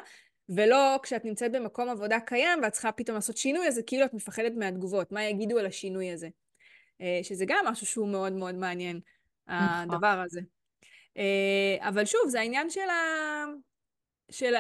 ולא 0.48 0.98
כשאת 1.02 1.24
נמצאת 1.24 1.52
במקום 1.52 1.88
עבודה 1.88 2.20
קיים 2.20 2.58
ואת 2.62 2.72
צריכה 2.72 2.92
פתאום 2.92 3.14
לעשות 3.14 3.36
שינוי, 3.36 3.68
אז 3.68 3.80
כאילו 3.86 4.04
את 4.04 4.14
מפחדת 4.14 4.52
מהתגובות, 4.56 5.12
מה 5.12 5.24
יגידו 5.24 5.58
על 5.58 5.66
השינוי 5.66 6.10
הזה. 6.10 6.28
אה, 7.00 7.20
שזה 7.22 7.44
גם 7.48 7.64
משהו 7.66 7.86
שהוא 7.86 8.08
מאוד 8.08 8.32
מאוד 8.32 8.54
מעניין, 8.54 9.00
נכון. 9.48 9.60
הדבר 9.60 10.22
הזה. 10.26 10.40
אה, 11.16 11.88
אבל 11.88 12.04
שוב, 12.04 12.28
זה 12.28 12.40
העניין 12.40 12.70
של 12.70 12.88
ה... 12.90 13.44
של. 14.30 14.54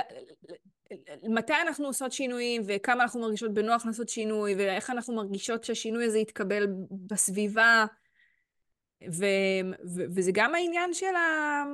מתי 1.22 1.52
אנחנו 1.62 1.86
עושות 1.86 2.12
שינויים 2.12 2.62
וכמה 2.66 3.02
אנחנו 3.02 3.20
מרגישות 3.20 3.54
בנוח 3.54 3.86
לעשות 3.86 4.08
שינוי 4.08 4.54
ואיך 4.54 4.90
אנחנו 4.90 5.14
מרגישות 5.14 5.64
שהשינוי 5.64 6.04
הזה 6.04 6.18
יתקבל 6.18 6.66
בסביבה. 6.90 7.84
ו... 9.12 9.24
ו... 9.94 10.02
וזה 10.14 10.30
גם 10.34 10.54
העניין 10.54 10.94
של 10.94 11.14
ה... 11.14 11.64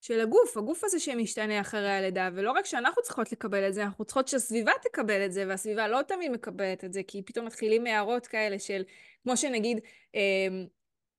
של 0.00 0.20
הגוף, 0.20 0.56
הגוף 0.56 0.84
הזה 0.84 1.00
שמשתנה 1.00 1.60
אחרי 1.60 1.90
הלידה, 1.90 2.28
ולא 2.34 2.52
רק 2.52 2.66
שאנחנו 2.66 3.02
צריכות 3.02 3.32
לקבל 3.32 3.68
את 3.68 3.74
זה, 3.74 3.82
אנחנו 3.82 4.04
צריכות 4.04 4.28
שהסביבה 4.28 4.72
תקבל 4.82 5.24
את 5.26 5.32
זה, 5.32 5.44
והסביבה 5.48 5.88
לא 5.88 6.02
תמיד 6.02 6.30
מקבלת 6.30 6.84
את 6.84 6.92
זה, 6.92 7.00
כי 7.08 7.22
פתאום 7.22 7.46
מתחילים 7.46 7.86
הערות 7.86 8.26
כאלה 8.26 8.58
של, 8.58 8.82
כמו 9.22 9.36
שנגיד, 9.36 9.80
אמ, 10.14 10.66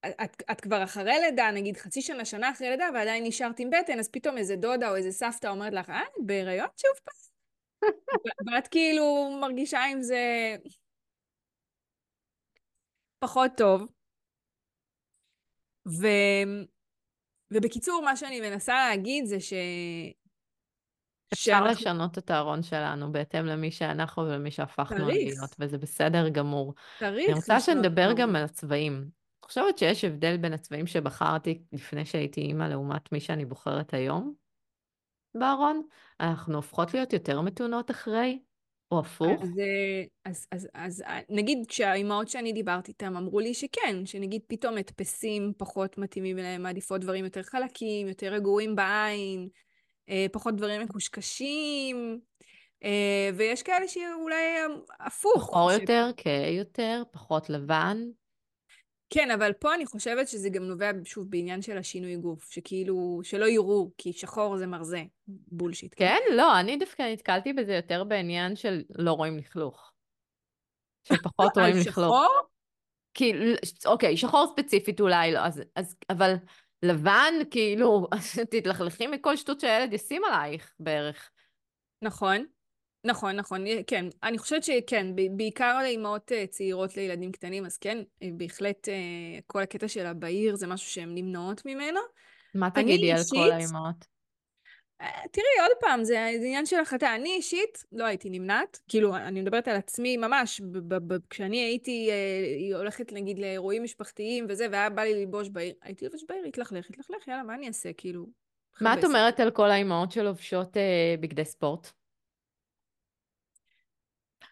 את, 0.06 0.44
את 0.52 0.62
כבר 0.62 0.84
אחרי 0.84 1.20
לידה, 1.22 1.52
נגיד 1.52 1.78
חצי 1.78 2.02
שנה, 2.02 2.26
שנה 2.26 2.52
אחרי 2.52 2.70
לידה, 2.70 2.90
ועדיין 2.94 3.24
נשארת 3.24 3.60
עם 3.60 3.70
בטן, 3.70 4.00
אז 4.00 4.10
פתאום 4.10 4.38
איזה 4.38 4.56
דודה 4.56 4.90
או 4.90 4.96
איזה 4.96 5.12
סבתא 5.12 5.48
אומרת 5.48 5.74
לך, 5.74 5.90
אה, 5.90 6.02
בהיריון 6.18 6.68
שוב 6.78 6.92
פעם? 7.04 7.16
ואת 8.54 8.68
כאילו 8.68 9.38
מרגישה 9.42 9.84
עם 9.84 10.02
זה 10.02 10.56
פחות 13.20 13.52
טוב. 13.58 13.88
ו... 15.88 16.08
ובקיצור, 17.52 18.02
מה 18.06 18.16
שאני 18.16 18.42
מנסה 18.42 18.74
להגיד 18.74 19.26
זה 19.26 19.40
ש... 19.40 19.54
אפשר 21.34 21.52
שאנחנו... 21.52 21.72
לשנות 21.72 22.18
את 22.18 22.30
הארון 22.30 22.64
שלנו 22.64 23.12
בהתאם 23.12 23.46
למי 23.46 23.72
שאנחנו 23.72 24.24
ולמי 24.24 24.52
שהפכנו 24.52 25.08
להיות, 25.08 25.56
וזה 25.60 25.78
בסדר 25.78 26.30
גמור. 26.30 26.74
צריך. 27.00 27.30
אני 27.30 27.34
רוצה 27.34 27.60
שנדבר 27.60 28.14
גם 28.16 28.36
על 28.36 28.44
הצבעים. 28.44 29.23
חושבת 29.54 29.78
שיש 29.78 30.04
הבדל 30.04 30.38
בין 30.38 30.54
הצבעים 30.54 30.88
שבחרתי 30.88 31.62
לפני 31.72 32.06
שהייתי 32.06 32.42
אימא 32.42 32.64
לעומת 32.64 33.12
מי 33.12 33.20
שאני 33.20 33.46
בוחרת 33.46 33.94
היום 33.94 34.34
בארון? 35.36 35.82
אנחנו 36.20 36.56
הופכות 36.56 36.94
להיות 36.94 37.14
יותר 37.14 37.42
מתונות 37.42 37.92
אחרי? 37.92 38.40
או 38.92 39.00
הפוך? 39.00 39.42
אז, 39.42 39.60
אה, 39.60 40.04
אז, 40.26 40.48
אז, 40.52 40.68
אז 40.74 41.02
אה, 41.02 41.20
נגיד 41.30 41.58
כשהאימהות 41.68 42.30
שאני 42.30 42.54
דיברתי 42.54 42.92
איתן 42.92 43.16
אמרו 43.16 43.40
לי 43.40 43.54
שכן, 43.54 44.06
שנגיד 44.06 44.42
פתאום 44.48 44.78
הדפסים 44.78 45.54
פחות 45.58 45.98
מתאימים 45.98 46.40
אליהם, 46.40 46.64
מעדיפות 46.64 47.02
דברים 47.02 47.26
יותר 47.26 47.44
חלקים, 47.44 48.08
יותר 48.08 48.28
רגועים 48.34 48.76
בעין, 48.76 49.50
אה, 50.10 50.26
פחות 50.32 50.56
דברים 50.56 50.82
מקושקשים, 50.82 52.20
ויש 53.36 53.64
כאלה 53.64 53.88
שאולי 53.88 54.46
הפוך. 55.00 55.44
שחור 55.44 55.72
ש... 55.72 55.80
יותר, 55.80 56.10
כהה 56.18 56.50
יותר, 56.50 57.04
פחות 57.12 57.50
לבן. 57.50 57.98
כן, 59.14 59.32
אבל 59.32 59.54
פה 59.54 59.74
אני 59.76 59.86
חושבת 59.86 60.28
שזה 60.28 60.50
גם 60.50 60.64
נובע, 60.64 60.92
שוב, 61.04 61.30
בעניין 61.30 61.62
של 61.62 61.78
השינוי 61.78 62.16
גוף, 62.16 62.52
שכאילו, 62.52 63.20
שלא 63.24 63.46
יראו, 63.46 63.92
כי 63.98 64.14
שחור 64.14 64.58
זה 64.58 64.68
מרזה, 64.68 65.04
בולשיט. 65.28 65.94
כן? 65.98 66.06
כן? 66.06 66.36
לא, 66.36 66.60
אני 66.60 66.78
דווקא 66.78 67.04
נתקלתי 67.14 67.54
בזה 67.54 67.74
יותר 67.74 68.04
בעניין 68.04 68.56
של 68.56 68.82
לא 68.90 69.12
רואים 69.12 69.38
לכלוך. 69.38 69.92
שפחות 71.08 71.52
רואים 71.58 71.76
לכלוך. 71.76 71.98
על 71.98 72.04
שחור? 72.04 72.30
כי, 73.14 73.34
אוקיי, 73.86 74.18
שחור 74.18 74.48
ספציפית 74.48 75.02
אולי 75.02 75.32
לא, 75.32 75.40
אז, 75.40 75.64
אז 75.76 75.96
אבל 76.10 76.34
לבן, 76.84 77.34
כאילו, 77.52 78.08
תתלכלכי 78.52 79.08
מכל 79.08 79.36
שטות 79.36 79.60
שהילד 79.60 79.94
ישים 79.94 80.22
עלייך 80.26 80.74
בערך. 80.80 81.32
נכון. 82.02 82.46
נכון, 83.06 83.36
נכון, 83.36 83.66
כן. 83.88 84.06
אני 84.24 84.38
חושבת 84.38 84.64
שכן, 84.64 85.08
בעיקר 85.38 85.80
לאימהות 85.82 86.32
אה, 86.32 86.48
צעירות 86.48 86.98
לילדים 86.98 87.32
קטנים, 87.32 87.66
אז 87.66 87.78
כן, 87.78 87.98
אה, 88.24 88.30
בהחלט 88.38 88.90
אה, 88.90 89.40
כל 89.48 89.62
הקטע 89.62 89.88
של 89.88 90.06
הבהיר 90.06 90.56
זה 90.56 90.68
משהו 90.68 90.92
שהן 90.92 91.10
נמנעות 91.16 91.66
ממנו. 91.66 92.00
מה 92.56 92.70
תגידי 92.70 93.12
על 93.12 93.22
כל 93.30 93.52
האימהות? 93.52 94.14
תראי, 95.32 95.60
עוד 95.62 95.72
פעם, 95.80 96.04
זה, 96.04 96.14
זה 96.40 96.46
עניין 96.46 96.66
של 96.66 96.80
החלטה. 96.80 97.16
אני 97.16 97.30
אישית 97.30 97.84
לא 97.92 98.06
הייתי 98.06 98.30
נמנעת, 98.30 98.80
כאילו, 98.88 99.16
אני 99.16 99.42
מדברת 99.42 99.68
על 99.68 99.76
עצמי 99.76 100.18
ממש, 100.18 100.62
כשאני 101.30 101.58
הייתי 101.58 102.10
אה, 102.12 102.78
הולכת 102.78 103.14
נגיד 103.14 103.40
לאירועים 103.40 103.84
משפחתיים 103.84 104.46
וזה, 104.50 104.68
והיה 104.72 104.90
בא 104.90 105.02
לי 105.02 105.14
ללבוש 105.14 105.50
בעיר, 105.50 105.74
הייתי 105.82 106.06
לובש 106.06 106.24
בעיר, 106.30 106.46
התלכלך, 106.46 106.90
התלכלך, 106.90 107.28
יאללה, 107.28 107.44
מה 107.44 107.56
אני 107.56 107.68
אעשה, 107.68 107.94
כאילו? 107.94 108.26
מה 108.82 108.94
את 108.94 109.04
אומרת 109.04 109.40
על 109.40 109.52
כל 109.52 109.72
האימהות 109.72 110.12
שלובשות 110.12 110.78
אה, 110.78 111.16
בגדי 111.20 111.46
ספורט? 111.46 111.92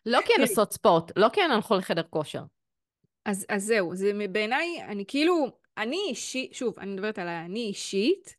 לא 0.06 0.20
כי 0.26 0.34
הן 0.38 0.42
עושות 0.42 0.74
ספורט, 0.74 1.12
לא 1.16 1.30
כי 1.34 1.42
הן 1.42 1.52
הלכו 1.52 1.76
לחדר 1.76 2.04
כושר. 2.10 2.44
אז, 3.26 3.46
אז 3.50 3.64
זהו, 3.64 3.96
זה 3.96 4.12
בעיניי, 4.32 4.84
אני 4.84 5.06
כאילו, 5.08 5.48
אני 5.78 5.98
אישית, 6.10 6.54
שוב, 6.54 6.80
אני 6.80 6.94
מדברת 6.94 7.20
על 7.20 7.28
אני 7.28 7.60
אישית, 7.60 8.36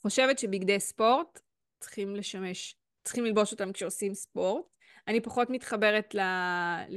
חושבת 0.00 0.38
שבגדי 0.38 0.80
ספורט 0.80 1.40
צריכים 1.80 2.16
לשמש, 2.16 2.76
צריכים 3.04 3.24
ללבוש 3.24 3.52
אותם 3.52 3.72
כשעושים 3.72 4.14
ספורט. 4.14 4.64
אני 5.08 5.20
פחות 5.20 5.50
מתחברת 5.50 6.14
ל... 6.14 6.20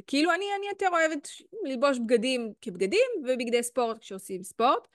כאילו, 0.07 0.34
אני, 0.34 0.45
אני 0.57 0.68
יותר 0.68 0.88
אוהבת 0.91 1.27
ללבוש 1.64 1.98
בגדים 1.99 2.53
כבגדים 2.61 3.07
ובגדי 3.23 3.64
ספורט 3.64 3.98
כשעושים 3.99 4.44
ספורט. 4.44 4.88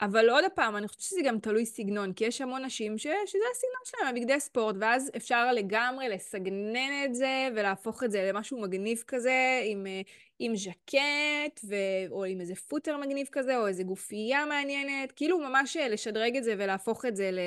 אבל 0.00 0.30
עוד 0.30 0.44
פעם, 0.54 0.76
אני 0.76 0.88
חושבת 0.88 1.02
שזה 1.02 1.20
גם 1.24 1.38
תלוי 1.38 1.66
סגנון, 1.66 2.12
כי 2.12 2.24
יש 2.24 2.40
המון 2.40 2.64
נשים 2.64 2.98
ש... 2.98 3.02
שזה 3.02 3.44
הסגנון 3.52 3.82
שלהם, 3.84 4.06
הבגדי 4.06 4.40
ספורט, 4.40 4.76
ואז 4.80 5.10
אפשר 5.16 5.52
לגמרי 5.52 6.08
לסגנן 6.08 7.04
את 7.04 7.14
זה 7.14 7.48
ולהפוך 7.56 8.04
את 8.04 8.10
זה 8.10 8.30
למשהו 8.32 8.60
מגניב 8.60 9.02
כזה, 9.06 9.60
עם, 9.64 9.86
אה, 9.86 10.00
עם 10.38 10.56
ז'קט, 10.56 11.60
ו... 11.68 11.74
או 12.10 12.24
עם 12.24 12.40
איזה 12.40 12.54
פוטר 12.54 12.96
מגניב 12.96 13.26
כזה, 13.32 13.58
או 13.58 13.66
איזה 13.66 13.82
גופייה 13.82 14.46
מעניינת, 14.46 15.12
כאילו 15.12 15.38
ממש 15.38 15.76
אה, 15.76 15.88
לשדרג 15.88 16.36
את 16.36 16.44
זה 16.44 16.54
ולהפוך 16.58 17.04
את 17.04 17.16
זה 17.16 17.30
ל... 17.30 17.38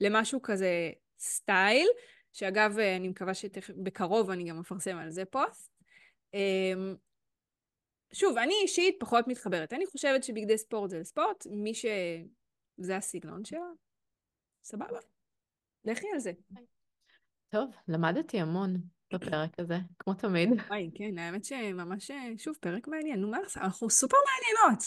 למשהו 0.00 0.42
כזה 0.42 0.90
סטייל, 1.18 1.88
שאגב, 2.32 2.78
אה, 2.78 2.96
אני 2.96 3.08
מקווה 3.08 3.34
שבקרוב 3.34 4.30
אני 4.30 4.44
גם 4.44 4.60
אפרסם 4.60 4.96
על 4.96 5.10
זה 5.10 5.24
פוסט. 5.24 5.78
שוב, 8.12 8.38
אני 8.38 8.54
אישית 8.62 8.96
פחות 9.00 9.28
מתחברת. 9.28 9.72
אני 9.72 9.86
חושבת 9.86 10.24
שבגדי 10.24 10.58
ספורט 10.58 10.90
זה 10.90 10.98
לספורט, 10.98 11.46
מי 11.50 11.74
שזה 11.74 12.96
הסגנון 12.96 13.44
שלה, 13.44 13.66
סבבה. 14.64 14.98
לכי 15.84 16.06
על 16.12 16.18
זה. 16.18 16.32
טוב, 17.48 17.70
למדתי 17.88 18.40
המון 18.40 18.76
בפרק 19.12 19.50
הזה, 19.58 19.78
כמו 19.98 20.14
תמיד. 20.14 20.48
וואי, 20.68 20.90
כן, 20.94 21.18
האמת 21.18 21.44
שממש, 21.44 22.10
שוב, 22.38 22.56
פרק 22.60 22.88
מעניין. 22.88 23.20
נו, 23.20 23.30
מה 23.30 23.40
לעשות? 23.40 23.62
אנחנו 23.62 23.90
סופר 23.90 24.16
מעניינות. 24.26 24.84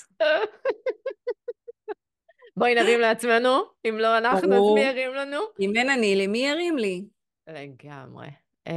בואי 2.57 2.75
נרים 2.75 2.99
לעצמנו, 2.99 3.49
אם 3.85 3.97
לא 3.99 4.17
אנחנו, 4.17 4.53
אז 4.53 4.73
מי 4.75 4.81
ירים 4.81 5.13
לנו? 5.13 5.39
אם 5.59 5.71
אין 5.75 5.89
אני, 5.89 6.15
למי 6.15 6.37
ירים 6.37 6.77
לי? 6.77 7.05
לגמרי. 7.47 8.27
אמ, 8.67 8.73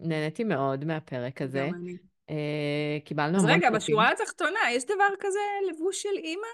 נהניתי 0.00 0.44
מאוד 0.44 0.84
מהפרק 0.84 1.42
הזה. 1.42 1.66
גם 1.68 1.74
אני. 1.74 1.96
אה, 2.30 2.98
קיבלנו. 3.04 3.36
אז 3.36 3.44
רגע, 3.44 3.70
בשורה 3.70 4.10
התחתונה, 4.12 4.60
יש 4.70 4.84
דבר 4.84 5.08
כזה 5.20 5.38
לבוש 5.70 6.02
של 6.02 6.16
אימא? 6.16 6.46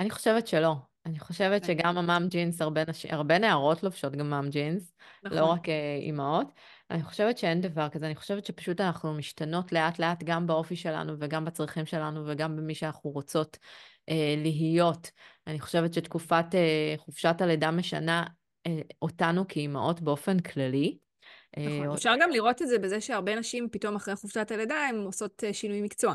אני 0.00 0.10
חושבת 0.10 0.46
שלא. 0.46 0.74
אני 1.06 1.18
חושבת 1.18 1.64
שגם 1.64 1.98
המאם 1.98 2.28
ג'ינס, 2.28 2.62
הרבה, 2.62 2.84
נש... 2.88 3.06
הרבה 3.06 3.38
נערות 3.38 3.82
לובשות 3.82 4.16
גם 4.16 4.30
מאם 4.30 4.48
ג'ינס, 4.50 4.92
לא 5.22 5.30
נכון. 5.30 5.42
לא 5.42 5.46
רק 5.52 5.68
אה, 5.68 5.98
אימהות. 6.00 6.52
אני 6.90 7.02
חושבת 7.02 7.38
שאין 7.38 7.60
דבר 7.60 7.88
כזה, 7.88 8.06
אני 8.06 8.14
חושבת 8.14 8.46
שפשוט 8.46 8.80
אנחנו 8.80 9.14
משתנות 9.14 9.72
לאט 9.72 9.98
לאט 9.98 10.22
גם 10.24 10.46
באופי 10.46 10.76
שלנו 10.76 11.12
וגם 11.18 11.44
בצרכים 11.44 11.86
שלנו 11.86 12.22
וגם 12.26 12.56
במי 12.56 12.74
שאנחנו 12.74 13.10
רוצות 13.10 13.58
אה, 14.08 14.34
להיות. 14.36 15.10
אני 15.46 15.60
חושבת 15.60 15.94
שתקופת 15.94 16.54
אה, 16.54 16.94
חופשת 16.96 17.36
הלידה 17.40 17.70
משנה 17.70 18.24
אה, 18.66 18.80
אותנו 19.02 19.48
כאימהות 19.48 20.00
באופן 20.00 20.40
כללי. 20.40 20.98
נכון, 21.56 21.88
אה, 21.88 21.94
אפשר 21.94 22.14
גם 22.20 22.30
לראות 22.30 22.62
את 22.62 22.68
זה 22.68 22.78
בזה 22.78 23.00
שהרבה 23.00 23.34
נשים 23.34 23.68
פתאום 23.72 23.96
אחרי 23.96 24.16
חופשת 24.16 24.50
הלידה 24.50 24.76
הן 24.88 24.96
עושות 24.96 25.44
אה, 25.44 25.52
שינוי 25.52 25.82
מקצוע. 25.82 26.14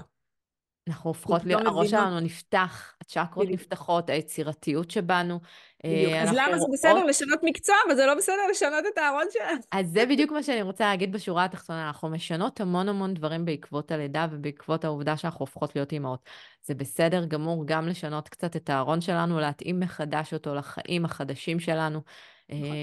אנחנו 0.88 1.10
הופכות 1.10 1.44
להיות, 1.46 1.66
הראש 1.66 1.90
שלנו 1.90 2.20
נפתח, 2.20 2.94
הצ'קרות 3.02 3.48
נפתחות, 3.50 4.10
היצירתיות 4.10 4.92
שבנו. 4.92 5.40
בדיוק, 5.86 6.14
אז 6.14 6.30
למה 6.32 6.60
זה 6.60 6.66
בסדר 6.74 7.06
לשנות 7.06 7.40
מקצוע, 7.44 7.76
אבל 7.88 7.96
זה 7.96 8.06
לא 8.06 8.16
בסדר 8.16 8.48
לשנות 8.52 8.86
את 8.94 8.98
הארון 8.98 9.26
שלנו? 9.32 9.60
אז 9.72 9.90
זה 9.90 10.06
בדיוק 10.06 10.32
מה 10.32 10.44
שאני 10.44 10.62
רוצה 10.62 10.86
להגיד 10.86 11.12
בשורה 11.12 11.46
התחתונה, 11.46 11.88
אנחנו 11.88 12.10
משנות 12.10 12.62
המון 12.62 12.90
המון 12.90 13.14
דברים 13.14 13.46
בעקבות 13.46 13.92
הלידה 13.92 14.28
ובעקבות 14.32 14.86
העובדה 14.86 15.18
שאנחנו 15.18 15.40
הופכות 15.40 15.76
להיות 15.76 15.92
אימהות. 15.92 16.30
זה 16.64 16.76
בסדר 16.76 17.26
גמור 17.26 17.64
גם 17.68 17.88
לשנות 17.88 18.30
קצת 18.30 18.56
את 18.56 18.70
הארון 18.70 19.02
שלנו, 19.02 19.40
להתאים 19.40 19.80
מחדש 19.80 20.34
אותו 20.34 20.56
לחיים 20.56 21.06
החדשים 21.06 21.60
שלנו. 21.60 22.02
נכון. 22.50 22.76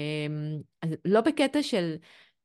לא 1.05 1.21
בקטע 1.21 1.63
של... 1.63 1.95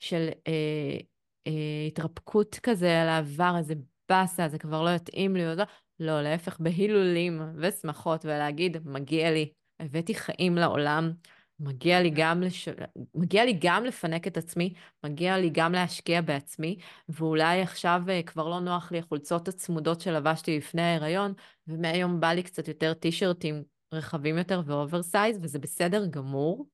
של 0.01 0.28
אה, 0.47 0.98
אה, 1.47 1.86
התרפקות 1.86 2.59
כזה 2.62 3.02
על 3.02 3.09
העבר, 3.09 3.55
איזה 3.59 3.74
באסה, 4.09 4.48
זה 4.48 4.59
כבר 4.59 4.82
לא 4.82 4.90
יתאים 4.90 5.36
לי, 5.36 5.51
או 5.51 5.55
לא, 5.55 5.64
לא, 6.01 6.23
להפך, 6.23 6.60
בהילולים 6.60 7.43
ושמחות, 7.56 8.24
ולהגיד, 8.24 8.77
מגיע 8.89 9.31
לי, 9.31 9.52
הבאתי 9.81 10.14
חיים 10.14 10.56
לעולם, 10.56 11.12
מגיע 11.60 12.02
לי 12.02 12.10
גם, 12.10 12.43
לש... 12.43 12.68
מגיע 13.14 13.44
לי 13.44 13.59
גם 13.60 13.85
לפנק 13.85 14.27
את 14.27 14.36
עצמי, 14.36 14.74
מגיע 15.05 15.39
לי 15.39 15.51
גם 15.52 15.73
להשקיע 15.73 16.20
בעצמי, 16.20 16.77
ואולי 17.09 17.62
עכשיו 17.62 18.02
אה, 18.09 18.23
כבר 18.23 18.48
לא 18.48 18.60
נוח 18.60 18.93
לי 18.93 18.98
החולצות 18.98 19.48
הצמודות 19.48 20.01
שלבשתי 20.01 20.56
לפני 20.59 20.82
ההיריון, 20.82 21.32
ומהיום 21.68 22.20
בא 22.20 22.32
לי 22.32 22.43
קצת 22.43 22.68
יותר 22.68 22.94
טישרטים 22.94 23.62
רחבים 23.93 24.39
יותר 24.39 24.62
ו 24.66 24.74
oversize, 24.74 25.38
וזה 25.43 25.59
בסדר 25.59 26.06
גמור. 26.06 26.66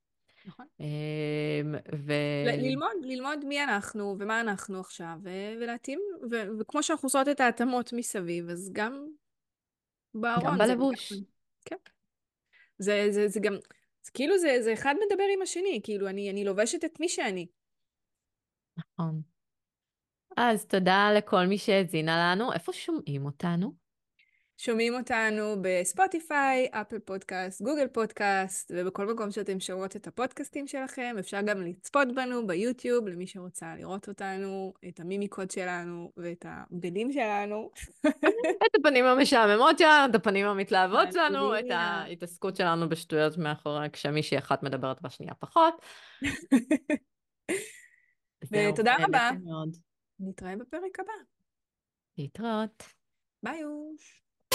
נכון. 0.47 0.67
אמ, 0.81 1.75
ו... 2.07 2.13
ללמוד, 2.47 2.91
ללמוד 3.03 3.45
מי 3.45 3.65
אנחנו 3.65 4.17
ומה 4.19 4.41
אנחנו 4.41 4.81
עכשיו, 4.81 5.15
ולהתאים, 5.61 6.01
ו- 6.31 6.59
וכמו 6.61 6.83
שאנחנו 6.83 7.07
עושות 7.07 7.29
את 7.29 7.41
ההתאמות 7.41 7.93
מסביב, 7.93 8.49
אז 8.49 8.71
גם 8.73 9.07
בארון. 10.15 10.45
גם 10.45 10.59
בלבוש. 10.59 11.13
כן. 11.65 11.77
זה, 12.79 13.07
זה, 13.11 13.29
זה 13.29 13.41
גם, 13.41 13.53
זה 14.03 14.11
כאילו 14.15 14.39
זה, 14.39 14.57
זה 14.61 14.73
אחד 14.73 14.95
מדבר 15.07 15.25
עם 15.35 15.43
השני, 15.43 15.81
כאילו 15.85 16.09
אני, 16.09 16.31
אני 16.31 16.45
לובשת 16.45 16.85
את 16.85 17.01
מי 17.01 17.09
שאני. 17.09 17.47
נכון. 18.77 19.23
אז 20.37 20.67
תודה 20.67 21.13
לכל 21.17 21.47
מי 21.47 21.59
שהאזינה 21.59 22.33
לנו. 22.33 22.53
איפה 22.53 22.73
שומעים 22.73 23.25
אותנו? 23.25 23.82
שומעים 24.57 24.95
אותנו 24.95 25.57
בספוטיפיי, 25.63 26.69
אפל 26.71 26.99
פודקאסט, 26.99 27.63
גוגל 27.63 27.89
פודקאסט, 27.89 28.73
ובכל 28.75 29.13
מקום 29.13 29.31
שאתם 29.31 29.61
שומעות 29.61 29.97
את 29.97 30.07
הפודקאסטים 30.07 30.67
שלכם. 30.67 31.17
אפשר 31.19 31.41
גם 31.47 31.63
לצפות 31.63 32.09
בנו 32.15 32.47
ביוטיוב, 32.47 33.09
למי 33.09 33.27
שרוצה 33.27 33.75
לראות 33.77 34.09
אותנו, 34.09 34.73
את 34.89 35.01
המימיקות 35.01 35.51
שלנו 35.51 36.13
ואת 36.17 36.47
הבגדים 36.49 37.13
שלנו. 37.13 37.71
את 38.67 38.75
הפנים 38.81 39.05
המשעממות 39.05 39.79
שלנו, 39.79 40.11
את 40.11 40.15
הפנים 40.15 40.47
המתלהבות 40.47 41.13
שלנו, 41.13 41.59
את 41.59 41.65
ההתעסקות 41.71 42.57
שלנו 42.57 42.89
בשטויות 42.89 43.39
מאחורי, 43.39 43.91
כשמישהי 43.93 44.39
אחת 44.39 44.63
מדברת 44.63 45.03
בשנייה 45.03 45.35
פחות. 45.35 45.75
ותודה 48.53 48.95
רבה. 49.01 49.31
נתראה 50.21 50.57
בפרק 50.57 51.01
הבא. 51.01 51.13
להתראות. 52.19 52.83
ביי 53.43 53.65
אוש. 53.65 54.22